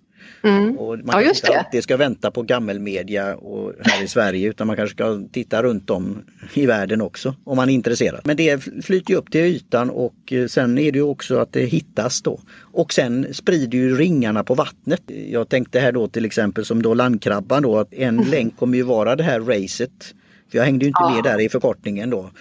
Mm. 0.47 0.77
Och 0.77 0.97
man 0.97 1.23
ja, 1.23 1.29
inte 1.29 1.59
alltid 1.59 1.83
ska 1.83 1.97
vänta 1.97 2.31
på 2.31 2.41
gammelmedia 2.41 3.35
och 3.35 3.73
här 3.83 4.03
i 4.03 4.07
Sverige 4.07 4.49
utan 4.49 4.67
man 4.67 4.75
kanske 4.75 4.95
ska 4.95 5.21
titta 5.31 5.63
runt 5.63 5.89
om 5.89 6.23
i 6.53 6.65
världen 6.65 7.01
också 7.01 7.35
om 7.43 7.55
man 7.55 7.69
är 7.69 7.73
intresserad. 7.73 8.21
Men 8.23 8.37
det 8.37 8.63
flyter 8.83 9.11
ju 9.11 9.17
upp 9.17 9.31
till 9.31 9.41
ytan 9.41 9.89
och 9.89 10.33
eh, 10.33 10.47
sen 10.47 10.77
är 10.77 10.91
det 10.91 10.97
ju 10.97 11.03
också 11.03 11.37
att 11.37 11.53
det 11.53 11.65
hittas 11.65 12.21
då. 12.21 12.39
Och 12.59 12.93
sen 12.93 13.27
sprider 13.33 13.77
ju 13.77 13.97
ringarna 13.97 14.43
på 14.43 14.53
vattnet. 14.55 15.01
Jag 15.29 15.49
tänkte 15.49 15.79
här 15.79 15.91
då 15.91 16.07
till 16.07 16.25
exempel 16.25 16.65
som 16.65 16.81
då 16.81 16.93
landkrabban 16.93 17.63
då 17.63 17.77
att 17.77 17.93
en 17.93 18.17
mm. 18.19 18.31
länk 18.31 18.57
kommer 18.57 18.77
ju 18.77 18.83
vara 18.83 19.15
det 19.15 19.23
här 19.23 19.39
racet. 19.39 20.13
För 20.51 20.57
jag 20.57 20.65
hängde 20.65 20.85
ju 20.85 20.87
inte 20.87 21.01
ja. 21.01 21.09
med 21.15 21.23
där 21.23 21.41
i 21.41 21.49
förkortningen 21.49 22.09
då. 22.09 22.31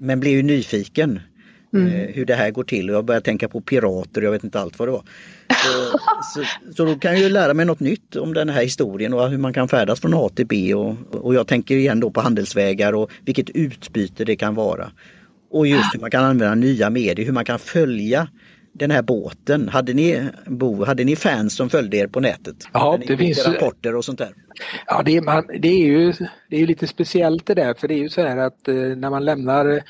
Men 0.00 0.20
blev 0.20 0.32
ju 0.32 0.42
nyfiken. 0.42 1.20
Mm. 1.74 1.86
Eh, 1.86 2.14
hur 2.14 2.24
det 2.24 2.34
här 2.34 2.50
går 2.50 2.64
till 2.64 2.90
och 2.90 2.96
jag 2.96 3.04
började 3.04 3.24
tänka 3.24 3.48
på 3.48 3.60
pirater 3.60 4.20
och 4.20 4.26
jag 4.26 4.30
vet 4.32 4.44
inte 4.44 4.60
allt 4.60 4.78
vad 4.78 4.88
det 4.88 4.92
var. 4.92 5.02
Så, 5.48 5.98
så, 6.34 6.72
så, 6.76 6.84
då 6.84 6.94
kan 6.94 7.12
jag 7.12 7.20
ju 7.20 7.28
lära 7.28 7.54
mig 7.54 7.66
något 7.66 7.80
nytt 7.80 8.16
om 8.16 8.34
den 8.34 8.48
här 8.48 8.62
historien 8.62 9.14
och 9.14 9.30
hur 9.30 9.38
man 9.38 9.52
kan 9.52 9.68
färdas 9.68 10.00
från 10.00 10.14
A 10.14 10.28
till 10.34 10.46
B 10.46 10.74
och, 10.74 10.96
och 11.10 11.34
jag 11.34 11.46
tänker 11.46 11.76
igen 11.76 12.00
då 12.00 12.10
på 12.10 12.20
handelsvägar 12.20 12.92
och 12.92 13.10
vilket 13.24 13.50
utbyte 13.50 14.24
det 14.24 14.36
kan 14.36 14.54
vara. 14.54 14.90
Och 15.50 15.66
just 15.66 15.94
hur 15.94 16.00
man 16.00 16.10
kan 16.10 16.24
använda 16.24 16.54
nya 16.54 16.90
medier, 16.90 17.26
hur 17.26 17.32
man 17.32 17.44
kan 17.44 17.58
följa 17.58 18.28
den 18.74 18.90
här 18.90 19.02
båten. 19.02 19.68
Hade 19.68 19.94
ni, 19.94 20.28
Bo, 20.46 20.84
hade 20.84 21.04
ni 21.04 21.16
fans 21.16 21.56
som 21.56 21.70
följde 21.70 21.96
er 21.96 22.06
på 22.06 22.20
nätet? 22.20 22.56
Ja, 22.72 22.98
det 23.06 23.16
finns 23.16 23.46
rapporter 23.46 23.94
och 23.94 24.04
sånt 24.04 24.18
där. 24.18 24.32
Ja, 24.86 25.02
det 25.04 25.16
är, 25.16 25.22
man, 25.22 25.46
det 25.58 25.68
är 25.68 25.86
ju 25.86 26.12
det 26.50 26.62
är 26.62 26.66
lite 26.66 26.86
speciellt 26.86 27.46
det 27.46 27.54
där 27.54 27.74
för 27.74 27.88
det 27.88 27.94
är 27.94 27.98
ju 27.98 28.08
så 28.08 28.20
här 28.20 28.36
att 28.36 28.68
eh, 28.68 28.74
när 28.74 29.10
man 29.10 29.24
lämnar 29.24 29.82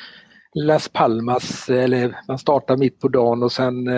Las 0.57 0.89
Palmas, 0.89 1.69
eller 1.69 2.17
man 2.29 2.39
startar 2.39 2.77
mitt 2.77 3.01
på 3.01 3.09
dagen 3.09 3.43
och 3.43 3.53
sen 3.53 3.89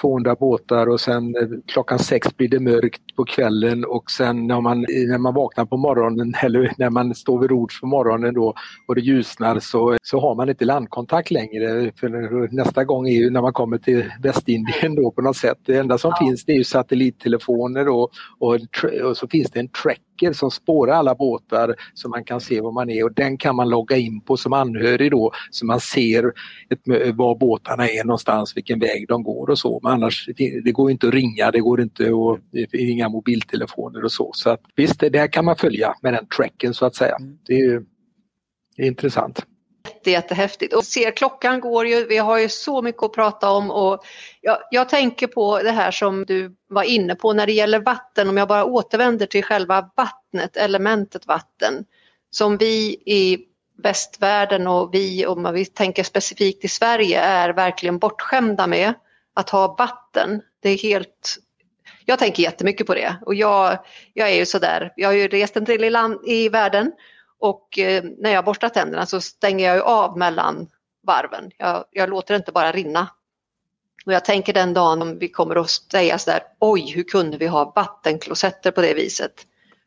200 0.00 0.36
båtar 0.40 0.86
och 0.86 1.00
sen 1.00 1.34
klockan 1.66 1.98
sex 1.98 2.36
blir 2.36 2.48
det 2.48 2.60
mörkt 2.60 3.02
på 3.16 3.24
kvällen 3.24 3.84
och 3.84 4.10
sen 4.10 4.46
när 4.46 4.60
man, 4.60 4.80
när 4.80 5.18
man 5.18 5.34
vaknar 5.34 5.64
på 5.64 5.76
morgonen 5.76 6.34
eller 6.42 6.72
när 6.78 6.90
man 6.90 7.14
står 7.14 7.40
vid 7.40 7.50
rods 7.50 7.80
på 7.80 7.86
morgonen 7.86 8.34
då 8.34 8.54
och 8.88 8.94
det 8.94 9.00
ljusnar 9.00 9.58
så, 9.58 9.96
så 10.02 10.20
har 10.20 10.34
man 10.34 10.48
inte 10.48 10.64
landkontakt 10.64 11.30
längre. 11.30 11.92
För 11.96 12.54
nästa 12.54 12.84
gång 12.84 13.08
är 13.08 13.12
ju 13.12 13.30
när 13.30 13.42
man 13.42 13.52
kommer 13.52 13.78
till 13.78 14.04
Västindien 14.22 14.94
då 14.94 15.10
på 15.10 15.22
något 15.22 15.36
sätt. 15.36 15.58
Det 15.64 15.76
enda 15.76 15.98
som 15.98 16.12
ja. 16.20 16.26
finns 16.26 16.44
det 16.44 16.52
är 16.52 16.56
ju 16.56 16.64
satellittelefoner 16.64 17.88
och, 17.88 18.10
och, 18.38 18.58
och 19.04 19.16
så 19.16 19.28
finns 19.28 19.50
det 19.50 19.60
en 19.60 19.68
tracker 20.18 20.32
som 20.32 20.50
spårar 20.50 20.92
alla 20.92 21.14
båtar 21.14 21.74
så 21.94 22.08
man 22.08 22.24
kan 22.24 22.40
se 22.40 22.60
var 22.60 22.72
man 22.72 22.90
är 22.90 23.04
och 23.04 23.12
den 23.12 23.38
kan 23.38 23.56
man 23.56 23.68
logga 23.68 23.96
in 23.96 24.20
på 24.20 24.36
som 24.36 24.52
anhörig 24.52 25.10
då 25.10 25.32
så 25.50 25.66
man 25.66 25.80
ser 25.80 26.32
ett, 26.70 27.14
var 27.14 27.38
båtarna 27.38 27.88
är 27.88 28.04
någonstans, 28.04 28.56
vilken 28.56 28.78
väg 28.78 29.08
de 29.08 29.22
går 29.22 29.50
och 29.50 29.58
så. 29.58 29.80
Men 29.82 29.92
annars, 29.92 30.28
det 30.64 30.72
går 30.72 30.90
inte 30.90 31.08
att 31.08 31.14
ringa, 31.14 31.50
det 31.50 31.60
går 31.60 31.80
inte 31.80 32.02
att 32.02 32.72
ringa 32.72 33.08
mobiltelefoner 33.08 34.04
och 34.04 34.12
så. 34.12 34.30
Så 34.34 34.50
att, 34.50 34.60
visst, 34.76 35.00
det 35.00 35.18
här 35.18 35.32
kan 35.32 35.44
man 35.44 35.56
följa 35.56 35.94
med 36.02 36.14
den 36.14 36.26
tracken 36.26 36.74
så 36.74 36.86
att 36.86 36.94
säga. 36.94 37.16
Mm. 37.20 37.38
Det 37.46 37.60
är, 37.60 37.82
det 38.76 38.82
är 38.82 38.86
intressant 38.86 39.46
jättehäftigt. 40.06 40.74
Och 40.74 40.84
ser, 40.84 41.10
klockan 41.10 41.60
går 41.60 41.86
ju, 41.86 42.06
vi 42.06 42.16
har 42.16 42.38
ju 42.38 42.48
så 42.48 42.82
mycket 42.82 43.02
att 43.02 43.12
prata 43.12 43.50
om. 43.50 43.70
Och 43.70 44.04
jag, 44.40 44.58
jag, 44.70 44.88
tänker 44.88 45.26
på 45.26 45.62
det 45.62 45.70
här 45.70 45.90
som 45.90 46.24
du 46.24 46.56
var 46.68 46.82
inne 46.82 47.14
på 47.14 47.32
när 47.32 47.46
det 47.46 47.52
gäller 47.52 47.80
vatten, 47.80 48.28
om 48.28 48.36
jag 48.36 48.48
bara 48.48 48.64
återvänder 48.64 49.26
till 49.26 49.44
själva 49.44 49.90
vattnet, 49.96 50.56
elementet 50.56 51.26
vatten, 51.26 51.84
som 52.30 52.56
vi 52.56 53.02
i 53.06 53.38
västvärlden 53.82 54.66
och 54.66 54.94
vi, 54.94 55.26
om 55.26 55.52
vi 55.54 55.64
tänker 55.64 56.02
specifikt 56.02 56.64
i 56.64 56.68
Sverige, 56.68 57.20
är 57.20 57.48
verkligen 57.50 57.98
bortskämda 57.98 58.66
med 58.66 58.94
att 59.34 59.50
ha 59.50 59.76
vatten. 59.78 60.42
Det 60.62 60.70
är 60.70 60.78
helt 60.78 61.38
jag 62.08 62.18
tänker 62.18 62.42
jättemycket 62.42 62.86
på 62.86 62.94
det. 62.94 63.16
Och 63.26 63.34
jag, 63.34 63.78
jag 64.14 64.30
är 64.30 64.34
ju 64.34 64.46
sådär, 64.46 64.92
jag 64.96 65.08
har 65.08 65.14
ju 65.14 65.28
rest 65.28 65.56
en 65.56 65.64
del 65.64 65.84
i, 65.84 65.90
land, 65.90 66.20
i 66.24 66.48
världen 66.48 66.92
och 67.40 67.78
eh, 67.78 68.04
när 68.18 68.30
jag 68.30 68.44
borstar 68.44 68.68
tänderna 68.68 69.06
så 69.06 69.20
stänger 69.20 69.74
jag 69.74 69.86
av 69.86 70.18
mellan 70.18 70.68
varven. 71.06 71.50
Jag, 71.56 71.84
jag, 71.90 72.10
låter 72.10 72.34
det 72.34 72.36
inte 72.36 72.52
bara 72.52 72.72
rinna. 72.72 73.08
Och 74.06 74.12
jag 74.12 74.24
tänker 74.24 74.52
den 74.52 74.74
dagen 74.74 75.02
om 75.02 75.18
vi 75.18 75.28
kommer 75.28 75.56
att 75.56 75.70
säga 75.70 76.18
sådär, 76.18 76.42
oj 76.58 76.92
hur 76.94 77.02
kunde 77.02 77.36
vi 77.36 77.46
ha 77.46 77.72
vattenklosetter 77.76 78.70
på 78.70 78.80
det 78.80 78.94
viset? 78.94 79.32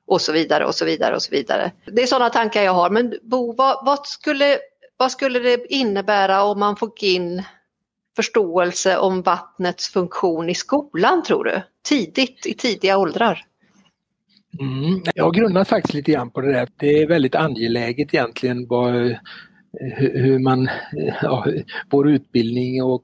Och 0.06 0.22
så 0.22 0.32
vidare 0.32 0.66
och 0.66 0.76
så 0.76 0.86
vidare 0.86 1.16
och 1.16 1.24
så 1.24 1.32
vidare. 1.32 1.72
Det 1.86 2.04
är 2.04 2.08
sådana 2.08 2.30
tankar 2.30 2.64
jag 2.64 2.74
har. 2.74 2.90
Men 2.90 3.20
Bo, 3.22 3.54
vad, 3.54 3.86
vad, 3.86 4.08
skulle, 4.08 4.60
vad 4.98 5.12
skulle 5.12 5.40
det 5.40 5.74
innebära 5.74 6.44
om 6.44 6.60
man 6.60 6.76
fick 6.76 7.04
in 7.04 7.44
förståelse 8.16 8.98
om 8.98 9.22
vattnets 9.22 9.90
funktion 9.90 10.50
i 10.50 10.56
skolan 10.56 11.24
tror 11.24 11.44
du? 11.44 11.62
Tidigt, 11.84 12.46
i 12.46 12.54
tidiga 12.54 12.98
åldrar? 12.98 13.46
Mm. 14.60 15.02
Jag 15.16 15.24
har 15.24 15.32
grundat 15.32 15.68
faktiskt 15.68 15.94
lite 15.94 16.12
grann 16.12 16.30
på 16.30 16.42
det 16.42 16.54
där. 16.54 16.68
Det 16.78 17.02
är 17.02 17.08
väldigt 17.08 17.36
angeläget 17.36 18.14
egentligen 18.14 18.68
vad, 18.68 19.16
hur 19.98 20.40
man, 20.40 20.70
ja, 21.22 21.46
vår 21.90 22.10
utbildning 22.10 22.84
och 22.84 23.04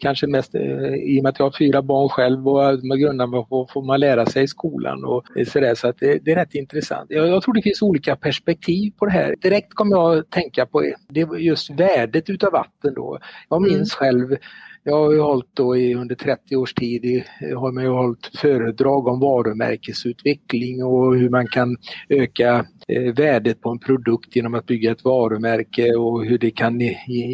kanske 0.00 0.26
mest 0.26 0.54
i 0.54 1.18
och 1.18 1.22
med 1.22 1.30
att 1.30 1.38
jag 1.38 1.46
har 1.46 1.58
fyra 1.58 1.82
barn 1.82 2.08
själv 2.08 2.48
och 2.48 2.84
man 2.84 3.00
grundar 3.00 3.42
på 3.42 3.68
får 3.72 3.82
man 3.82 4.00
lära 4.00 4.26
sig 4.26 4.44
i 4.44 4.48
skolan 4.48 5.04
och 5.04 5.24
sådär 5.46 5.74
så 5.74 5.88
att 5.88 5.98
det, 5.98 6.18
det 6.24 6.32
är 6.32 6.36
rätt 6.36 6.54
intressant. 6.54 7.10
Jag, 7.10 7.28
jag, 7.28 7.42
tror 7.42 7.54
det 7.54 7.62
finns 7.62 7.82
olika 7.82 8.16
perspektiv 8.16 8.92
på 8.98 9.06
det 9.06 9.12
här. 9.12 9.34
Direkt 9.42 9.74
kommer 9.74 9.96
jag 9.96 10.18
att 10.18 10.30
tänka 10.30 10.66
på 10.66 10.92
det 11.08 11.28
just 11.38 11.70
värdet 11.70 12.30
utav 12.30 12.52
vatten 12.52 12.94
då. 12.94 13.18
Jag 13.48 13.62
minns 13.62 13.74
mm. 13.74 13.86
själv 13.86 14.36
jag 14.88 14.96
har 14.96 15.12
ju 15.12 15.20
hållit 15.20 15.56
då 15.56 15.76
i, 15.76 15.94
under 15.94 16.14
30 16.14 16.56
års 16.56 16.74
tid 16.74 17.04
i, 17.04 17.24
har 17.56 17.72
man 17.72 17.84
ju 17.84 17.90
hållit 17.90 18.30
föredrag 18.36 19.06
om 19.06 19.20
varumärkesutveckling 19.20 20.84
och 20.84 21.16
hur 21.16 21.30
man 21.30 21.46
kan 21.46 21.76
öka 22.08 22.66
värdet 23.16 23.60
på 23.60 23.70
en 23.70 23.78
produkt 23.78 24.36
genom 24.36 24.54
att 24.54 24.66
bygga 24.66 24.92
ett 24.92 25.04
varumärke 25.04 25.94
och 25.94 26.24
hur 26.24 26.38
det 26.38 26.50
kan 26.50 26.80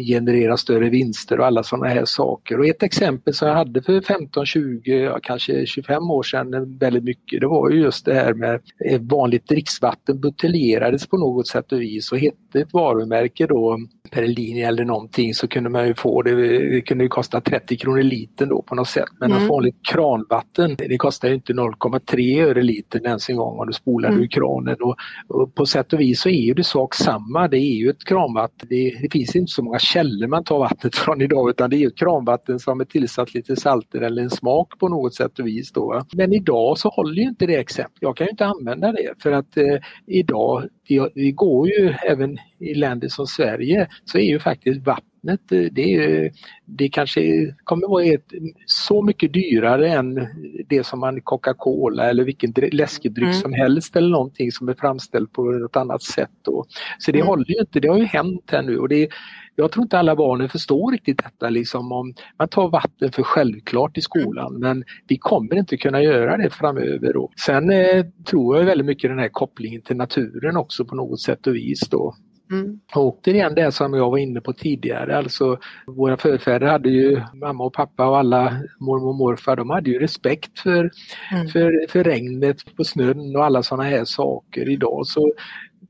generera 0.07 0.57
större 0.57 0.89
vinster 0.89 1.39
och 1.39 1.45
alla 1.45 1.63
sådana 1.63 1.87
här 1.87 2.05
saker. 2.05 2.59
Och 2.59 2.65
ett 2.65 2.83
exempel 2.83 3.33
som 3.33 3.47
jag 3.47 3.55
hade 3.55 3.81
för 3.81 4.01
15, 4.01 4.45
20, 4.45 5.19
kanske 5.23 5.65
25 5.65 6.11
år 6.11 6.23
sedan 6.23 6.77
väldigt 6.77 7.03
mycket, 7.03 7.41
det 7.41 7.47
var 7.47 7.69
ju 7.69 7.79
just 7.79 8.05
det 8.05 8.13
här 8.13 8.33
med 8.33 8.61
eh, 8.85 9.01
vanligt 9.01 9.47
dricksvatten 9.47 10.19
buteljerades 10.19 11.07
på 11.07 11.17
något 11.17 11.47
sätt 11.47 11.71
och 11.71 11.81
vis 11.81 12.11
och 12.11 12.19
hette 12.19 12.59
ett 12.59 12.73
varumärke 12.73 13.47
då 13.47 13.79
per 14.11 14.27
linje 14.27 14.67
eller 14.67 14.85
någonting 14.85 15.33
så 15.33 15.47
kunde 15.47 15.69
man 15.69 15.87
ju 15.87 15.93
få 15.93 16.21
det, 16.21 16.35
det 16.69 16.81
kunde 16.81 17.07
kosta 17.07 17.41
30 17.41 17.77
kronor 17.77 18.01
litern 18.01 18.49
då 18.49 18.61
på 18.61 18.75
något 18.75 18.87
sätt. 18.87 19.09
Men 19.19 19.31
mm. 19.31 19.47
vanligt 19.47 19.75
kranvatten 19.91 20.75
det 20.77 20.97
kostar 20.97 21.31
inte 21.31 21.53
0,3 21.53 22.45
öre 22.45 22.61
litern 22.61 23.05
ens 23.05 23.29
en 23.29 23.35
gång 23.35 23.59
om 23.59 23.67
du 23.67 23.73
spolar 23.73 24.09
mm. 24.09 24.21
ur 24.21 24.27
kranen. 24.27 24.75
Och, 24.81 24.95
och, 25.27 25.44
på 25.47 25.65
sätt 25.65 25.93
och 25.93 25.99
vis 25.99 26.21
så 26.21 26.29
är 26.29 26.41
ju 26.41 26.53
det 26.53 26.63
sak 26.63 26.95
samma. 26.95 27.47
Det 27.47 27.57
är 27.57 27.75
ju 27.75 27.89
ett 27.89 28.03
kranvatten. 28.03 28.67
Det, 28.69 28.97
det, 29.01 29.09
finns 29.11 29.35
inte 29.35 29.51
så 29.51 29.63
många 29.63 29.79
källor 29.79 30.27
man 30.27 30.43
tar 30.43 30.59
vattnet 30.59 30.95
från 31.05 31.21
idag 31.21 31.49
utan 31.49 31.69
det 31.69 31.83
är 31.83 31.87
ett 31.87 31.97
kranvatten 31.97 32.59
som 32.59 32.79
är 32.79 32.85
tillsatt 32.85 33.33
lite 33.33 33.55
salter 33.55 34.01
eller 34.01 34.21
en 34.21 34.29
smak 34.29 34.79
på 34.79 34.87
något 34.87 35.15
sätt 35.15 35.39
och 35.39 35.47
vis. 35.47 35.71
Då. 35.71 36.01
Men 36.13 36.33
idag 36.33 36.77
så 36.77 36.89
håller 36.89 37.21
ju 37.21 37.27
inte 37.29 37.45
det 37.45 37.55
exemplet. 37.55 37.97
Jag 37.99 38.17
kan 38.17 38.25
ju 38.25 38.31
inte 38.31 38.45
använda 38.45 38.91
det 38.91 39.13
för 39.19 39.31
att 39.31 39.57
eh, 39.57 39.77
idag, 40.07 40.63
vi, 40.87 41.09
vi 41.15 41.31
går 41.31 41.67
ju 41.67 41.93
även 42.09 42.37
i 42.59 42.73
länder 42.73 43.07
som 43.07 43.27
Sverige 43.27 43.87
så 44.05 44.17
är 44.17 44.25
ju 44.25 44.39
faktiskt 44.39 44.85
vatten 44.85 45.14
vattnet, 45.25 45.73
det, 45.75 45.95
är, 45.95 46.31
det 46.65 46.89
kanske 46.89 47.53
kommer 47.63 47.87
vara 47.87 48.03
ett, 48.03 48.33
så 48.65 49.01
mycket 49.01 49.33
dyrare 49.33 49.89
än 49.89 50.27
det 50.67 50.85
som 50.85 50.99
man 50.99 51.21
Coca-Cola 51.21 52.09
eller 52.09 52.23
vilken 52.23 52.53
läskedryck 52.71 53.23
mm. 53.23 53.41
som 53.41 53.53
helst 53.53 53.95
eller 53.95 54.09
någonting 54.09 54.51
som 54.51 54.69
är 54.69 54.73
framställt 54.73 55.33
på 55.33 55.65
ett 55.69 55.75
annat 55.75 56.03
sätt. 56.03 56.31
Då. 56.41 56.65
Så 56.99 57.11
det 57.11 57.19
mm. 57.19 57.27
håller 57.27 57.45
ju 57.49 57.59
inte, 57.59 57.79
det 57.79 57.87
har 57.87 57.97
ju 57.97 58.05
hänt 58.05 58.49
här 58.51 58.61
nu 58.61 58.79
och 58.79 58.89
det, 58.89 59.09
jag 59.55 59.71
tror 59.71 59.83
inte 59.83 59.99
alla 59.99 60.15
barnen 60.15 60.49
förstår 60.49 60.91
riktigt 60.91 61.23
detta. 61.23 61.49
Liksom 61.49 61.91
om 61.91 62.13
man 62.39 62.47
tar 62.47 62.69
vatten 62.69 63.11
för 63.11 63.23
självklart 63.23 63.97
i 63.97 64.01
skolan 64.01 64.59
men 64.59 64.83
vi 65.07 65.17
kommer 65.17 65.55
inte 65.55 65.77
kunna 65.77 66.01
göra 66.01 66.37
det 66.37 66.49
framöver. 66.49 67.13
Då. 67.13 67.31
Sen 67.45 67.69
eh, 67.69 68.05
tror 68.29 68.57
jag 68.57 68.65
väldigt 68.65 68.87
mycket 68.87 69.09
den 69.09 69.19
här 69.19 69.29
kopplingen 69.29 69.81
till 69.81 69.95
naturen 69.95 70.57
också 70.57 70.85
på 70.85 70.95
något 70.95 71.21
sätt 71.21 71.47
och 71.47 71.55
vis. 71.55 71.89
Då. 71.89 72.15
Mm. 72.51 72.79
Återigen 72.95 73.55
det 73.55 73.71
som 73.71 73.93
jag 73.93 74.11
var 74.11 74.17
inne 74.17 74.41
på 74.41 74.53
tidigare, 74.53 75.17
alltså 75.17 75.57
våra 75.87 76.17
förfäder 76.17 76.67
hade 76.67 76.89
ju, 76.89 77.21
mamma 77.33 77.63
och 77.63 77.73
pappa 77.73 78.07
och 78.07 78.17
alla 78.17 78.57
mormor 78.79 79.09
och 79.09 79.15
morfar, 79.15 79.55
de 79.55 79.69
hade 79.69 79.89
ju 79.89 79.99
respekt 79.99 80.59
för, 80.59 80.91
mm. 81.31 81.47
för, 81.47 81.87
för 81.89 82.03
regnet 82.03 82.75
på 82.75 82.83
snön 82.83 83.35
och 83.35 83.45
alla 83.45 83.63
sådana 83.63 83.83
här 83.83 84.05
saker. 84.05 84.69
Idag 84.69 85.07
så 85.07 85.33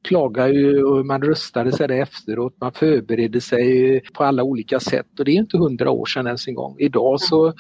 klagar 0.02 0.48
ju 0.48 0.84
och 0.84 1.06
man 1.06 1.22
röstade 1.22 1.72
sig 1.72 1.88
det 1.88 1.98
efteråt, 1.98 2.56
man 2.62 2.72
förberedde 2.72 3.42
sig 3.42 4.02
på 4.14 4.24
alla 4.24 4.44
olika 4.44 4.80
sätt 4.80 5.20
och 5.20 5.26
det 5.26 5.32
är 5.32 5.36
inte 5.36 5.58
hundra 5.58 5.92
år 5.92 6.06
sedan 6.06 6.28
ens 6.28 6.48
en 6.48 6.56
gång. 6.56 6.76
Idag 6.80 7.22
så, 7.22 7.54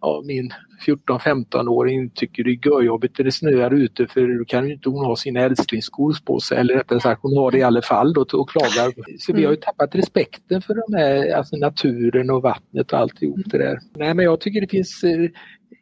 ja, 0.00 0.22
min 0.24 0.52
14-15-åring 0.86 2.10
tycker 2.10 2.44
det 2.44 2.50
är 2.50 2.66
görjobbigt 2.66 3.18
när 3.18 3.24
det 3.24 3.32
snöar 3.32 3.74
ute 3.74 4.06
för 4.06 4.38
då 4.38 4.44
kan 4.44 4.66
ju 4.66 4.72
inte 4.72 4.88
hon 4.88 5.04
ha 5.04 5.16
sina 5.16 5.40
älsklingsskor 5.40 6.16
på 6.24 6.40
sig 6.40 6.58
eller 6.58 6.74
rättare 6.74 7.00
sagt 7.00 7.22
hon 7.22 7.36
har 7.36 7.50
det 7.50 7.58
i 7.58 7.62
alla 7.62 7.82
fall 7.82 8.12
då 8.12 8.20
och 8.32 8.50
klagar. 8.50 9.18
Så 9.18 9.32
vi 9.32 9.44
har 9.44 9.52
ju 9.52 9.56
mm. 9.56 9.60
tappat 9.60 9.94
respekten 9.94 10.62
för 10.62 10.74
de 10.74 10.96
här, 10.96 11.36
alltså 11.36 11.56
naturen 11.56 12.30
och 12.30 12.42
vattnet 12.42 12.92
och 12.92 12.98
alltihop 12.98 13.40
det 13.44 13.58
där. 13.58 13.78
Nej 13.96 14.14
men 14.14 14.24
jag 14.24 14.40
tycker 14.40 14.60
det 14.60 14.70
finns 14.70 15.04
eh, 15.04 15.30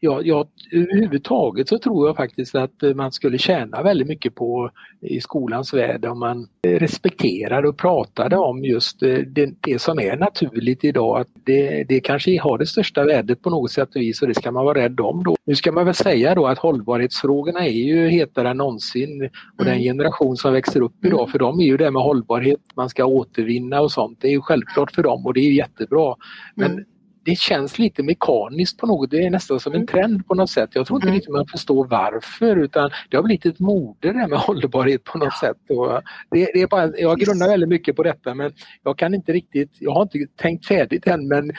ja, 0.00 0.20
ja, 0.22 0.48
överhuvudtaget 0.72 1.68
så 1.68 1.78
tror 1.78 2.08
jag 2.08 2.16
faktiskt 2.16 2.54
att 2.54 2.82
man 2.94 3.12
skulle 3.12 3.38
tjäna 3.38 3.82
väldigt 3.82 4.08
mycket 4.08 4.34
på 4.34 4.70
i 5.00 5.20
skolans 5.20 5.74
värld 5.74 6.04
om 6.04 6.18
man 6.18 6.48
respekterar 6.66 7.62
och 7.62 7.78
pratade 7.78 8.36
om 8.36 8.64
just 8.64 9.02
eh, 9.02 9.18
det, 9.18 9.54
det 9.60 9.78
som 9.78 9.98
är 9.98 10.16
naturligt 10.16 10.84
idag. 10.84 11.20
Att 11.20 11.28
det, 11.44 11.84
det 11.84 12.00
kanske 12.00 12.40
har 12.40 12.58
det 12.58 12.66
största 12.66 13.04
värdet 13.04 13.42
på 13.42 13.50
något 13.50 13.70
sätt 13.70 13.88
och 13.94 14.00
vis 14.00 14.22
och 14.22 14.28
det 14.28 14.34
ska 14.34 14.52
man 14.52 14.64
vara 14.64 14.78
rädd 14.78 15.00
om. 15.00 15.24
Då. 15.24 15.36
Nu 15.44 15.54
ska 15.54 15.72
man 15.72 15.84
väl 15.84 15.94
säga 15.94 16.34
då 16.34 16.46
att 16.46 16.58
hållbarhetsfrågorna 16.58 17.66
är 17.66 17.70
ju 17.70 18.08
hetare 18.08 18.50
än 18.50 18.56
någonsin 18.56 19.30
och 19.58 19.62
mm. 19.64 19.72
den 19.74 19.82
generation 19.82 20.36
som 20.36 20.52
växer 20.52 20.80
upp 20.80 21.04
idag 21.04 21.20
mm. 21.20 21.32
för 21.32 21.38
dem 21.38 21.60
är 21.60 21.64
ju 21.64 21.76
det 21.76 21.90
med 21.90 22.02
hållbarhet, 22.02 22.60
man 22.74 22.88
ska 22.88 23.04
återvinna 23.04 23.80
och 23.80 23.92
sånt. 23.92 24.18
Det 24.20 24.28
är 24.28 24.32
ju 24.32 24.40
självklart 24.40 24.94
för 24.94 25.02
dem 25.02 25.26
och 25.26 25.34
det 25.34 25.40
är 25.40 25.52
jättebra. 25.52 26.14
Men 26.54 26.72
mm 26.72 26.84
det 27.28 27.38
känns 27.38 27.78
lite 27.78 28.02
mekaniskt 28.02 28.78
på 28.78 28.86
något, 28.86 29.10
det 29.10 29.26
är 29.26 29.30
nästan 29.30 29.60
som 29.60 29.72
en 29.72 29.76
mm. 29.76 29.86
trend 29.86 30.26
på 30.26 30.34
något 30.34 30.50
sätt. 30.50 30.70
Jag 30.72 30.86
tror 30.86 30.96
inte 30.96 31.08
mm. 31.08 31.14
riktigt 31.14 31.32
man 31.32 31.46
förstår 31.46 31.86
varför 31.86 32.56
utan 32.56 32.90
det 33.08 33.16
har 33.16 33.24
blivit 33.24 33.46
ett 33.46 33.58
mode 33.58 34.12
det 34.12 34.28
med 34.28 34.38
hållbarhet 34.38 35.04
på 35.04 35.18
något 35.18 35.38
sätt. 35.38 35.56
Och 35.68 36.02
det, 36.30 36.50
det, 36.54 36.62
är 36.62 36.66
bara, 36.66 36.98
jag 36.98 37.18
grundar 37.18 37.48
väldigt 37.48 37.68
mycket 37.68 37.96
på 37.96 38.02
detta 38.02 38.34
men 38.34 38.52
jag 38.84 38.98
kan 38.98 39.14
inte 39.14 39.32
riktigt, 39.32 39.70
jag 39.78 39.92
har 39.92 40.02
inte 40.02 40.18
tänkt 40.36 40.66
färdigt 40.66 41.06
än 41.06 41.28
men 41.28 41.50
eh, 41.50 41.56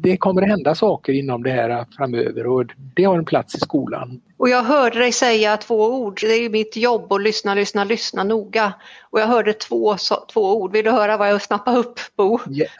det 0.00 0.16
kommer 0.16 0.42
att 0.42 0.48
hända 0.48 0.74
saker 0.74 1.12
inom 1.12 1.42
det 1.42 1.50
här 1.50 1.86
framöver 1.96 2.46
och 2.46 2.66
det 2.96 3.04
har 3.04 3.18
en 3.18 3.24
plats 3.24 3.54
i 3.54 3.60
skolan. 3.60 4.20
Och 4.36 4.48
jag 4.48 4.62
hörde 4.62 4.98
dig 4.98 5.12
säga 5.12 5.56
två 5.56 5.94
ord, 5.94 6.18
det 6.20 6.34
är 6.34 6.42
ju 6.42 6.48
mitt 6.48 6.76
jobb 6.76 7.12
att 7.12 7.22
lyssna, 7.22 7.54
lyssna, 7.54 7.84
lyssna 7.84 8.24
noga. 8.24 8.72
Och 9.10 9.20
jag 9.20 9.26
hörde 9.26 9.52
två, 9.52 9.96
två 10.32 10.60
ord, 10.60 10.72
vill 10.72 10.84
du 10.84 10.90
höra 10.90 11.16
vad 11.16 11.30
jag 11.30 11.42
snappade 11.42 11.78
upp 11.78 12.00
Bo? 12.16 12.38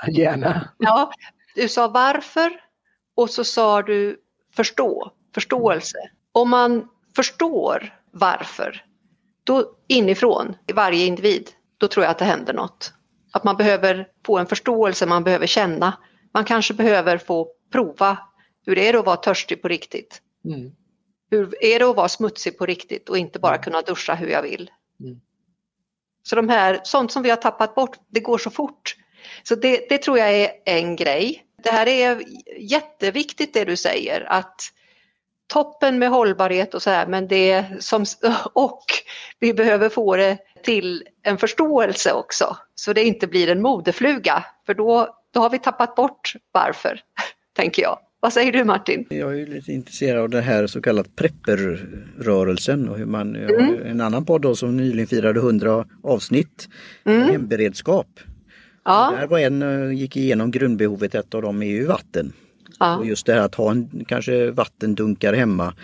Gärna. 0.09 0.69
Ja, 0.79 1.11
du 1.55 1.69
sa 1.69 1.89
varför 1.89 2.61
och 3.15 3.31
så 3.31 3.45
sa 3.45 3.83
du 3.83 4.21
förstå, 4.57 5.13
förståelse. 5.35 5.99
Om 6.33 6.51
man 6.51 6.89
förstår 7.17 7.99
varför, 8.11 8.85
då 9.45 9.77
inifrån, 9.89 10.57
i 10.67 10.73
varje 10.73 11.07
individ, 11.07 11.51
då 11.79 11.89
tror 11.89 12.05
jag 12.05 12.11
att 12.11 12.19
det 12.19 12.25
händer 12.25 12.53
något. 12.53 12.93
Att 13.33 13.45
man 13.45 13.57
behöver 13.57 14.09
få 14.27 14.39
en 14.39 14.47
förståelse, 14.47 15.07
man 15.07 15.25
behöver 15.25 15.47
känna. 15.47 15.99
Man 16.33 16.45
kanske 16.45 16.75
behöver 16.75 17.19
få 17.19 17.49
prova 17.73 18.19
hur 18.67 18.77
det 18.77 18.89
är 18.89 18.99
att 18.99 19.07
vara 19.07 19.17
törstig 19.17 19.63
på 19.63 19.69
riktigt. 19.69 20.23
Mm. 20.45 20.73
Hur 21.31 21.65
är 21.65 21.79
det 21.79 21.85
att 21.85 21.97
vara 21.97 22.09
smutsig 22.09 22.59
på 22.59 22.67
riktigt 22.67 23.09
och 23.09 23.19
inte 23.19 23.39
bara 23.39 23.55
mm. 23.55 23.63
kunna 23.63 23.83
duscha 23.83 24.15
hur 24.15 24.29
jag 24.29 24.43
vill? 24.43 24.71
Mm. 25.01 25.21
Så 26.23 26.37
de 26.37 26.49
här, 26.49 26.81
sånt 26.85 27.13
som 27.13 27.23
vi 27.23 27.31
har 27.31 27.37
tappat 27.37 27.75
bort, 27.75 27.97
det 28.09 28.21
går 28.21 28.39
så 28.39 28.51
fort. 28.51 28.97
Så 29.43 29.55
det, 29.55 29.89
det 29.89 29.99
tror 29.99 30.19
jag 30.19 30.33
är 30.35 30.51
en 30.65 30.97
grej. 30.97 31.43
Det 31.63 31.71
här 31.71 31.89
är 31.89 32.23
jätteviktigt 32.59 33.55
det 33.55 33.65
du 33.65 33.77
säger 33.77 34.33
att 34.33 34.61
toppen 35.47 35.99
med 35.99 36.11
hållbarhet 36.11 36.75
och 36.75 36.83
så 36.83 36.91
här 36.91 37.07
men 37.07 37.29
det 37.29 37.65
som, 37.79 38.05
och 38.53 38.85
vi 39.41 39.55
behöver 39.55 39.89
få 39.89 40.17
det 40.17 40.39
till 40.63 41.05
en 41.23 41.39
förståelse 41.39 42.13
också 42.13 42.57
så 42.75 42.93
det 42.93 43.05
inte 43.05 43.27
blir 43.27 43.49
en 43.49 43.63
modefluga 43.63 44.45
för 44.67 44.75
då, 44.75 45.17
då 45.35 45.41
har 45.41 45.51
vi 45.51 45.59
tappat 45.59 45.95
bort 45.95 46.33
varför, 46.53 47.01
tänker 47.57 47.83
jag. 47.83 47.99
Vad 48.21 48.33
säger 48.33 48.53
du 48.53 48.65
Martin? 48.65 49.07
Jag 49.11 49.41
är 49.41 49.47
lite 49.47 49.73
intresserad 49.73 50.23
av 50.23 50.31
det 50.31 50.41
här 50.41 50.67
så 50.67 50.83
kallat 50.83 51.17
prepperrörelsen 51.17 52.89
och 52.89 52.99
hur 52.99 53.07
man, 53.07 53.37
mm. 53.37 53.87
en 53.87 54.01
annan 54.01 54.25
podd 54.25 54.43
då 54.43 54.57
som 54.57 54.77
nyligen 54.77 55.07
firade 55.07 55.41
100 55.41 55.87
avsnitt, 56.03 56.69
mm. 57.05 57.23
hemberedskap. 57.23 58.07
Ja. 58.85 59.15
Där 59.19 59.27
var 59.27 59.39
en, 59.39 59.63
eh, 59.63 59.93
gick 59.93 60.17
igenom 60.17 60.51
grundbehovet, 60.51 61.15
ett 61.15 61.35
av 61.35 61.43
dem 61.43 61.63
är 61.63 61.67
ju 61.67 61.87
vatten. 61.87 62.33
Ja. 62.79 62.97
Och 62.97 63.07
just 63.07 63.27
det 63.27 63.33
här 63.33 63.41
att 63.41 63.55
ha 63.55 63.71
en 63.71 64.05
kanske 64.09 64.51
vattendunkar 64.51 65.33
hemma 65.33 65.75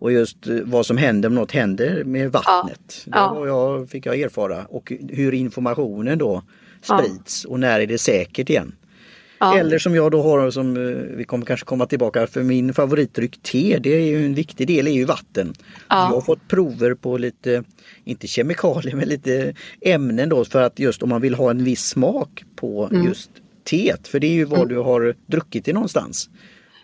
och 0.00 0.12
just 0.12 0.46
eh, 0.46 0.56
vad 0.64 0.86
som 0.86 0.96
händer 0.96 1.28
om 1.28 1.34
något 1.34 1.52
händer 1.52 2.04
med 2.04 2.32
vattnet. 2.32 3.06
Ja. 3.12 3.40
Det 3.40 3.46
jag, 3.46 3.90
fick 3.90 4.06
jag 4.06 4.20
erfara 4.20 4.64
och 4.68 4.92
hur 5.08 5.34
informationen 5.34 6.18
då 6.18 6.42
sprids 6.82 7.44
och 7.44 7.60
när 7.60 7.80
är 7.80 7.86
det 7.86 7.98
säkert 7.98 8.50
igen. 8.50 8.72
Ja. 9.40 9.58
Eller 9.58 9.78
som 9.78 9.94
jag 9.94 10.12
då 10.12 10.22
har, 10.22 10.50
som 10.50 10.76
eh, 10.76 10.82
vi 11.16 11.24
kommer 11.24 11.46
kanske 11.46 11.66
komma 11.66 11.86
tillbaka, 11.86 12.26
för 12.26 12.42
min 12.42 12.74
favoritdryck 12.74 13.42
te, 13.42 13.78
det 13.78 13.90
är 13.90 14.00
ju 14.00 14.26
en 14.26 14.34
viktig 14.34 14.66
del, 14.66 14.86
är 14.86 14.92
ju 14.92 15.04
vatten. 15.04 15.54
Ja. 15.88 15.96
Jag 15.96 16.14
har 16.14 16.20
fått 16.20 16.48
prover 16.48 16.94
på 16.94 17.18
lite, 17.18 17.64
inte 18.04 18.26
kemikalier, 18.26 18.96
men 18.96 19.08
lite 19.08 19.54
ämnen 19.80 20.28
då 20.28 20.44
för 20.44 20.62
att 20.62 20.78
just 20.78 21.02
om 21.02 21.08
man 21.08 21.20
vill 21.20 21.34
ha 21.34 21.50
en 21.50 21.64
viss 21.64 21.84
smak 21.84 22.44
på 22.56 22.88
mm. 22.92 23.06
just 23.06 23.30
teet, 23.64 24.08
för 24.08 24.20
det 24.20 24.26
är 24.26 24.32
ju 24.32 24.44
vad 24.44 24.58
mm. 24.58 24.68
du 24.68 24.78
har 24.78 25.14
druckit 25.26 25.68
i 25.68 25.72
någonstans. 25.72 26.30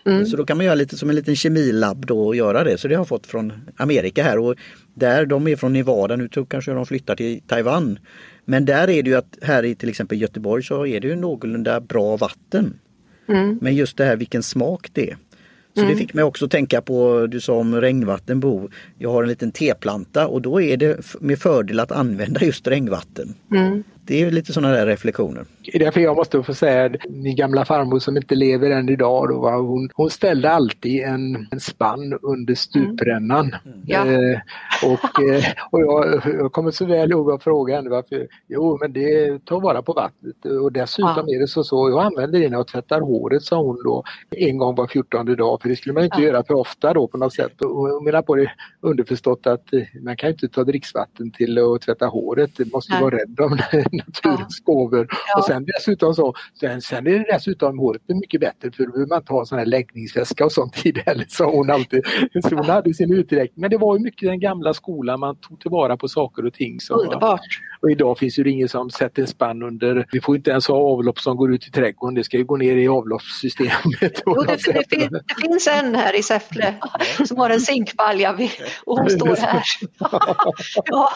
Mm. 0.05 0.25
Så 0.25 0.37
då 0.37 0.45
kan 0.45 0.57
man 0.57 0.65
göra 0.65 0.75
lite 0.75 0.97
som 0.97 1.09
en 1.09 1.15
liten 1.15 1.35
kemilabb 1.35 2.05
då 2.05 2.27
och 2.27 2.35
göra 2.35 2.63
det. 2.63 2.77
Så 2.77 2.87
det 2.87 2.95
har 2.95 2.99
jag 2.99 3.07
fått 3.07 3.27
från 3.27 3.53
Amerika 3.77 4.23
här 4.23 4.37
och 4.37 4.55
där, 4.93 5.25
de 5.25 5.47
är 5.47 5.55
från 5.55 5.73
Nevada, 5.73 6.15
nu 6.15 6.27
tror 6.29 6.45
kanske 6.45 6.71
de 6.71 6.85
flyttar 6.85 7.15
till 7.15 7.41
Taiwan. 7.47 7.99
Men 8.49 8.65
där 8.65 8.89
är 8.89 9.03
det 9.03 9.09
ju 9.09 9.15
att 9.15 9.37
här 9.41 9.65
i 9.65 9.75
till 9.75 9.89
exempel 9.89 10.21
Göteborg 10.21 10.63
så 10.63 10.85
är 10.85 10.99
det 10.99 11.07
ju 11.07 11.15
någorlunda 11.15 11.79
bra 11.79 12.17
vatten. 12.17 12.79
Mm. 13.27 13.59
Men 13.61 13.75
just 13.75 13.97
det 13.97 14.05
här 14.05 14.15
vilken 14.15 14.43
smak 14.43 14.89
det 14.93 15.09
är. 15.09 15.17
Så 15.73 15.81
mm. 15.81 15.93
det 15.93 15.99
fick 15.99 16.13
mig 16.13 16.23
också 16.23 16.47
tänka 16.47 16.81
på, 16.81 17.27
du 17.27 17.39
sa 17.39 17.53
om 17.53 17.81
regnvattenbo. 17.81 18.69
Jag 18.97 19.11
har 19.11 19.23
en 19.23 19.29
liten 19.29 19.51
teplanta 19.51 20.27
och 20.27 20.41
då 20.41 20.61
är 20.61 20.77
det 20.77 21.15
med 21.21 21.39
fördel 21.39 21.79
att 21.79 21.91
använda 21.91 22.41
just 22.45 22.67
regnvatten. 22.67 23.33
Mm 23.51 23.83
det 24.07 24.21
är 24.21 24.31
lite 24.31 24.53
sådana 24.53 24.73
där 24.73 24.85
reflektioner. 24.85 25.45
Det 25.65 25.75
är 25.75 25.79
därför 25.79 26.01
jag 26.01 26.15
måste 26.15 26.43
få 26.43 26.53
säga 26.53 26.91
min 27.09 27.35
gamla 27.35 27.65
farmor 27.65 27.99
som 27.99 28.17
inte 28.17 28.35
lever 28.35 28.69
än 28.69 28.89
idag, 28.89 29.29
då, 29.29 29.39
var 29.39 29.61
hon, 29.61 29.89
hon 29.93 30.09
ställde 30.09 30.51
alltid 30.51 31.01
en, 31.01 31.47
en 31.51 31.59
spann 31.59 32.19
under 32.21 32.55
stuprännan. 32.55 33.55
Mm. 33.65 33.81
Ja. 33.85 34.05
Eh, 34.05 34.39
och 34.83 35.23
eh, 35.23 35.43
och 35.71 35.81
jag, 35.81 36.21
jag 36.25 36.51
kommer 36.51 36.71
så 36.71 36.85
väl 36.85 37.11
ihåg 37.11 37.31
att 37.31 37.43
fråga 37.43 37.75
henne 37.75 37.89
varför. 37.89 38.27
Jo 38.47 38.77
men 38.81 38.93
det 38.93 39.45
tar 39.45 39.59
vara 39.59 39.81
på 39.81 39.93
vattnet 39.93 40.45
och 40.61 40.71
dessutom 40.71 41.25
ja. 41.27 41.35
är 41.35 41.39
det 41.39 41.47
så 41.47 41.63
så, 41.63 41.89
jag 41.89 42.05
använder 42.05 42.39
det 42.39 42.49
när 42.49 42.57
jag 42.57 42.67
tvättar 42.67 43.01
håret 43.01 43.43
sa 43.43 43.61
hon 43.61 43.83
då 43.83 44.03
en 44.29 44.57
gång 44.57 44.75
var 44.75 44.87
fjortonde 44.87 45.35
dag 45.35 45.61
för 45.61 45.69
det 45.69 45.75
skulle 45.75 45.93
man 45.93 46.03
inte 46.03 46.21
ja. 46.21 46.27
göra 46.27 46.43
för 46.43 46.53
ofta 46.53 46.93
då 46.93 47.07
på 47.07 47.17
något 47.17 47.33
sätt. 47.33 47.61
Och 47.61 47.69
hon 47.69 48.03
menar 48.03 48.21
på 48.21 48.35
det 48.35 48.51
underförstått 48.81 49.47
att 49.47 49.73
eh, 49.73 49.81
man 50.01 50.17
kan 50.17 50.29
inte 50.29 50.47
ta 50.47 50.63
dricksvatten 50.63 51.31
till 51.31 51.57
att 51.57 51.81
tvätta 51.81 52.05
håret, 52.05 52.51
det 52.57 52.73
måste 52.73 52.93
Nej. 52.93 53.01
vara 53.01 53.15
rädd 53.15 53.39
om 53.39 53.57
naturens 53.97 54.59
gåvor. 54.59 55.07
Ja. 55.09 55.39
Och 55.39 55.45
sen 55.45 55.65
dessutom 55.65 56.13
så, 56.13 56.33
sen, 56.59 56.81
sen 56.81 57.07
är 57.07 57.11
det 57.11 57.25
dessutom 57.31 57.79
håret 57.79 58.01
mycket 58.07 58.41
bättre 58.41 58.71
för 58.71 58.85
då 58.85 58.91
behöver 58.91 59.09
man 59.09 59.17
inte 59.17 59.33
ha 59.33 59.45
sån 59.45 59.57
här 59.57 59.65
läggningsväska 59.65 60.45
och 60.45 60.51
sånt 60.51 60.85
i 60.85 60.91
det 60.91 61.03
heller, 61.05 61.25
sa 61.29 61.51
hon 61.51 61.71
alltid. 61.71 62.05
Så 62.49 62.55
hon 62.55 62.65
hade 62.65 62.93
sin 62.93 63.13
uträkning. 63.13 63.61
Men 63.61 63.69
det 63.69 63.77
var 63.77 63.97
ju 63.97 64.03
mycket 64.03 64.29
den 64.29 64.39
gamla 64.39 64.73
skolan, 64.73 65.19
man 65.19 65.35
tog 65.35 65.59
tillvara 65.59 65.97
på 65.97 66.07
saker 66.07 66.45
och 66.45 66.53
ting. 66.53 66.79
Så, 66.79 66.93
Underbart! 66.93 67.39
Och 67.81 67.91
idag 67.91 68.17
finns 68.17 68.39
ju 68.39 68.51
ingen 68.51 68.69
som 68.69 68.89
sätter 68.89 69.21
en 69.21 69.27
spann 69.27 69.63
under, 69.63 70.05
vi 70.11 70.21
får 70.21 70.35
inte 70.35 70.51
ens 70.51 70.67
ha 70.67 70.75
avlopp 70.75 71.19
som 71.19 71.37
går 71.37 71.53
ut 71.53 71.67
i 71.67 71.71
trädgården, 71.71 72.15
det 72.15 72.23
ska 72.23 72.37
ju 72.37 72.45
gå 72.45 72.57
ner 72.57 72.75
i 72.75 72.87
avloppssystemet. 72.87 74.21
Jo, 74.25 74.33
det, 74.33 74.53
det, 74.53 74.89
finns, 74.89 75.09
det, 75.09 75.41
finns 75.41 75.67
en 75.67 75.95
här 75.95 76.19
i 76.19 76.23
Säffle 76.23 76.73
som 77.25 77.37
har 77.37 77.49
en 77.49 77.61
zinkbalja 77.61 78.37
och 78.85 78.99
hon 78.99 79.09
står 79.09 79.35
här. 79.35 79.63
ja. 80.85 81.09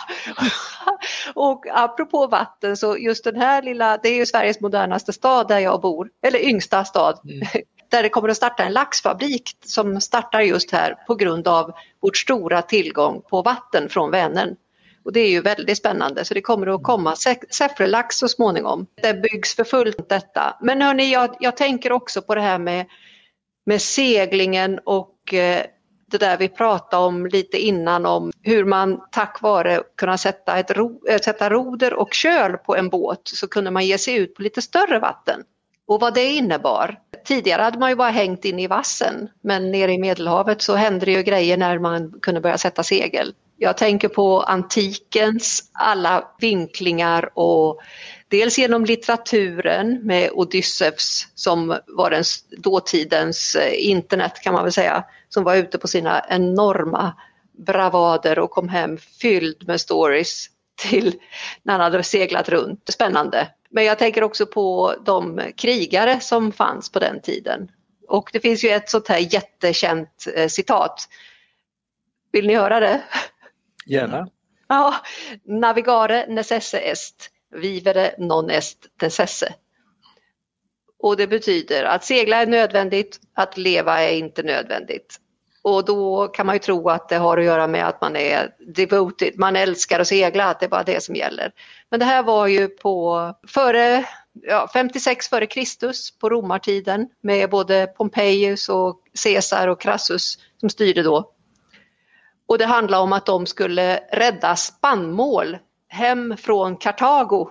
Och 1.33 1.65
apropå 1.73 2.27
vatten 2.27 2.70
så 2.77 2.97
just 2.97 3.23
den 3.23 3.35
här 3.35 3.61
lilla, 3.61 3.97
det 3.97 4.09
är 4.09 4.15
ju 4.15 4.25
Sveriges 4.25 4.61
modernaste 4.61 5.13
stad 5.13 5.47
där 5.47 5.59
jag 5.59 5.81
bor, 5.81 6.09
eller 6.25 6.39
yngsta 6.39 6.85
stad. 6.85 7.19
Mm. 7.23 7.47
där 7.91 8.03
det 8.03 8.09
kommer 8.09 8.29
att 8.29 8.37
starta 8.37 8.63
en 8.63 8.73
laxfabrik 8.73 9.51
som 9.65 10.01
startar 10.01 10.41
just 10.41 10.71
här 10.71 10.95
på 11.07 11.15
grund 11.15 11.47
av 11.47 11.71
vårt 12.01 12.17
stora 12.17 12.61
tillgång 12.61 13.21
på 13.29 13.41
vatten 13.41 13.89
från 13.89 14.11
Vänern. 14.11 14.55
Och 15.03 15.13
det 15.13 15.19
är 15.19 15.29
ju 15.29 15.41
väldigt 15.41 15.77
spännande 15.77 16.25
så 16.25 16.33
det 16.33 16.41
kommer 16.41 16.75
att 16.75 16.83
komma 16.83 17.15
Säfflelax 17.49 18.15
så 18.17 18.27
småningom. 18.27 18.87
Det 19.01 19.13
byggs 19.13 19.55
för 19.55 19.63
fullt 19.63 20.09
detta. 20.09 20.57
Men 20.61 20.81
hörni, 20.81 21.11
jag, 21.11 21.35
jag 21.39 21.57
tänker 21.57 21.91
också 21.91 22.21
på 22.21 22.35
det 22.35 22.41
här 22.41 22.59
med, 22.59 22.85
med 23.65 23.81
seglingen 23.81 24.79
och 24.85 25.33
eh, 25.33 25.65
det 26.11 26.17
där 26.17 26.37
vi 26.37 26.47
pratade 26.47 27.05
om 27.05 27.25
lite 27.25 27.57
innan 27.57 28.05
om 28.05 28.31
hur 28.41 28.65
man 28.65 29.01
tack 29.11 29.41
vare 29.41 29.81
kunna 29.97 30.17
sätta, 30.17 30.59
ett 30.59 30.71
ro, 30.71 31.01
eh, 31.09 31.19
sätta 31.19 31.49
roder 31.49 31.93
och 31.93 32.13
köl 32.13 32.57
på 32.57 32.75
en 32.75 32.89
båt 32.89 33.21
så 33.23 33.47
kunde 33.47 33.71
man 33.71 33.85
ge 33.85 33.97
sig 33.97 34.15
ut 34.15 34.35
på 34.35 34.41
lite 34.41 34.61
större 34.61 34.99
vatten. 34.99 35.43
Och 35.87 35.99
vad 35.99 36.13
det 36.13 36.25
innebar. 36.25 36.99
Tidigare 37.25 37.61
hade 37.61 37.79
man 37.79 37.89
ju 37.89 37.95
bara 37.95 38.09
hängt 38.09 38.45
in 38.45 38.59
i 38.59 38.67
vassen 38.67 39.29
men 39.43 39.71
nere 39.71 39.93
i 39.93 39.97
Medelhavet 39.97 40.61
så 40.61 40.75
hände 40.75 41.05
det 41.05 41.11
ju 41.11 41.23
grejer 41.23 41.57
när 41.57 41.79
man 41.79 42.19
kunde 42.21 42.41
börja 42.41 42.57
sätta 42.57 42.83
segel. 42.83 43.33
Jag 43.57 43.77
tänker 43.77 44.07
på 44.07 44.41
antikens 44.41 45.69
alla 45.73 46.27
vinklingar 46.39 47.29
och 47.33 47.81
dels 48.27 48.57
genom 48.57 48.85
litteraturen 48.85 49.99
med 50.03 50.29
Odysseus 50.33 51.27
som 51.35 51.77
var 51.87 52.09
den 52.09 52.23
dåtidens 52.57 53.55
eh, 53.55 53.89
internet 53.89 54.41
kan 54.43 54.53
man 54.53 54.63
väl 54.63 54.73
säga, 54.73 55.03
som 55.33 55.43
var 55.43 55.55
ute 55.55 55.77
på 55.77 55.87
sina 55.87 56.25
enorma 56.29 57.13
bravader 57.65 58.39
och 58.39 58.51
kom 58.51 58.69
hem 58.69 58.97
fylld 58.97 59.67
med 59.67 59.81
stories 59.81 60.49
till 60.81 61.13
när 61.63 61.73
han 61.73 61.81
hade 61.81 62.03
seglat 62.03 62.49
runt. 62.49 62.89
Spännande. 62.89 63.47
Men 63.69 63.85
jag 63.85 63.99
tänker 63.99 64.23
också 64.23 64.45
på 64.45 64.95
de 65.05 65.41
krigare 65.57 66.19
som 66.19 66.51
fanns 66.51 66.91
på 66.91 66.99
den 66.99 67.21
tiden. 67.21 67.71
Och 68.07 68.29
det 68.33 68.39
finns 68.39 68.63
ju 68.63 68.69
ett 68.69 68.89
sånt 68.89 69.07
här 69.07 69.33
jättekänt 69.33 70.25
eh, 70.35 70.47
citat. 70.47 71.07
Vill 72.31 72.47
ni 72.47 72.55
höra 72.55 72.79
det? 72.79 73.01
Gärna. 73.85 74.27
Ja, 74.67 74.95
navigare 75.43 76.25
necesse 76.27 76.79
est, 76.79 77.29
vivere 77.55 78.15
non 78.17 78.49
est 78.49 78.77
necesse. 79.01 79.53
Och 81.01 81.17
det 81.17 81.27
betyder 81.27 81.83
att 81.83 82.03
segla 82.03 82.41
är 82.41 82.45
nödvändigt, 82.45 83.19
att 83.33 83.57
leva 83.57 84.01
är 84.01 84.13
inte 84.13 84.43
nödvändigt. 84.43 85.17
Och 85.63 85.85
då 85.85 86.27
kan 86.27 86.45
man 86.45 86.55
ju 86.55 86.59
tro 86.59 86.89
att 86.89 87.09
det 87.09 87.15
har 87.15 87.37
att 87.37 87.43
göra 87.43 87.67
med 87.67 87.87
att 87.87 88.01
man 88.01 88.15
är 88.15 88.49
devoted, 88.59 89.33
man 89.37 89.55
älskar 89.55 89.99
att 89.99 90.07
segla, 90.07 90.45
att 90.45 90.59
det 90.59 90.65
är 90.65 90.69
bara 90.69 90.83
det 90.83 91.03
som 91.03 91.15
gäller. 91.15 91.51
Men 91.89 91.99
det 91.99 92.05
här 92.05 92.23
var 92.23 92.47
ju 92.47 92.67
på 92.67 93.35
före, 93.47 94.05
ja, 94.33 94.69
56 94.73 95.29
före 95.29 95.45
Kristus 95.45 96.17
på 96.19 96.29
romartiden 96.29 97.09
med 97.21 97.49
både 97.49 97.87
Pompejus 97.87 98.69
och 98.69 98.99
Caesar 99.23 99.67
och 99.67 99.81
Crassus 99.81 100.37
som 100.59 100.69
styrde 100.69 101.03
då. 101.03 101.31
Och 102.47 102.57
det 102.57 102.65
handlade 102.65 103.03
om 103.03 103.13
att 103.13 103.25
de 103.25 103.45
skulle 103.45 103.97
rädda 103.97 104.55
spannmål 104.55 105.57
hem 105.87 106.37
från 106.37 106.77
Kartago 106.77 107.49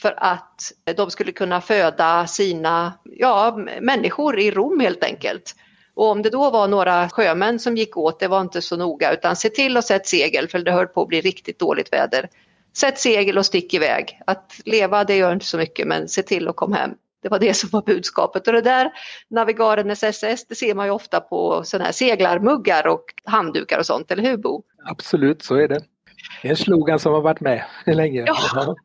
för 0.00 0.14
att 0.16 0.72
de 0.96 1.10
skulle 1.10 1.32
kunna 1.32 1.60
föda 1.60 2.26
sina 2.26 2.92
ja, 3.04 3.58
människor 3.80 4.38
i 4.38 4.50
Rom 4.50 4.80
helt 4.80 5.04
enkelt. 5.04 5.54
Och 5.94 6.10
om 6.10 6.22
det 6.22 6.30
då 6.30 6.50
var 6.50 6.68
några 6.68 7.08
sjömän 7.08 7.58
som 7.58 7.76
gick 7.76 7.96
åt, 7.96 8.20
det 8.20 8.28
var 8.28 8.40
inte 8.40 8.62
så 8.62 8.76
noga, 8.76 9.12
utan 9.12 9.36
se 9.36 9.48
till 9.48 9.76
att 9.76 9.86
sätta 9.86 10.04
segel 10.04 10.48
för 10.48 10.58
det 10.58 10.72
höll 10.72 10.86
på 10.86 11.02
att 11.02 11.08
bli 11.08 11.20
riktigt 11.20 11.58
dåligt 11.58 11.92
väder. 11.92 12.28
Sätt 12.76 12.98
segel 12.98 13.38
och 13.38 13.46
stick 13.46 13.74
iväg. 13.74 14.20
Att 14.26 14.60
leva 14.64 15.04
det 15.04 15.16
gör 15.16 15.32
inte 15.32 15.46
så 15.46 15.58
mycket 15.58 15.86
men 15.86 16.08
se 16.08 16.22
till 16.22 16.48
att 16.48 16.56
komma 16.56 16.76
hem. 16.76 16.90
Det 17.22 17.28
var 17.28 17.38
det 17.38 17.54
som 17.54 17.68
var 17.72 17.82
budskapet 17.82 18.46
och 18.46 18.52
det 18.52 18.60
där 18.60 18.90
Navigaren 19.30 19.90
SSS 19.90 20.46
det 20.48 20.54
ser 20.54 20.74
man 20.74 20.86
ju 20.86 20.92
ofta 20.92 21.20
på 21.20 21.62
sådana 21.64 21.84
här 21.84 21.92
seglarmuggar 21.92 22.86
och 22.86 23.04
handdukar 23.24 23.78
och 23.78 23.86
sånt, 23.86 24.10
eller 24.10 24.22
hur 24.22 24.36
Bo? 24.36 24.62
Absolut, 24.84 25.42
så 25.42 25.54
är 25.54 25.68
det. 25.68 25.80
Det 26.42 26.48
är 26.48 26.50
en 26.50 26.56
slogan 26.56 26.98
som 26.98 27.12
har 27.12 27.20
varit 27.20 27.40
med 27.40 27.64
länge. 27.86 28.24
Ja. 28.26 28.76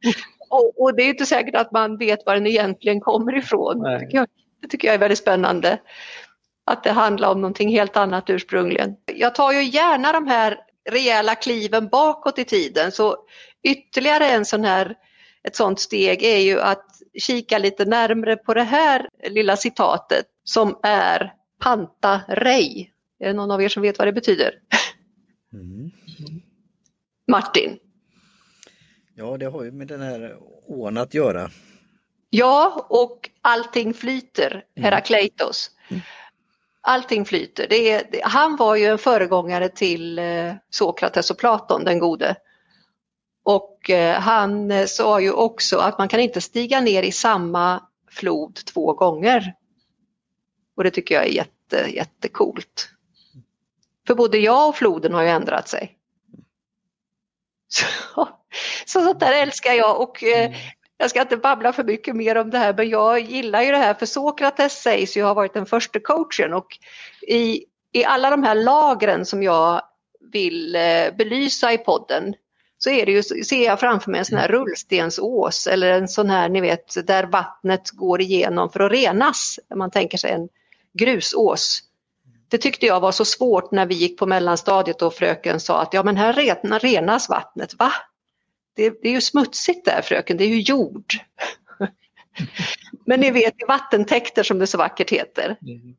Och, 0.53 0.81
och, 0.81 0.95
det 0.95 1.03
är 1.03 1.09
inte 1.09 1.25
säkert 1.25 1.55
att 1.55 1.71
man 1.71 1.97
vet 1.97 2.25
var 2.25 2.33
den 2.33 2.47
egentligen 2.47 2.99
kommer 2.99 3.37
ifrån. 3.37 3.83
Det 3.83 3.99
tycker, 3.99 4.17
jag, 4.17 4.27
det 4.61 4.67
tycker 4.67 4.87
jag 4.87 4.95
är 4.95 4.99
väldigt 4.99 5.19
spännande. 5.19 5.79
Att 6.65 6.83
det 6.83 6.91
handlar 6.91 7.31
om 7.31 7.41
någonting 7.41 7.69
helt 7.69 7.97
annat 7.97 8.29
ursprungligen. 8.29 8.95
Jag 9.05 9.35
tar 9.35 9.51
ju 9.51 9.63
gärna 9.63 10.11
de 10.11 10.27
här 10.27 10.57
rejäla 10.89 11.35
kliven 11.35 11.87
bakåt 11.87 12.39
i 12.39 12.45
tiden 12.45 12.91
så 12.91 13.17
ytterligare 13.63 14.25
en 14.25 14.45
sån 14.45 14.63
här, 14.63 14.95
ett 15.43 15.55
sånt 15.55 15.79
steg 15.79 16.23
är 16.23 16.37
ju 16.37 16.61
att 16.61 16.85
kika 17.19 17.57
lite 17.57 17.85
närmre 17.85 18.35
på 18.35 18.53
det 18.53 18.63
här 18.63 19.09
lilla 19.29 19.57
citatet 19.57 20.25
som 20.43 20.79
är 20.83 21.33
panta 21.59 22.21
rei. 22.27 22.89
Är 23.19 23.27
det 23.27 23.33
någon 23.33 23.51
av 23.51 23.61
er 23.61 23.69
som 23.69 23.81
vet 23.81 23.97
vad 23.97 24.07
det 24.07 24.13
betyder? 24.13 24.53
Mm. 25.53 25.91
Martin? 27.31 27.79
Ja, 29.15 29.37
det 29.37 29.45
har 29.45 29.63
ju 29.63 29.71
med 29.71 29.87
den 29.87 30.01
här 30.01 30.37
ån 30.67 30.97
att 30.97 31.13
göra. 31.13 31.49
Ja, 32.29 32.85
och 32.89 33.29
allting 33.41 33.93
flyter, 33.93 34.51
mm. 34.51 34.85
Herakleitos. 34.85 35.71
Mm. 35.89 36.01
Allting 36.81 37.25
flyter. 37.25 37.67
Det 37.69 37.91
är, 37.91 38.07
det, 38.11 38.21
han 38.23 38.55
var 38.55 38.75
ju 38.75 38.85
en 38.85 38.97
föregångare 38.97 39.69
till 39.69 40.19
eh, 40.19 40.53
Sokrates 40.69 41.31
och 41.31 41.37
Platon, 41.37 41.83
den 41.83 41.99
gode. 41.99 42.35
Och 43.43 43.89
eh, 43.89 44.19
han 44.19 44.71
eh, 44.71 44.85
sa 44.85 45.21
ju 45.21 45.31
också 45.31 45.77
att 45.77 45.97
man 45.97 46.07
kan 46.07 46.19
inte 46.19 46.41
stiga 46.41 46.81
ner 46.81 47.03
i 47.03 47.11
samma 47.11 47.83
flod 48.09 48.55
två 48.55 48.93
gånger. 48.93 49.53
Och 50.75 50.83
det 50.83 50.91
tycker 50.91 51.15
jag 51.15 51.25
är 51.25 51.31
jätte, 51.31 51.95
jättecoolt. 51.95 52.89
För 54.07 54.15
både 54.15 54.37
jag 54.37 54.69
och 54.69 54.75
floden 54.75 55.13
har 55.13 55.21
ju 55.21 55.29
ändrat 55.29 55.67
sig. 55.67 55.97
Så, 57.67 58.29
så 58.85 59.01
sånt 59.01 59.19
där 59.19 59.33
älskar 59.33 59.73
jag 59.73 60.01
och 60.01 60.23
eh, 60.23 60.45
mm. 60.45 60.57
jag 60.97 61.09
ska 61.09 61.21
inte 61.21 61.37
babbla 61.37 61.73
för 61.73 61.83
mycket 61.83 62.15
mer 62.15 62.37
om 62.37 62.49
det 62.49 62.57
här 62.57 62.73
men 62.73 62.89
jag 62.89 63.19
gillar 63.19 63.61
ju 63.61 63.71
det 63.71 63.77
här 63.77 63.93
för 63.93 64.05
Sokrates 64.05 64.81
sägs 64.81 65.17
ju 65.17 65.23
ha 65.23 65.33
varit 65.33 65.53
den 65.53 65.65
första 65.65 65.99
coachen 65.99 66.53
och 66.53 66.67
i, 67.27 67.63
i 67.91 68.05
alla 68.05 68.29
de 68.29 68.43
här 68.43 68.55
lagren 68.55 69.25
som 69.25 69.43
jag 69.43 69.81
vill 70.31 70.75
eh, 70.75 71.15
belysa 71.17 71.73
i 71.73 71.77
podden 71.77 72.35
så 72.83 72.89
är 72.89 73.05
det 73.05 73.11
ju, 73.11 73.23
ser 73.23 73.65
jag 73.65 73.79
framför 73.79 74.11
mig 74.11 74.19
en 74.19 74.25
sån 74.25 74.37
här 74.37 74.49
mm. 74.49 74.59
rullstensås 74.59 75.67
eller 75.67 75.91
en 75.91 76.07
sån 76.07 76.29
här, 76.29 76.49
ni 76.49 76.61
vet, 76.61 77.07
där 77.07 77.23
vattnet 77.23 77.89
går 77.89 78.21
igenom 78.21 78.69
för 78.69 78.79
att 78.79 78.91
renas. 78.91 79.59
Man 79.75 79.91
tänker 79.91 80.17
sig 80.17 80.31
en 80.31 80.49
grusås. 80.93 81.81
Det 82.49 82.57
tyckte 82.57 82.85
jag 82.85 82.99
var 82.99 83.11
så 83.11 83.25
svårt 83.25 83.71
när 83.71 83.85
vi 83.85 83.95
gick 83.95 84.19
på 84.19 84.25
mellanstadiet 84.25 85.01
och 85.01 85.13
fröken 85.13 85.59
sa 85.59 85.81
att 85.81 85.93
ja 85.93 86.03
men 86.03 86.17
här 86.17 86.79
renas 86.79 87.29
vattnet. 87.29 87.73
Va? 87.79 87.91
Det, 88.75 88.89
det 89.01 89.07
är 89.07 89.13
ju 89.13 89.21
smutsigt 89.21 89.85
där 89.85 90.01
fröken, 90.01 90.37
det 90.37 90.43
är 90.43 90.47
ju 90.47 90.61
jord. 90.61 91.13
men 93.05 93.19
ni 93.19 93.31
vet 93.31 93.61
i 93.61 93.65
vattentäkter 93.67 94.43
som 94.43 94.59
det 94.59 94.67
så 94.67 94.77
vackert 94.77 95.09
heter. 95.09 95.57
Mm. 95.61 95.95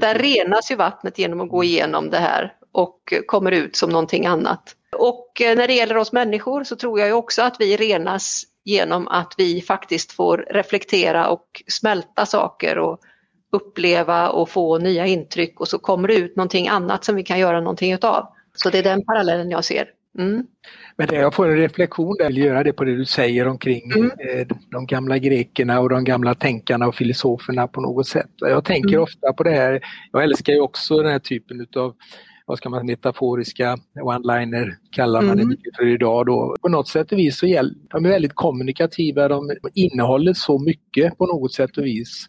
Där 0.00 0.14
renas 0.14 0.70
ju 0.70 0.74
vattnet 0.74 1.18
genom 1.18 1.40
att 1.40 1.48
gå 1.48 1.64
igenom 1.64 2.10
det 2.10 2.18
här 2.18 2.54
och 2.72 3.14
kommer 3.26 3.52
ut 3.52 3.76
som 3.76 3.90
någonting 3.90 4.26
annat. 4.26 4.76
Och 4.98 5.40
eh, 5.40 5.56
när 5.56 5.66
det 5.66 5.74
gäller 5.74 5.96
oss 5.96 6.12
människor 6.12 6.64
så 6.64 6.76
tror 6.76 7.00
jag 7.00 7.18
också 7.18 7.42
att 7.42 7.56
vi 7.60 7.76
renas 7.76 8.44
genom 8.64 9.08
att 9.08 9.34
vi 9.38 9.62
faktiskt 9.62 10.12
får 10.12 10.46
reflektera 10.50 11.28
och 11.28 11.62
smälta 11.66 12.26
saker 12.26 12.78
och 12.78 13.00
uppleva 13.52 14.28
och 14.28 14.50
få 14.50 14.78
nya 14.78 15.06
intryck 15.06 15.60
och 15.60 15.68
så 15.68 15.78
kommer 15.78 16.08
det 16.08 16.14
ut 16.14 16.36
någonting 16.36 16.68
annat 16.68 17.04
som 17.04 17.16
vi 17.16 17.22
kan 17.22 17.38
göra 17.38 17.60
någonting 17.60 17.92
utav. 17.92 18.26
Så 18.54 18.70
det 18.70 18.78
är 18.78 18.82
den 18.82 19.04
parallellen 19.04 19.50
jag 19.50 19.64
ser. 19.64 19.90
Mm. 20.18 20.46
Men 20.96 21.08
jag 21.12 21.34
får 21.34 21.48
en 21.48 21.56
reflektion 21.56 22.16
där, 22.18 22.24
jag 22.24 22.30
vill 22.30 22.38
göra 22.38 22.64
det 22.64 22.72
på 22.72 22.84
det 22.84 22.96
du 22.96 23.04
säger 23.04 23.48
omkring 23.48 23.92
mm. 23.96 24.10
eh, 24.10 24.46
de 24.70 24.86
gamla 24.86 25.18
grekerna 25.18 25.80
och 25.80 25.88
de 25.88 26.04
gamla 26.04 26.34
tänkarna 26.34 26.88
och 26.88 26.94
filosoferna 26.94 27.66
på 27.66 27.80
något 27.80 28.06
sätt. 28.06 28.30
Jag 28.36 28.64
tänker 28.64 28.88
mm. 28.88 29.02
ofta 29.02 29.32
på 29.32 29.42
det 29.42 29.50
här, 29.50 29.80
jag 30.12 30.24
älskar 30.24 30.52
ju 30.52 30.60
också 30.60 30.96
den 31.02 31.12
här 31.12 31.18
typen 31.18 31.60
utav 31.60 31.94
vad 32.46 32.58
ska 32.58 32.68
man 32.68 32.86
metaforiska 32.86 33.76
one-liner 34.00 34.76
kallar 34.90 35.22
man 35.22 35.38
mm. 35.38 35.48
det 35.48 35.76
för 35.76 35.86
idag 35.86 36.26
då. 36.26 36.56
På 36.62 36.68
något 36.68 36.88
sätt 36.88 37.12
och 37.12 37.18
vis 37.18 37.38
så 37.38 37.46
gäller 37.46 37.74
de 37.90 38.04
är 38.04 38.08
väldigt 38.08 38.34
kommunikativa, 38.34 39.28
de 39.28 39.50
innehåller 39.74 40.32
så 40.32 40.58
mycket 40.58 41.18
på 41.18 41.26
något 41.26 41.52
sätt 41.52 41.78
och 41.78 41.84
vis 41.84 42.26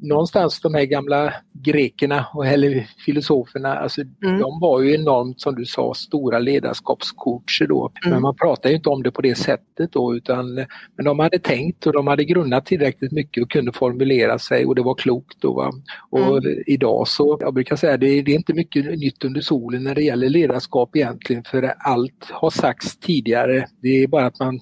någonstans 0.00 0.60
de 0.60 0.74
här 0.74 0.84
gamla 0.84 1.34
grekerna 1.52 2.26
och 2.34 2.46
eller 2.46 2.86
filosoferna, 3.04 3.74
alltså, 3.74 4.00
mm. 4.00 4.38
de 4.38 4.60
var 4.60 4.80
ju 4.80 4.94
enormt 4.94 5.40
som 5.40 5.54
du 5.54 5.64
sa 5.64 5.94
stora 5.94 6.38
ledarskapscoacher 6.38 7.66
då. 7.66 7.92
Mm. 8.04 8.14
Men 8.14 8.22
man 8.22 8.36
pratar 8.36 8.70
ju 8.70 8.76
inte 8.76 8.88
om 8.88 9.02
det 9.02 9.10
på 9.10 9.22
det 9.22 9.34
sättet 9.34 9.92
då 9.92 10.16
utan 10.16 10.54
men 10.96 11.04
de 11.04 11.18
hade 11.18 11.38
tänkt 11.38 11.86
och 11.86 11.92
de 11.92 12.06
hade 12.06 12.24
grunnat 12.24 12.66
tillräckligt 12.66 13.12
mycket 13.12 13.42
och 13.42 13.50
kunde 13.50 13.72
formulera 13.72 14.38
sig 14.38 14.66
och 14.66 14.74
det 14.74 14.82
var 14.82 14.94
klokt 14.94 15.36
då. 15.40 15.52
Va? 15.52 15.72
Och 16.10 16.38
mm. 16.38 16.62
idag 16.66 17.08
så, 17.08 17.38
jag 17.40 17.54
brukar 17.54 17.76
säga 17.76 17.96
det, 17.96 18.22
det 18.22 18.32
är 18.32 18.36
inte 18.36 18.54
mycket 18.54 18.84
nytt 18.84 19.24
under 19.24 19.40
solen 19.40 19.84
när 19.84 19.94
det 19.94 20.02
gäller 20.02 20.28
ledarskap 20.28 20.96
egentligen 20.96 21.44
för 21.44 21.74
allt 21.78 22.30
har 22.30 22.50
sagts 22.50 22.96
tidigare. 22.96 23.66
Det 23.82 24.02
är 24.02 24.06
bara 24.06 24.26
att 24.26 24.38
man 24.38 24.60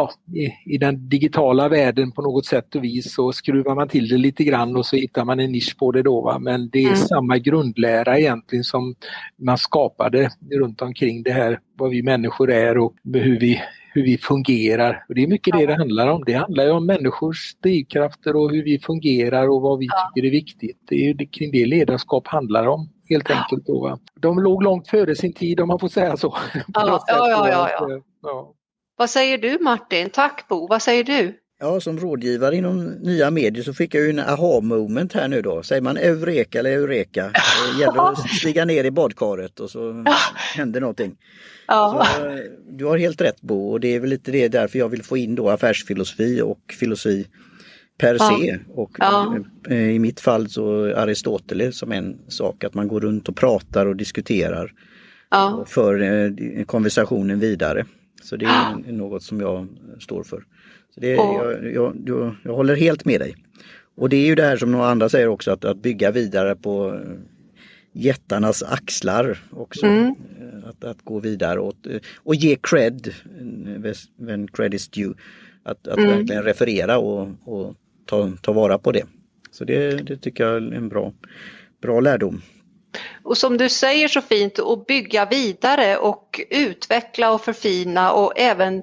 ja, 0.00 0.40
i, 0.40 0.74
i, 0.74 0.78
den 0.78 1.08
digitala 1.08 1.68
världen 1.68 2.12
på 2.12 2.22
något 2.22 2.46
sätt 2.46 2.74
och 2.74 2.84
vis 2.84 3.14
så 3.14 3.32
skruvar 3.32 3.74
man 3.74 3.88
till 3.88 4.08
det 4.08 4.16
lite 4.16 4.44
grann 4.44 4.76
och 4.76 4.86
så 4.86 4.96
hittar 4.96 5.24
man 5.24 5.40
en 5.40 5.52
nisch 5.52 5.78
på 5.78 5.92
det 5.92 6.02
då. 6.02 6.20
Va? 6.20 6.38
Men 6.38 6.70
det 6.70 6.78
är 6.78 6.86
mm. 6.86 6.96
samma 6.96 7.38
grundlära 7.38 8.18
egentligen 8.18 8.64
som 8.64 8.94
man 9.36 9.58
skapade 9.58 10.30
runt 10.60 10.82
omkring 10.82 11.22
det 11.22 11.32
här, 11.32 11.60
vad 11.78 11.90
vi 11.90 12.02
människor 12.02 12.50
är 12.50 12.78
och 12.78 12.94
hur 13.04 13.40
vi, 13.40 13.62
hur 13.92 14.02
vi 14.02 14.18
fungerar. 14.18 15.04
Och 15.08 15.14
det 15.14 15.22
är 15.22 15.26
mycket 15.26 15.58
det 15.58 15.66
det 15.66 15.76
handlar 15.76 16.08
om. 16.08 16.22
Det 16.26 16.34
handlar 16.34 16.64
ju 16.64 16.70
om 16.70 16.86
människors 16.86 17.56
drivkrafter 17.62 18.36
och 18.36 18.50
hur 18.50 18.64
vi 18.64 18.78
fungerar 18.78 19.48
och 19.48 19.62
vad 19.62 19.78
vi 19.78 19.86
tycker 19.86 20.26
är 20.26 20.30
viktigt. 20.30 20.78
Det 20.88 21.08
är 21.08 21.32
kring 21.32 21.52
det 21.52 21.66
ledarskap 21.66 22.26
handlar 22.26 22.66
om 22.66 22.88
helt 23.08 23.30
enkelt. 23.30 23.66
Då, 23.66 23.80
va? 23.80 23.98
De 24.14 24.38
låg 24.38 24.62
långt 24.62 24.88
före 24.88 25.14
sin 25.14 25.32
tid 25.32 25.60
om 25.60 25.68
man 25.68 25.78
får 25.78 25.88
säga 25.88 26.16
så. 26.16 26.36
Ja, 26.74 27.04
ja, 27.06 27.30
ja, 27.30 27.48
ja, 27.48 28.00
ja. 28.22 28.54
Vad 29.00 29.10
säger 29.10 29.38
du 29.38 29.58
Martin? 29.60 30.10
Tack 30.10 30.48
Bo, 30.48 30.66
vad 30.66 30.82
säger 30.82 31.04
du? 31.04 31.38
Ja, 31.60 31.80
som 31.80 31.98
rådgivare 31.98 32.56
inom 32.56 32.84
nya 32.84 33.30
medier 33.30 33.64
så 33.64 33.74
fick 33.74 33.94
jag 33.94 34.02
ju 34.02 34.10
en 34.10 34.18
aha 34.18 34.60
moment 34.60 35.12
här 35.12 35.28
nu 35.28 35.42
då. 35.42 35.62
Säger 35.62 35.82
man 35.82 35.96
eureka 35.96 36.58
eller 36.58 36.70
eureka? 36.70 37.32
Det 37.74 37.80
gäller 37.80 38.10
att 38.10 38.30
stiga 38.30 38.64
ner 38.64 38.84
i 38.84 38.90
badkaret 38.90 39.60
och 39.60 39.70
så 39.70 40.04
händer 40.56 40.80
någonting. 40.80 41.16
Ja. 41.66 42.06
Så, 42.16 42.26
eh, 42.26 42.38
du 42.68 42.84
har 42.84 42.98
helt 42.98 43.20
rätt 43.20 43.40
Bo 43.40 43.70
och 43.70 43.80
det 43.80 43.94
är 43.94 44.00
väl 44.00 44.10
lite 44.10 44.30
det 44.30 44.48
därför 44.48 44.78
jag 44.78 44.88
vill 44.88 45.02
få 45.02 45.16
in 45.16 45.34
då 45.34 45.50
affärsfilosofi 45.50 46.40
och 46.40 46.60
filosofi 46.80 47.26
per 47.98 48.16
ja. 48.18 48.38
se. 48.40 48.58
Och 48.68 48.90
ja. 48.98 49.36
Eh, 49.68 49.90
i 49.90 49.98
mitt 49.98 50.20
fall 50.20 50.48
så 50.48 50.94
Aristoteles 50.96 51.78
som 51.78 51.92
en 51.92 52.18
sak, 52.28 52.64
att 52.64 52.74
man 52.74 52.88
går 52.88 53.00
runt 53.00 53.28
och 53.28 53.36
pratar 53.36 53.86
och 53.86 53.96
diskuterar. 53.96 54.72
Och 55.58 55.68
för 55.68 56.02
eh, 56.02 56.64
konversationen 56.64 57.38
vidare. 57.38 57.84
Så 58.20 58.36
det 58.36 58.44
är 58.46 58.92
något 58.92 59.22
som 59.22 59.40
jag 59.40 59.68
står 60.00 60.22
för. 60.22 60.44
Så 60.94 61.00
det, 61.00 61.08
jag, 61.08 61.64
jag, 61.64 61.96
jag, 62.06 62.34
jag, 62.44 62.54
håller 62.54 62.76
helt 62.76 63.04
med 63.04 63.20
dig. 63.20 63.36
Och 63.94 64.08
det 64.08 64.16
är 64.16 64.26
ju 64.26 64.34
det 64.34 64.42
här 64.42 64.56
som 64.56 64.72
några 64.72 64.86
andra 64.86 65.08
säger 65.08 65.28
också, 65.28 65.50
att, 65.50 65.64
att 65.64 65.82
bygga 65.82 66.10
vidare 66.10 66.56
på 66.56 66.94
eh, 66.94 67.18
jättarnas 67.92 68.62
axlar 68.62 69.38
också. 69.50 69.86
Mm. 69.86 70.14
Eh, 70.40 70.68
att, 70.68 70.84
att 70.84 71.02
gå 71.04 71.18
vidare 71.20 71.60
och, 71.60 71.74
och 72.16 72.34
ge 72.34 72.56
cred, 72.62 73.14
when 74.16 74.48
cred 74.48 74.74
is 74.74 74.88
due. 74.88 75.14
Att, 75.62 75.88
att 75.88 75.98
mm. 75.98 76.10
verkligen 76.10 76.42
referera 76.42 76.98
och, 76.98 77.28
och 77.44 77.74
ta, 78.06 78.32
ta 78.42 78.52
vara 78.52 78.78
på 78.78 78.92
det. 78.92 79.04
Så 79.50 79.64
det, 79.64 80.06
det 80.06 80.16
tycker 80.16 80.44
jag 80.44 80.56
är 80.56 80.72
en 80.72 80.88
bra, 80.88 81.12
bra 81.82 82.00
lärdom 82.00 82.42
och 83.30 83.38
som 83.38 83.56
du 83.56 83.68
säger 83.68 84.08
så 84.08 84.20
fint, 84.20 84.58
att 84.58 84.86
bygga 84.86 85.24
vidare 85.24 85.96
och 85.96 86.40
utveckla 86.50 87.32
och 87.32 87.44
förfina 87.44 88.12
och 88.12 88.32
även 88.36 88.82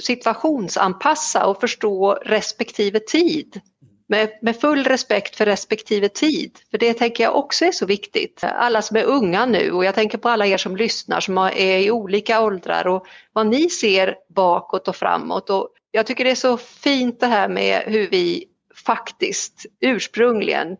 situationsanpassa 0.00 1.46
och 1.46 1.60
förstå 1.60 2.12
respektive 2.12 3.00
tid. 3.00 3.60
Med, 4.08 4.30
med, 4.42 4.60
full 4.60 4.84
respekt 4.84 5.36
för 5.36 5.46
respektive 5.46 6.08
tid. 6.08 6.58
För 6.70 6.78
det 6.78 6.94
tänker 6.94 7.24
jag 7.24 7.36
också 7.36 7.64
är 7.64 7.72
så 7.72 7.86
viktigt. 7.86 8.44
Alla 8.44 8.82
som 8.82 8.96
är 8.96 9.04
unga 9.04 9.46
nu 9.46 9.72
och 9.72 9.84
jag 9.84 9.94
tänker 9.94 10.18
på 10.18 10.28
alla 10.28 10.46
er 10.46 10.56
som 10.56 10.76
lyssnar 10.76 11.20
som 11.20 11.38
är 11.38 11.78
i 11.78 11.90
olika 11.90 12.42
åldrar 12.42 12.86
och 12.86 13.06
vad 13.32 13.46
ni 13.46 13.70
ser 13.70 14.14
bakåt 14.28 14.88
och 14.88 14.96
framåt. 14.96 15.50
Och 15.50 15.68
jag 15.90 16.06
tycker 16.06 16.24
det 16.24 16.30
är 16.30 16.34
så 16.34 16.56
fint 16.56 17.20
det 17.20 17.26
här 17.26 17.48
med 17.48 17.82
hur 17.86 18.10
vi 18.10 18.44
faktiskt 18.86 19.66
ursprungligen, 19.80 20.76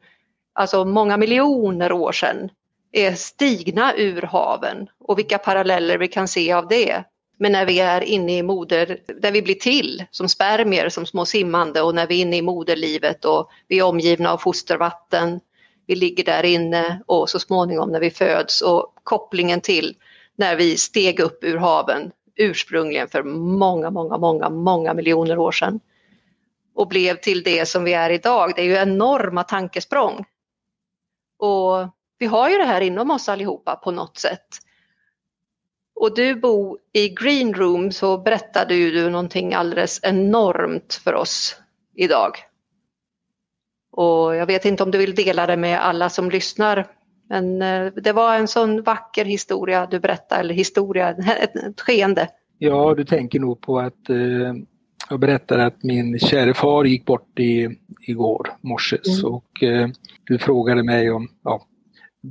alltså 0.55 0.85
många 0.85 1.17
miljoner 1.17 1.93
år 1.93 2.13
sedan, 2.13 2.51
är 2.93 3.13
stigna 3.15 3.95
ur 3.97 4.23
haven 4.23 4.89
och 5.01 5.19
vilka 5.19 5.39
paralleller 5.39 5.99
vi 5.99 6.09
kan 6.09 6.29
se 6.29 6.53
av 6.53 6.69
det. 6.69 7.05
Men 7.39 7.53
när 7.53 7.67
vi 7.67 7.81
är 7.81 8.01
inne 8.01 8.39
i 8.39 8.43
moder, 8.43 9.01
där 9.21 9.33
vi 9.33 9.43
blir 9.43 9.55
till 9.55 10.05
som 10.11 10.29
spermier, 10.29 10.89
som 10.89 11.07
små 11.07 11.25
simmande 11.25 11.83
och 11.83 11.95
när 11.95 12.07
vi 12.07 12.19
är 12.19 12.23
inne 12.23 12.37
i 12.37 12.43
moderlivet 12.43 13.25
och 13.25 13.51
vi 13.69 13.79
är 13.79 13.83
omgivna 13.83 14.33
av 14.33 14.39
fostervatten, 14.39 15.41
vi 15.87 15.95
ligger 15.95 16.25
där 16.25 16.45
inne 16.45 17.03
och 17.07 17.31
så 17.31 17.39
småningom 17.39 17.93
när 17.93 18.01
vi 18.01 18.11
föds 18.11 18.61
och 18.61 18.93
kopplingen 19.05 19.61
till 19.61 19.97
när 20.37 20.57
vi 20.57 20.77
steg 20.77 21.21
upp 21.21 21.45
ur 21.45 21.57
haven 21.57 22.11
ursprungligen 22.37 23.09
för 23.09 23.23
många, 23.23 23.91
många, 23.91 24.19
många, 24.19 24.51
många 24.51 24.95
miljoner 24.95 25.39
år 25.39 25.53
sedan 25.53 25.81
och 26.75 26.89
blev 26.89 27.15
till 27.15 27.43
det 27.43 27.69
som 27.69 27.85
vi 27.85 27.93
är 27.93 28.11
idag. 28.11 28.53
Det 28.57 28.63
är 28.63 28.67
ju 28.67 28.77
enorma 28.77 29.45
tankesprång. 29.45 30.25
Och 31.39 31.89
vi 32.19 32.27
har 32.27 32.51
ju 32.51 32.59
det 32.59 32.65
här 32.65 32.81
inom 32.81 33.11
oss 33.11 33.29
allihopa 33.29 33.77
på 33.77 33.91
något 33.91 34.19
sätt. 34.19 34.47
Och 36.01 36.15
du 36.15 36.35
Bo, 36.35 36.79
i 36.93 37.09
Green 37.09 37.55
Room 37.55 37.93
så 37.93 38.19
berättade 38.19 38.75
ju 38.75 38.91
du 38.91 39.11
någonting 39.11 39.55
alldeles 39.55 40.01
enormt 40.03 40.95
för 41.05 41.15
oss 41.15 41.57
idag. 41.95 42.31
Och 43.93 44.37
jag 44.37 44.47
vet 44.47 44.65
inte 44.65 44.83
om 44.83 44.91
du 44.91 44.99
vill 44.99 45.15
dela 45.15 45.47
det 45.47 45.57
med 45.57 45.85
alla 45.85 46.09
som 46.09 46.31
lyssnar. 46.31 46.87
Men 47.29 47.63
eh, 47.63 47.93
det 47.93 48.13
var 48.13 48.35
en 48.35 48.49
sån 48.49 48.83
vacker 48.83 49.25
historia 49.25 49.87
du 49.87 50.01
berättade, 50.01 50.41
eller 50.41 50.55
historia, 50.55 51.11
ett, 51.41 51.81
skeende. 51.81 52.29
Ja, 52.59 52.95
du 52.95 53.05
tänker 53.05 53.41
nog 53.41 53.61
på 53.61 53.79
att 53.79 54.11
eh, 54.11 54.55
jag 55.11 55.21
berättade 55.21 55.67
att 55.67 55.83
min 55.83 56.19
käre 56.19 56.55
far 56.55 56.85
gick 56.85 57.05
bort 57.05 57.39
i, 57.39 57.69
igår 58.01 58.57
morses 58.61 59.23
mm. 59.23 59.35
och 59.35 59.63
eh, 59.63 59.89
du 60.25 60.39
frågade 60.39 60.83
mig 60.83 61.11
om 61.11 61.29
ja, 61.45 61.61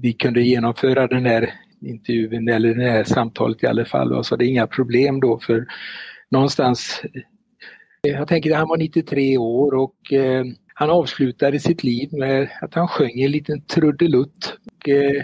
vi 0.01 0.13
kunde 0.13 0.41
genomföra 0.41 1.07
den 1.07 1.25
här 1.25 1.53
intervjun 1.81 2.49
eller 2.49 2.75
det 2.75 2.91
här 2.91 3.03
samtalet 3.03 3.63
i 3.63 3.67
alla 3.67 3.85
fall. 3.85 4.13
Och 4.13 4.25
så 4.25 4.35
det 4.35 4.45
är 4.45 4.49
inga 4.49 4.67
problem 4.67 5.19
då 5.19 5.39
för 5.39 5.67
någonstans, 6.29 7.01
eh, 7.13 8.11
jag 8.11 8.27
tänker 8.27 8.51
att 8.51 8.57
han 8.57 8.67
var 8.67 8.77
93 8.77 9.37
år 9.37 9.73
och 9.73 10.13
eh, 10.13 10.45
han 10.73 10.89
avslutade 10.89 11.59
sitt 11.59 11.83
liv 11.83 12.09
med 12.11 12.49
att 12.61 12.73
han 12.73 12.87
sjöng 12.87 13.19
en 13.19 13.31
liten 13.31 13.61
trudelutt. 13.61 14.57
Och, 14.65 14.89
eh, 14.89 15.23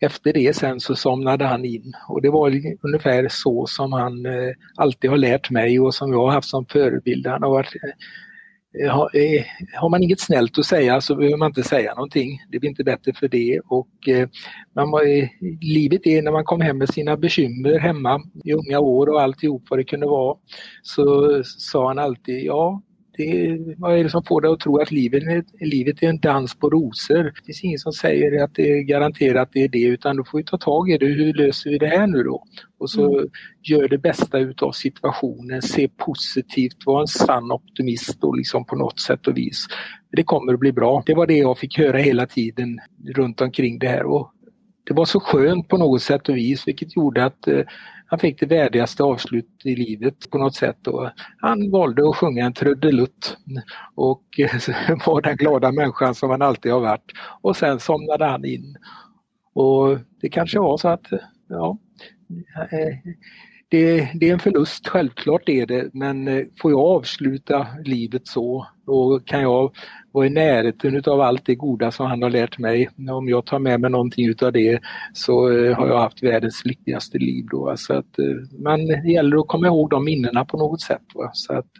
efter 0.00 0.32
det 0.32 0.56
sen 0.56 0.80
så 0.80 0.96
somnade 0.96 1.44
han 1.44 1.64
in 1.64 1.92
och 2.08 2.22
det 2.22 2.30
var 2.30 2.52
ungefär 2.82 3.28
så 3.30 3.66
som 3.66 3.92
han 3.92 4.26
eh, 4.26 4.52
alltid 4.76 5.10
har 5.10 5.16
lärt 5.16 5.50
mig 5.50 5.80
och 5.80 5.94
som 5.94 6.12
jag 6.12 6.18
har 6.18 6.32
haft 6.32 6.48
som 6.48 6.66
förebild. 6.66 7.26
Han 7.26 7.42
har 7.42 7.50
varit 7.50 7.74
eh, 7.74 7.90
Eh, 8.82 9.44
har 9.74 9.88
man 9.88 10.02
inget 10.02 10.20
snällt 10.20 10.58
att 10.58 10.66
säga 10.66 11.00
så 11.00 11.14
behöver 11.14 11.36
man 11.36 11.50
inte 11.50 11.62
säga 11.62 11.94
någonting. 11.94 12.38
Det 12.50 12.58
blir 12.58 12.70
inte 12.70 12.84
bättre 12.84 13.12
för 13.12 13.28
det. 13.28 13.60
Och 13.64 14.08
eh, 14.08 14.28
man, 14.74 15.08
eh, 15.08 15.28
livet 15.60 16.06
är 16.06 16.22
när 16.22 16.32
man 16.32 16.44
kom 16.44 16.60
hem 16.60 16.78
med 16.78 16.88
sina 16.88 17.16
bekymmer 17.16 17.78
hemma 17.78 18.20
i 18.44 18.52
unga 18.52 18.78
år 18.78 19.08
och 19.08 19.22
alltihop 19.22 19.62
vad 19.70 19.78
det 19.78 19.84
kunde 19.84 20.06
vara. 20.06 20.36
Så 20.82 21.42
sa 21.44 21.88
han 21.88 21.98
alltid, 21.98 22.44
ja 22.44 22.82
det, 23.16 23.58
vad 23.78 23.98
är 23.98 24.04
det 24.04 24.10
som 24.10 24.24
får 24.24 24.40
dig 24.40 24.50
att 24.50 24.60
tro 24.60 24.78
att 24.78 24.90
livet, 24.90 25.22
livet 25.60 26.02
är 26.02 26.08
en 26.08 26.20
dans 26.20 26.54
på 26.54 26.70
rosor? 26.70 27.24
Det 27.24 27.46
finns 27.46 27.64
ingen 27.64 27.78
som 27.78 27.92
säger 27.92 28.44
att 28.44 28.54
det 28.54 28.78
är 28.78 28.82
garanterat 28.82 29.42
att 29.42 29.52
det 29.52 29.64
är 29.64 29.68
det 29.68 29.82
utan 29.82 30.16
då 30.16 30.24
får 30.24 30.38
vi 30.38 30.44
ta 30.44 30.58
tag 30.58 30.90
i 30.90 30.98
det. 30.98 31.06
Hur 31.06 31.34
löser 31.34 31.70
vi 31.70 31.78
det 31.78 31.86
här 31.86 32.06
nu 32.06 32.22
då? 32.22 32.44
Och 32.78 32.90
så 32.90 33.18
mm. 33.18 33.30
gör 33.62 33.88
det 33.88 33.98
bästa 33.98 34.38
utav 34.38 34.72
situationen, 34.72 35.62
se 35.62 35.88
positivt, 35.88 36.86
var 36.86 37.00
en 37.00 37.06
sann 37.06 37.52
optimist 37.52 38.24
och 38.24 38.36
liksom 38.36 38.64
på 38.64 38.76
något 38.76 39.00
sätt 39.00 39.26
och 39.26 39.36
vis. 39.36 39.66
Det 40.12 40.24
kommer 40.24 40.54
att 40.54 40.60
bli 40.60 40.72
bra. 40.72 41.02
Det 41.06 41.14
var 41.14 41.26
det 41.26 41.36
jag 41.36 41.58
fick 41.58 41.78
höra 41.78 41.98
hela 41.98 42.26
tiden 42.26 42.78
runt 43.16 43.40
omkring 43.40 43.78
det 43.78 43.88
här 43.88 44.04
och 44.04 44.30
det 44.86 44.94
var 44.94 45.04
så 45.04 45.20
skönt 45.20 45.68
på 45.68 45.76
något 45.76 46.02
sätt 46.02 46.28
och 46.28 46.36
vis 46.36 46.68
vilket 46.68 46.96
gjorde 46.96 47.24
att 47.24 47.48
eh, 47.48 47.60
han 48.14 48.18
fick 48.18 48.40
det 48.40 48.46
värdigaste 48.46 49.02
avslut 49.02 49.60
i 49.64 49.76
livet 49.76 50.30
på 50.30 50.38
något 50.38 50.54
sätt. 50.54 50.86
Och 50.86 51.10
han 51.38 51.70
valde 51.70 52.08
att 52.08 52.16
sjunga 52.16 52.44
en 52.44 52.52
trudelutt 52.52 53.36
och 53.94 54.24
var 55.06 55.22
den 55.22 55.36
glada 55.36 55.72
människan 55.72 56.14
som 56.14 56.30
han 56.30 56.42
alltid 56.42 56.72
har 56.72 56.80
varit. 56.80 57.12
Och 57.40 57.56
sen 57.56 57.80
somnade 57.80 58.24
han 58.24 58.44
in. 58.44 58.76
Och 59.54 59.98
det 60.20 60.28
kanske 60.28 60.58
var 60.58 60.76
så 60.76 60.88
att, 60.88 61.06
ja, 61.48 61.78
det, 63.74 64.08
det, 64.14 64.28
är 64.28 64.32
en 64.32 64.38
förlust, 64.38 64.88
självklart 64.88 65.48
är 65.48 65.66
det, 65.66 65.90
men 65.92 66.28
eh, 66.28 66.44
får 66.60 66.70
jag 66.70 66.80
avsluta 66.80 67.66
livet 67.84 68.26
så, 68.26 68.66
då 68.86 69.20
kan 69.24 69.42
jag 69.42 69.74
vara 70.12 70.26
i 70.26 70.30
närheten 70.30 70.96
utav 70.96 71.20
allt 71.20 71.46
det 71.46 71.54
goda 71.54 71.90
som 71.90 72.06
han 72.06 72.22
har 72.22 72.30
lärt 72.30 72.58
mig. 72.58 72.90
Om 73.10 73.28
jag 73.28 73.46
tar 73.46 73.58
med 73.58 73.80
mig 73.80 73.90
någonting 73.90 74.28
utav 74.28 74.52
det 74.52 74.80
så 75.12 75.50
eh, 75.50 75.76
har 75.76 75.86
jag 75.86 75.98
haft 75.98 76.22
världens 76.22 76.64
lyckligaste 76.64 77.18
liv 77.18 77.46
då. 77.50 77.74
Så 77.76 77.94
att, 77.94 78.18
eh, 78.18 78.24
men 78.58 78.86
det 78.86 79.12
gäller 79.12 79.36
att 79.36 79.48
komma 79.48 79.66
ihåg 79.66 79.90
de 79.90 80.04
minnena 80.04 80.44
på 80.44 80.56
något 80.56 80.80
sätt. 80.80 81.02
Va? 81.14 81.30
Så 81.32 81.52
att, 81.52 81.70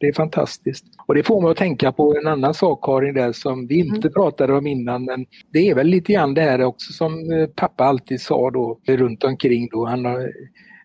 det 0.00 0.08
är 0.08 0.12
fantastiskt. 0.12 0.84
Och 1.06 1.14
det 1.14 1.22
får 1.22 1.40
mig 1.40 1.50
att 1.50 1.56
tänka 1.56 1.92
på 1.92 2.16
en 2.16 2.26
annan 2.26 2.54
sak 2.54 2.84
Karin 2.84 3.14
där 3.14 3.32
som 3.32 3.66
vi 3.66 3.78
inte 3.78 4.08
mm. 4.08 4.12
pratade 4.12 4.52
om 4.52 4.66
innan 4.66 5.04
men 5.04 5.26
det 5.52 5.70
är 5.70 5.74
väl 5.74 5.86
lite 5.86 6.12
grann 6.12 6.34
det 6.34 6.40
här 6.40 6.62
också 6.62 6.92
som 6.92 7.10
pappa 7.56 7.84
alltid 7.84 8.20
sa 8.20 8.50
då 8.50 8.80
runt 8.86 9.24
omkring 9.24 9.68
då. 9.72 9.86
Han 9.86 10.04
har, 10.04 10.30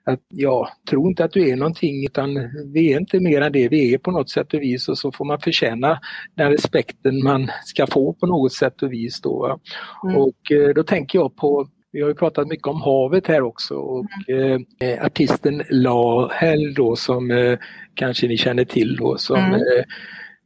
att 0.07 0.19
ja, 0.29 0.69
tro 0.89 1.07
inte 1.07 1.23
att 1.23 1.31
du 1.31 1.49
är 1.49 1.55
någonting 1.55 2.05
utan 2.05 2.33
vi 2.73 2.93
är 2.93 2.99
inte 2.99 3.19
mer 3.19 3.41
än 3.41 3.51
det 3.51 3.67
vi 3.67 3.93
är 3.93 3.97
på 3.97 4.11
något 4.11 4.29
sätt 4.29 4.53
och 4.53 4.61
vis 4.61 4.89
och 4.89 4.97
så 4.97 5.11
får 5.11 5.25
man 5.25 5.39
förtjäna 5.39 5.99
den 6.35 6.51
respekten 6.51 7.23
man 7.23 7.51
ska 7.65 7.87
få 7.87 8.13
på 8.13 8.27
något 8.27 8.53
sätt 8.53 8.81
och 8.81 8.93
vis 8.93 9.21
då. 9.21 9.59
Mm. 10.03 10.17
Och 10.17 10.51
eh, 10.51 10.73
då 10.73 10.83
tänker 10.83 11.19
jag 11.19 11.35
på 11.35 11.67
vi 11.91 12.01
har 12.01 12.09
ju 12.09 12.15
pratat 12.15 12.47
mycket 12.47 12.67
om 12.67 12.81
havet 12.81 13.27
här 13.27 13.41
också 13.41 13.75
och 13.75 14.05
mm. 14.27 14.65
eh, 14.79 15.05
artisten 15.05 15.63
Lahel 15.69 16.73
då 16.73 16.95
som 16.95 17.31
eh, 17.31 17.59
kanske 17.93 18.27
ni 18.27 18.37
känner 18.37 18.65
till 18.65 18.95
då 18.95 19.17
som 19.17 19.37
mm. 19.37 19.53
eh, 19.53 19.83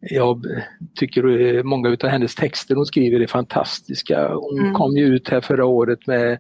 jag 0.02 0.46
tycker 0.96 1.42
eh, 1.42 1.64
många 1.64 1.90
utav 1.90 2.10
hennes 2.10 2.36
texter 2.36 2.76
hon 2.76 2.86
skriver 2.86 3.20
är 3.20 3.28
fantastiska. 3.28 4.34
Hon 4.34 4.60
mm. 4.60 4.74
kom 4.74 4.98
ju 4.98 5.06
ut 5.06 5.30
här 5.30 5.42
förra 5.42 5.66
året 5.66 6.08
med 6.08 6.38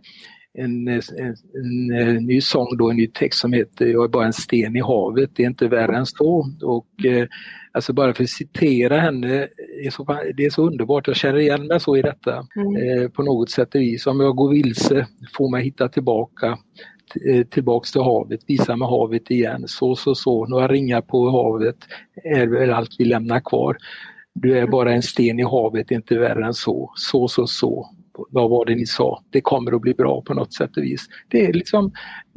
en, 0.53 0.87
en, 0.87 1.01
en, 1.17 1.91
en, 1.91 2.25
ny 2.25 2.41
sång 2.41 2.77
då, 2.77 2.89
en 2.89 2.95
ny 2.95 3.07
text 3.07 3.39
som 3.39 3.53
heter 3.53 3.85
Jag 3.85 4.03
är 4.03 4.07
bara 4.07 4.25
en 4.25 4.33
sten 4.33 4.75
i 4.75 4.81
havet, 4.81 5.29
det 5.35 5.43
är 5.43 5.47
inte 5.47 5.67
värre 5.67 5.97
än 5.97 6.05
så. 6.05 6.45
Och, 6.61 7.05
eh, 7.05 7.27
alltså 7.71 7.93
bara 7.93 8.13
för 8.13 8.23
att 8.23 8.29
citera 8.29 8.99
henne, 8.99 9.47
är 9.83 9.89
så, 9.89 10.19
det 10.37 10.45
är 10.45 10.49
så 10.49 10.67
underbart, 10.67 11.07
jag 11.07 11.15
känner 11.15 11.39
igen 11.39 11.67
mig 11.67 11.79
så 11.79 11.97
i 11.97 12.01
detta 12.01 12.45
mm. 12.55 12.75
eh, 12.75 13.09
på 13.09 13.23
något 13.23 13.49
sätt 13.49 13.75
och 13.75 13.81
vis. 13.81 14.07
Om 14.07 14.19
jag 14.19 14.35
går 14.35 14.49
vilse 14.49 15.07
får 15.37 15.49
mig 15.51 15.63
hitta 15.63 15.89
tillbaka 15.89 16.57
eh, 17.29 17.43
tillbaks 17.43 17.91
till 17.91 18.01
havet, 18.01 18.39
visa 18.47 18.75
mig 18.75 18.87
havet 18.87 19.31
igen, 19.31 19.63
så 19.67 19.95
så 19.95 20.15
så, 20.15 20.45
några 20.45 20.67
ringar 20.67 21.01
på 21.01 21.29
havet 21.29 21.77
är 22.23 22.47
väl 22.47 22.69
allt 22.69 22.95
vi 22.99 23.05
lämnar 23.05 23.39
kvar. 23.39 23.77
Du 24.33 24.57
är 24.57 24.67
bara 24.67 24.93
en 24.93 25.01
sten 25.01 25.39
i 25.39 25.43
havet, 25.43 25.91
inte 25.91 26.17
värre 26.17 26.45
än 26.45 26.53
så, 26.53 26.91
så 26.95 27.27
så 27.27 27.47
så 27.47 27.89
vad 28.29 28.49
var 28.49 28.65
det 28.65 28.75
ni 28.75 28.85
sa? 28.85 29.23
Det 29.29 29.41
kommer 29.41 29.71
att 29.71 29.81
bli 29.81 29.93
bra 29.93 30.21
på 30.21 30.33
något 30.33 30.53
sätt 30.53 30.77
och 30.77 30.83
vis. 30.83 31.05
Det 31.27 31.45
är 31.45 31.53
liksom, 31.53 31.91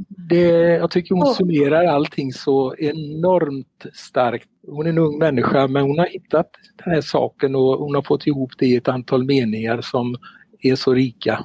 det, 0.08 0.48
jag 0.58 0.90
tycker 0.90 1.14
hon 1.14 1.34
summerar 1.34 1.84
allting 1.84 2.32
så 2.32 2.74
enormt 2.78 3.86
starkt. 3.92 4.48
Hon 4.66 4.86
är 4.86 4.90
en 4.90 4.98
ung 4.98 5.18
människa 5.18 5.68
men 5.68 5.82
hon 5.82 5.98
har 5.98 6.06
hittat 6.06 6.50
den 6.84 6.94
här 6.94 7.00
saken 7.00 7.54
och 7.54 7.78
hon 7.78 7.94
har 7.94 8.02
fått 8.02 8.26
ihop 8.26 8.52
det 8.58 8.66
i 8.66 8.76
ett 8.76 8.88
antal 8.88 9.24
meningar 9.24 9.80
som 9.80 10.16
är 10.60 10.74
så 10.74 10.94
rika. 10.94 11.44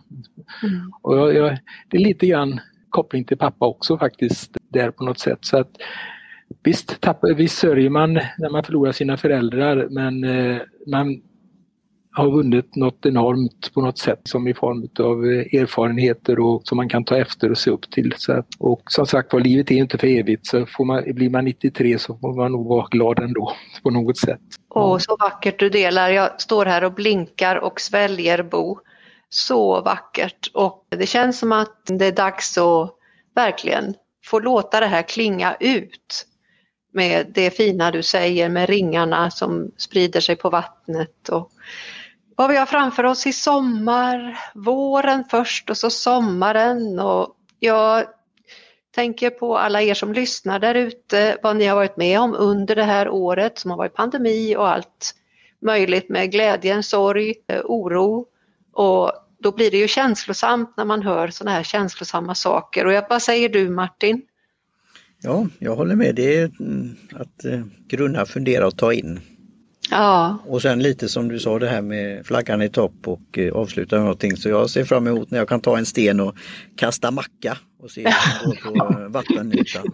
Mm. 0.64 0.92
Och 1.02 1.18
jag, 1.18 1.36
jag, 1.36 1.58
det 1.90 1.98
är 1.98 2.02
lite 2.02 2.28
grann 2.28 2.60
koppling 2.90 3.24
till 3.26 3.38
pappa 3.38 3.66
också 3.66 3.98
faktiskt 3.98 4.58
där 4.70 4.92
på 4.92 5.04
något 5.04 5.20
sätt. 5.20 5.40
Så 5.42 5.58
att, 5.58 5.72
visst, 6.64 7.02
tappar, 7.02 7.34
visst 7.34 7.58
sörjer 7.58 7.90
man 7.90 8.14
när 8.14 8.52
man 8.52 8.64
förlorar 8.64 8.92
sina 8.92 9.18
föräldrar 9.18 9.88
men 9.90 10.24
eh, 10.24 10.62
man 10.88 11.22
har 12.20 12.32
vunnit 12.32 12.76
något 12.76 13.06
enormt 13.06 13.74
på 13.74 13.82
något 13.82 13.98
sätt 13.98 14.22
som 14.24 14.48
i 14.48 14.54
form 14.54 14.90
av 15.00 15.26
eh, 15.26 15.62
erfarenheter 15.62 16.40
och 16.40 16.62
som 16.64 16.76
man 16.76 16.90
kan 16.90 17.04
ta 17.04 17.18
efter 17.18 17.52
och 17.52 17.58
se 17.58 17.72
upp 17.72 17.92
till. 17.92 18.14
Så, 18.18 18.44
och 18.60 18.82
som 18.86 19.06
sagt 19.06 19.34
var, 19.34 19.40
livet 19.40 19.72
är 19.72 19.76
inte 19.76 19.98
för 19.98 20.08
evigt 20.08 20.48
så 20.48 20.66
får 20.66 20.86
man, 20.86 21.04
blir 21.08 21.30
man 21.30 21.46
93 21.46 22.00
så 22.00 22.18
får 22.18 22.34
man 22.34 22.52
nog 22.52 22.68
vara 22.68 22.88
glad 22.92 23.20
ändå 23.20 23.54
på 23.84 23.90
något 23.90 24.18
sätt. 24.18 24.42
Åh, 24.70 24.98
så 24.98 25.18
vackert 25.20 25.60
du 25.60 25.70
delar. 25.70 26.10
Jag 26.10 26.42
står 26.42 26.66
här 26.66 26.84
och 26.84 26.94
blinkar 26.94 27.56
och 27.56 27.82
sväljer 27.82 28.44
Bo. 28.44 28.80
så 29.30 29.82
vackert 29.82 30.52
och 30.54 30.88
det 30.90 31.06
känns 31.06 31.40
som 31.40 31.52
att 31.52 31.86
det 31.86 32.06
är 32.06 32.12
dags 32.12 32.58
att 32.58 32.96
verkligen 33.36 33.94
få 34.26 34.40
låta 34.40 34.80
det 34.80 34.86
här 34.86 35.02
klinga 35.02 35.56
ut 35.60 36.26
med 36.94 37.32
det 37.34 37.52
fina 37.52 37.92
du 37.92 38.04
säger 38.04 38.50
med 38.50 38.70
ringarna 38.70 39.32
som 39.32 39.72
sprider 39.78 40.20
sig 40.20 40.36
på 40.36 40.50
vattnet 40.50 41.30
och 41.30 41.52
vad 42.40 42.50
vi 42.50 42.58
har 42.58 42.66
framför 42.66 43.04
oss 43.04 43.28
i 43.28 43.34
sommar, 43.34 44.40
våren 44.54 45.24
först 45.30 45.70
och 45.70 45.78
så 45.78 45.90
sommaren 45.90 47.00
och 47.00 47.36
jag 47.60 48.06
tänker 48.96 49.30
på 49.30 49.58
alla 49.58 49.82
er 49.82 49.94
som 49.94 50.14
lyssnar 50.14 50.60
där 50.60 50.76
ute, 50.76 51.38
vad 51.44 51.56
ni 51.56 51.66
har 51.66 51.76
varit 51.76 51.98
med 51.98 52.20
om 52.20 52.36
under 52.36 52.76
det 52.76 52.84
här 52.84 53.10
året 53.10 53.60
som 53.60 53.72
har 53.72 53.78
varit 53.78 53.94
pandemi 53.94 54.56
och 54.56 54.70
allt 54.70 55.16
möjligt 55.62 56.10
med 56.10 56.32
glädjen, 56.32 56.84
sorg, 56.84 57.34
eh, 57.48 57.62
oro 57.66 58.26
och 58.74 59.12
då 59.40 59.52
blir 59.52 59.72
det 59.72 59.78
ju 59.78 59.88
känslosamt 59.88 60.74
när 60.78 60.86
man 60.86 61.02
hör 61.02 61.28
sådana 61.28 61.56
här 61.56 61.64
känslosamma 61.64 62.36
saker. 62.36 62.86
Och 62.86 63.04
vad 63.10 63.22
säger 63.22 63.50
du 63.50 63.70
Martin? 63.70 64.22
Ja, 65.22 65.48
jag 65.60 65.76
håller 65.76 65.96
med. 65.96 66.16
Det 66.16 66.38
är 66.38 66.52
att 67.14 67.46
eh, 67.46 67.62
grunna, 67.88 68.26
fundera 68.26 68.68
och 68.68 68.78
ta 68.78 68.94
in. 68.94 69.20
Ja. 69.90 70.38
Och 70.48 70.62
sen 70.62 70.84
lite 70.84 71.10
som 71.10 71.28
du 71.28 71.40
sa 71.40 71.60
det 71.60 71.68
här 71.68 71.82
med 71.82 72.26
flaggan 72.26 72.62
i 72.62 72.70
topp 72.70 73.08
och 73.08 73.38
eh, 73.38 73.54
avsluta 73.54 73.96
med 73.96 74.04
någonting. 74.04 74.38
Så 74.38 74.50
jag 74.50 74.70
ser 74.70 74.84
fram 74.84 75.08
emot 75.08 75.32
när 75.32 75.38
jag 75.38 75.50
kan 75.50 75.62
ta 75.62 75.78
en 75.78 75.86
sten 75.86 76.20
och 76.20 76.36
kasta 76.76 77.12
macka 77.12 77.58
och 77.84 77.92
se 77.92 78.02
hur 78.02 78.52
det 78.52 78.62
går 78.62 78.72
på 78.72 79.00
eh, 79.00 79.08
vattenytan. 79.10 79.86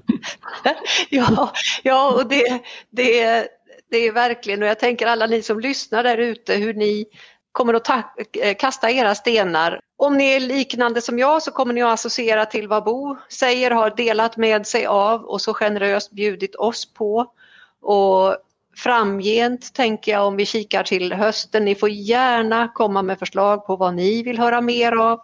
ja, 1.10 1.54
ja, 1.84 2.12
och 2.12 2.30
det, 2.30 2.62
det, 2.89 3.48
det 3.91 3.98
är 3.98 4.12
verkligen, 4.12 4.62
och 4.62 4.68
jag 4.68 4.80
tänker 4.80 5.08
alla 5.08 5.28
ni 5.28 5.41
som 5.41 5.60
lyssnar 5.60 6.04
där 6.04 6.18
ute 6.18 6.56
hur 6.56 6.74
ni 6.74 7.06
kommer 7.52 7.74
att 7.74 7.86
ta, 7.86 8.04
eh, 8.41 8.56
kasta 8.56 8.91
era 8.91 9.16
stenar. 9.16 9.80
Om 9.98 10.18
ni 10.18 10.26
är 10.26 10.39
liknande 10.39 11.02
som 11.02 11.20
jag 11.20 11.43
så 11.43 11.52
kommer 11.52 11.74
ni 11.74 11.82
att 11.82 11.93
associera 11.93 12.46
till 12.46 12.68
vad 12.68 12.84
Bo 12.84 13.18
säger, 13.30 13.72
har 13.72 13.89
delat 13.89 14.38
med 14.38 14.68
sig 14.68 14.86
av 14.86 15.24
och 15.24 15.41
så 15.41 15.54
generöst 15.54 16.12
bjudit 16.12 16.56
oss 16.56 16.93
på. 16.93 17.32
Och 17.82 18.38
framgent 18.76 19.73
tänker 19.73 20.11
jag 20.11 20.28
om 20.28 20.36
vi 20.36 20.45
kikar 20.45 20.84
till 20.84 21.13
hösten, 21.13 21.65
ni 21.65 21.76
får 21.76 21.89
gärna 21.89 22.67
komma 22.73 23.01
med 23.01 23.19
förslag 23.19 23.65
på 23.65 23.76
vad 23.76 23.95
ni 23.95 24.23
vill 24.23 24.38
höra 24.38 24.61
mer 24.61 24.91
av. 24.91 25.19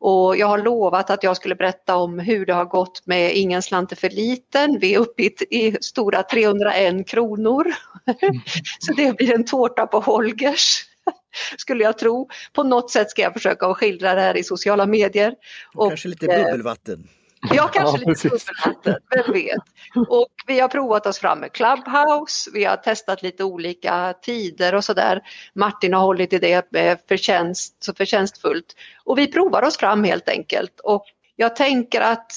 Och 0.00 0.36
jag 0.36 0.46
har 0.46 0.58
lovat 0.58 1.10
att 1.10 1.22
jag 1.22 1.36
skulle 1.36 1.54
berätta 1.54 1.96
om 1.96 2.18
hur 2.18 2.46
det 2.46 2.54
har 2.54 2.64
gått 2.64 3.06
med 3.06 3.32
Ingen 3.34 3.62
slant 3.62 3.92
är 3.92 3.96
för 3.96 4.10
liten. 4.10 4.78
Vi 4.78 4.94
är 4.94 4.98
uppe 4.98 5.22
i, 5.22 5.76
stora 5.80 6.22
301 6.22 7.08
kronor. 7.08 7.72
Mm. 8.06 8.40
Så 8.78 8.92
det 8.92 9.16
blir 9.16 9.34
en 9.34 9.44
tårta 9.44 9.86
på 9.86 10.00
Holgers. 10.00 10.84
skulle 11.56 11.84
jag 11.84 11.98
tro. 11.98 12.28
På 12.52 12.62
något 12.62 12.90
sätt 12.90 13.10
ska 13.10 13.22
jag 13.22 13.32
försöka 13.32 13.66
att 13.66 13.76
skildra 13.76 14.14
det 14.14 14.20
här 14.20 14.36
i 14.36 14.44
sociala 14.44 14.86
medier. 14.86 15.34
Och, 15.74 15.88
kanske 15.88 16.08
lite 16.08 16.26
bubbelvatten. 16.26 17.08
Ja, 17.40 17.68
kanske 17.74 17.98
ja, 17.98 18.08
lite 18.08 18.28
bubbelvatten, 18.28 18.96
vem 19.10 19.32
vet. 19.32 19.62
Och 20.08 20.28
vi 20.46 20.60
har 20.60 20.68
provat 20.68 21.06
oss 21.06 21.18
fram 21.18 21.40
med 21.40 21.52
Clubhouse, 21.52 22.50
vi 22.52 22.64
har 22.64 22.76
testat 22.76 23.22
lite 23.22 23.44
olika 23.44 24.14
tider 24.22 24.74
och 24.74 24.84
sådär. 24.84 25.20
Martin 25.54 25.94
har 25.94 26.00
hållit 26.00 26.32
i 26.32 26.38
det 26.38 26.72
med 26.72 26.98
förtjänst, 27.08 27.84
så 27.84 27.94
förtjänstfullt. 27.94 28.74
Och 29.04 29.18
vi 29.18 29.26
provar 29.26 29.62
oss 29.62 29.76
fram 29.76 30.04
helt 30.04 30.28
enkelt. 30.28 30.80
Och 30.80 31.04
jag 31.36 31.56
tänker 31.56 32.00
att 32.00 32.32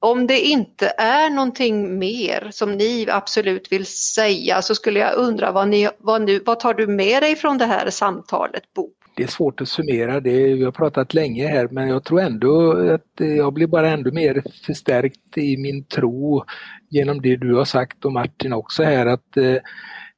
om 0.00 0.26
det 0.26 0.40
inte 0.40 0.92
är 0.98 1.30
någonting 1.30 1.98
mer 1.98 2.48
som 2.50 2.72
ni 2.72 3.06
absolut 3.10 3.72
vill 3.72 3.86
säga 3.86 4.62
så 4.62 4.74
skulle 4.74 5.00
jag 5.00 5.14
undra 5.14 5.52
vad, 5.52 5.68
ni, 5.68 5.88
vad, 5.98 6.22
nu, 6.22 6.42
vad 6.46 6.60
tar 6.60 6.74
du 6.74 6.86
med 6.86 7.22
dig 7.22 7.36
från 7.36 7.58
det 7.58 7.66
här 7.66 7.90
samtalet 7.90 8.74
Bo? 8.74 8.90
Det 9.16 9.22
är 9.22 9.26
svårt 9.26 9.60
att 9.60 9.68
summera 9.68 10.20
det, 10.20 10.54
vi 10.54 10.64
har 10.64 10.72
pratat 10.72 11.14
länge 11.14 11.48
här 11.48 11.68
men 11.70 11.88
jag 11.88 12.04
tror 12.04 12.20
ändå 12.20 12.72
att 12.94 13.20
eh, 13.20 13.34
jag 13.34 13.52
blir 13.52 13.66
bara 13.66 13.90
ändå 13.90 14.12
mer 14.12 14.42
förstärkt 14.66 15.38
i 15.38 15.56
min 15.56 15.84
tro 15.84 16.44
genom 16.88 17.22
det 17.22 17.36
du 17.36 17.54
har 17.54 17.64
sagt 17.64 18.04
och 18.04 18.12
Martin 18.12 18.52
också 18.52 18.82
här 18.82 19.06
att 19.06 19.36
eh, 19.36 19.56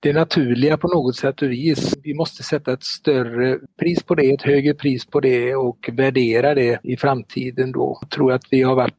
det 0.01 0.12
naturliga 0.12 0.76
på 0.76 0.88
något 0.88 1.16
sätt 1.16 1.42
och 1.42 1.51
vis. 1.51 1.94
Vi 2.03 2.14
måste 2.14 2.42
sätta 2.42 2.72
ett 2.72 2.84
större 2.84 3.59
pris 3.78 4.03
på 4.03 4.14
det, 4.14 4.30
ett 4.30 4.42
högre 4.42 4.74
pris 4.74 5.07
på 5.07 5.20
det 5.20 5.55
och 5.55 5.90
värdera 5.92 6.55
det 6.55 6.80
i 6.82 6.96
framtiden 6.96 7.72
då. 7.72 7.99
Jag 8.01 8.11
tror 8.11 8.32
att 8.32 8.44
vi 8.51 8.62
har 8.62 8.74
varit 8.74 8.94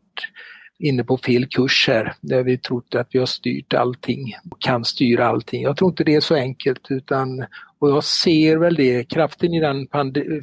inne 0.80 1.04
på 1.04 1.18
fel 1.18 1.48
kurs 1.48 1.86
här 1.88 2.14
där 2.22 2.44
vi 2.44 2.58
trott 2.58 2.96
att 2.96 3.08
vi 3.12 3.20
har 3.20 3.26
styrt 3.26 3.74
allting 3.74 4.36
och 4.52 4.62
kan 4.62 4.86
styra 4.86 5.28
allting. 5.28 5.62
Jag 5.62 5.78
tror 5.78 5.90
inte 5.92 6.04
det 6.04 6.16
är 6.16 6.22
så 6.22 6.36
enkelt 6.36 6.88
utan 6.90 7.46
och 7.80 7.90
jag 7.90 8.04
ser 8.04 8.58
väl 8.58 8.76
det, 8.76 9.04
kraften 9.04 9.54
i 9.54 9.60
den 9.60 9.88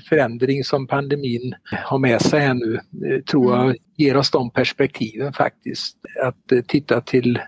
förändring 0.08 0.64
som 0.64 0.86
pandemin 0.86 1.54
har 1.84 1.98
med 1.98 2.22
sig 2.22 2.40
här 2.40 2.54
nu 2.54 2.74
eh, 2.74 3.22
tror 3.22 3.54
jag 3.54 3.64
mm. 3.64 3.76
ger 3.96 4.16
oss 4.16 4.30
de 4.30 4.50
perspektiven 4.50 5.32
faktiskt. 5.32 5.96
Att 6.22 6.52
eh, 6.52 6.60
titta 6.60 7.00
till 7.00 7.40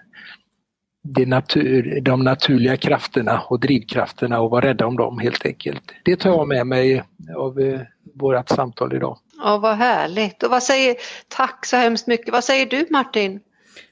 det 1.05 1.26
natur, 1.26 2.01
de 2.01 2.24
naturliga 2.24 2.76
krafterna 2.76 3.41
och 3.41 3.61
drivkrafterna 3.61 4.41
och 4.41 4.51
vara 4.51 4.66
rädda 4.66 4.86
om 4.86 4.97
dem 4.97 5.18
helt 5.18 5.47
enkelt. 5.47 5.82
Det 6.05 6.16
tar 6.16 6.30
jag 6.30 6.49
med 6.49 6.66
mig 6.66 7.05
av 7.36 7.61
eh, 7.61 7.80
vårt 8.14 8.49
samtal 8.49 8.95
idag. 8.95 9.18
Ja, 9.39 9.59
vad 9.59 9.76
härligt. 9.76 10.43
Och 10.43 10.51
vad 10.51 10.62
säger, 10.62 10.97
tack 11.28 11.66
så 11.66 11.76
hemskt 11.76 12.07
mycket. 12.07 12.32
Vad 12.32 12.45
säger 12.45 12.66
du 12.66 12.86
Martin? 12.91 13.41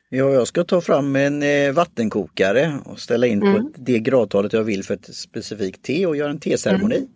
Ja, 0.09 0.33
jag 0.33 0.47
ska 0.47 0.65
ta 0.65 0.81
fram 0.81 1.17
en 1.17 1.43
eh, 1.43 1.73
vattenkokare 1.73 2.79
och 2.85 2.99
ställa 2.99 3.27
in 3.27 3.43
mm. 3.43 3.55
på 3.55 3.73
det 3.79 3.99
gradtalet 3.99 4.53
jag 4.53 4.65
vill 4.65 4.85
för 4.85 4.95
ett 4.95 5.15
specifikt 5.15 5.83
te 5.83 6.07
och 6.07 6.17
göra 6.17 6.31
en 6.31 6.41
teceremoni. 6.41 6.97
Mm. 6.97 7.09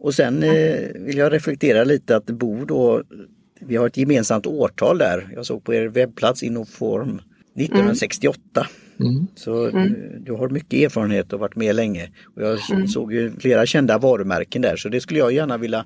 Och 0.00 0.14
sen 0.14 0.42
eh, 0.42 0.76
vill 0.94 1.16
jag 1.16 1.32
reflektera 1.32 1.84
lite 1.84 2.16
att 2.16 2.26
Bo 2.26 2.64
då, 2.64 3.02
vi 3.60 3.76
har 3.76 3.86
ett 3.86 3.96
gemensamt 3.96 4.46
årtal 4.46 4.98
där. 4.98 5.28
Jag 5.34 5.46
såg 5.46 5.64
på 5.64 5.74
er 5.74 5.86
webbplats 5.86 6.42
Innoform 6.42 7.20
1968. 7.56 8.66
Mm. 9.00 9.26
Så 9.34 9.68
mm. 9.68 9.82
Eh, 9.82 9.92
du 10.20 10.32
har 10.32 10.48
mycket 10.48 10.72
erfarenhet 10.72 11.32
och 11.32 11.40
varit 11.40 11.56
med 11.56 11.76
länge. 11.76 12.10
Och 12.34 12.42
jag 12.42 12.70
mm. 12.70 12.88
såg 12.88 13.12
ju 13.12 13.32
flera 13.40 13.66
kända 13.66 13.98
varumärken 13.98 14.62
där 14.62 14.76
så 14.76 14.88
det 14.88 15.00
skulle 15.00 15.18
jag 15.18 15.32
gärna 15.32 15.58
vilja 15.58 15.84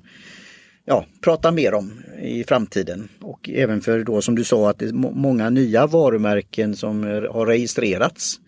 ja, 0.85 1.05
prata 1.21 1.51
mer 1.51 1.73
om 1.73 2.01
i 2.21 2.43
framtiden. 2.43 3.09
Och 3.21 3.49
även 3.49 3.81
för 3.81 4.03
då 4.03 4.21
som 4.21 4.35
du 4.35 4.43
sa 4.43 4.69
att 4.69 4.79
det 4.79 4.85
är 4.85 4.93
många 4.93 5.49
nya 5.49 5.87
varumärken 5.87 6.75
som 6.75 7.03
har 7.31 7.45
registrerats. 7.45 8.39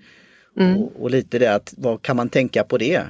Mm. 0.60 0.78
Och, 0.78 0.92
och, 1.02 1.12
lite 1.12 1.40
det 1.40 1.56
att 1.56 1.74
vad 1.78 2.02
kan 2.02 2.16
man 2.16 2.30
tänka 2.30 2.64
på 2.64 2.78
det? 2.78 3.02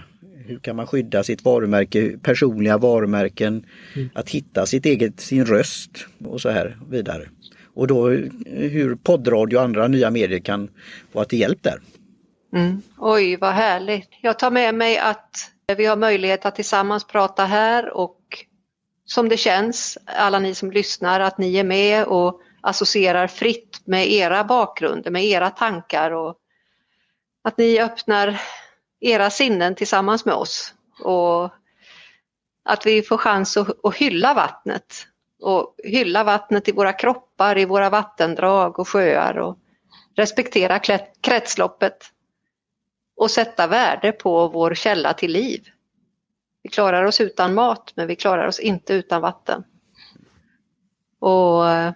Hur 0.45 0.59
kan 0.59 0.75
man 0.75 0.87
skydda 0.87 1.23
sitt 1.23 1.45
varumärke, 1.45 2.17
personliga 2.21 2.77
varumärken, 2.77 3.65
mm. 3.95 4.09
att 4.13 4.29
hitta 4.29 4.65
sitt 4.65 4.85
eget, 4.85 5.19
sin 5.19 5.45
röst 5.45 5.91
och 6.25 6.41
så 6.41 6.49
här 6.49 6.77
vidare. 6.89 7.29
Och 7.73 7.87
då 7.87 8.09
hur 8.45 8.95
poddradio 8.95 9.57
och 9.57 9.63
andra 9.63 9.87
nya 9.87 10.09
medier 10.09 10.39
kan 10.39 10.69
vara 11.11 11.25
till 11.25 11.39
hjälp 11.39 11.63
där. 11.63 11.81
Mm. 12.55 12.81
Oj, 12.97 13.37
vad 13.37 13.53
härligt. 13.53 14.09
Jag 14.21 14.39
tar 14.39 14.51
med 14.51 14.75
mig 14.75 14.97
att 14.97 15.31
vi 15.77 15.85
har 15.85 15.97
möjlighet 15.97 16.45
att 16.45 16.55
tillsammans 16.55 17.07
prata 17.07 17.45
här 17.45 17.97
och 17.97 18.17
som 19.07 19.29
det 19.29 19.37
känns, 19.37 19.97
alla 20.05 20.39
ni 20.39 20.55
som 20.55 20.71
lyssnar, 20.71 21.19
att 21.19 21.37
ni 21.37 21.57
är 21.57 21.63
med 21.63 22.05
och 22.05 22.41
associerar 22.61 23.27
fritt 23.27 23.81
med 23.85 24.11
era 24.11 24.43
bakgrunder, 24.43 25.11
med 25.11 25.25
era 25.25 25.49
tankar 25.49 26.11
och 26.11 26.37
att 27.43 27.57
ni 27.57 27.79
öppnar 27.81 28.41
era 28.99 29.29
sinnen 29.29 29.75
tillsammans 29.75 30.25
med 30.25 30.35
oss 30.35 30.73
och 30.99 31.49
att 32.65 32.85
vi 32.85 33.01
får 33.01 33.17
chans 33.17 33.57
att, 33.57 33.85
att 33.85 33.95
hylla 33.95 34.33
vattnet 34.33 35.07
och 35.41 35.75
hylla 35.83 36.23
vattnet 36.23 36.67
i 36.67 36.71
våra 36.71 36.93
kroppar, 36.93 37.57
i 37.57 37.65
våra 37.65 37.89
vattendrag 37.89 38.79
och 38.79 38.87
sjöar 38.87 39.37
och 39.37 39.57
respektera 40.15 40.79
kretsloppet 41.21 42.11
och 43.15 43.31
sätta 43.31 43.67
värde 43.67 44.11
på 44.11 44.47
vår 44.47 44.73
källa 44.73 45.13
till 45.13 45.31
liv. 45.31 45.67
Vi 46.67 46.71
klarar 46.71 47.03
oss 47.03 47.21
utan 47.21 47.53
mat 47.53 47.93
men 47.95 48.07
vi 48.07 48.15
klarar 48.15 48.47
oss 48.47 48.59
inte 48.59 48.93
utan 48.93 49.21
vatten. 49.21 49.63
Och 51.19 51.69
eh, 51.69 51.91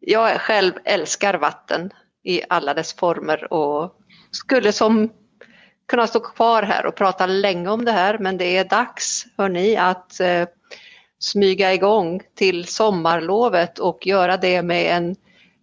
jag 0.00 0.40
själv 0.40 0.72
älskar 0.84 1.34
vatten 1.34 1.90
i 2.22 2.42
alla 2.48 2.74
dess 2.74 2.92
former 2.92 3.52
och 3.52 3.94
skulle 4.30 4.72
som 4.72 5.12
kunna 5.88 6.06
stå 6.06 6.20
kvar 6.20 6.62
här 6.62 6.86
och 6.86 6.94
prata 6.94 7.26
länge 7.26 7.68
om 7.68 7.84
det 7.84 7.92
här 7.92 8.18
men 8.18 8.38
det 8.38 8.56
är 8.56 8.64
dags, 8.64 9.26
hörni, 9.36 9.76
att 9.76 10.20
eh, 10.20 10.48
smyga 11.18 11.74
igång 11.74 12.20
till 12.34 12.66
sommarlovet 12.66 13.78
och 13.78 14.06
göra 14.06 14.36
det 14.36 14.62
med 14.62 14.96
en 14.96 15.16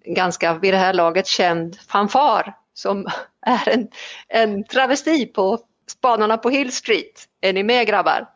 ganska 0.05 0.53
vid 0.53 0.73
det 0.73 0.77
här 0.77 0.93
laget 0.93 1.27
känd 1.27 1.79
fanfar 1.79 2.53
som 2.73 3.07
är 3.45 3.69
en, 3.69 3.87
en 4.27 4.63
travesti 4.63 5.25
på 5.25 5.59
Spanarna 5.91 6.37
på 6.37 6.49
Hill 6.49 6.71
Street. 6.71 7.27
Är 7.41 7.53
ni 7.53 7.63
med 7.63 7.87
grabbar? 7.87 8.29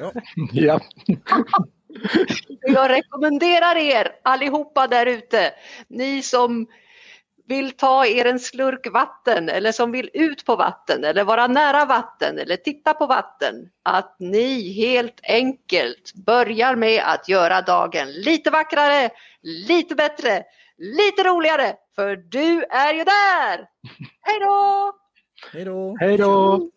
Ja. 0.00 0.12
ja. 0.52 0.80
Jag 2.60 2.90
rekommenderar 2.90 3.76
er 3.76 4.12
allihopa 4.22 4.86
där 4.86 5.06
ute, 5.06 5.52
ni 5.88 6.22
som 6.22 6.66
vill 7.46 7.72
ta 7.72 8.06
er 8.06 8.24
en 8.24 8.40
slurk 8.40 8.92
vatten 8.92 9.48
eller 9.48 9.72
som 9.72 9.92
vill 9.92 10.10
ut 10.14 10.44
på 10.44 10.56
vatten 10.56 11.04
eller 11.04 11.24
vara 11.24 11.46
nära 11.46 11.84
vatten 11.84 12.38
eller 12.38 12.56
titta 12.56 12.94
på 12.94 13.06
vatten. 13.06 13.54
Att 13.82 14.16
ni 14.18 14.72
helt 14.72 15.20
enkelt 15.22 16.14
börjar 16.14 16.76
med 16.76 17.02
att 17.06 17.28
göra 17.28 17.62
dagen 17.62 18.12
lite 18.12 18.50
vackrare, 18.50 19.10
lite 19.42 19.94
bättre, 19.94 20.42
lite 20.78 21.22
roligare. 21.22 21.74
För 21.94 22.16
du 22.16 22.64
är 22.64 22.94
ju 22.94 23.04
där! 23.04 23.56
Hej 24.20 24.40
då! 24.40 24.92
Hej 25.52 25.64
då! 25.64 25.96
Hej 26.00 26.16
då! 26.16 26.70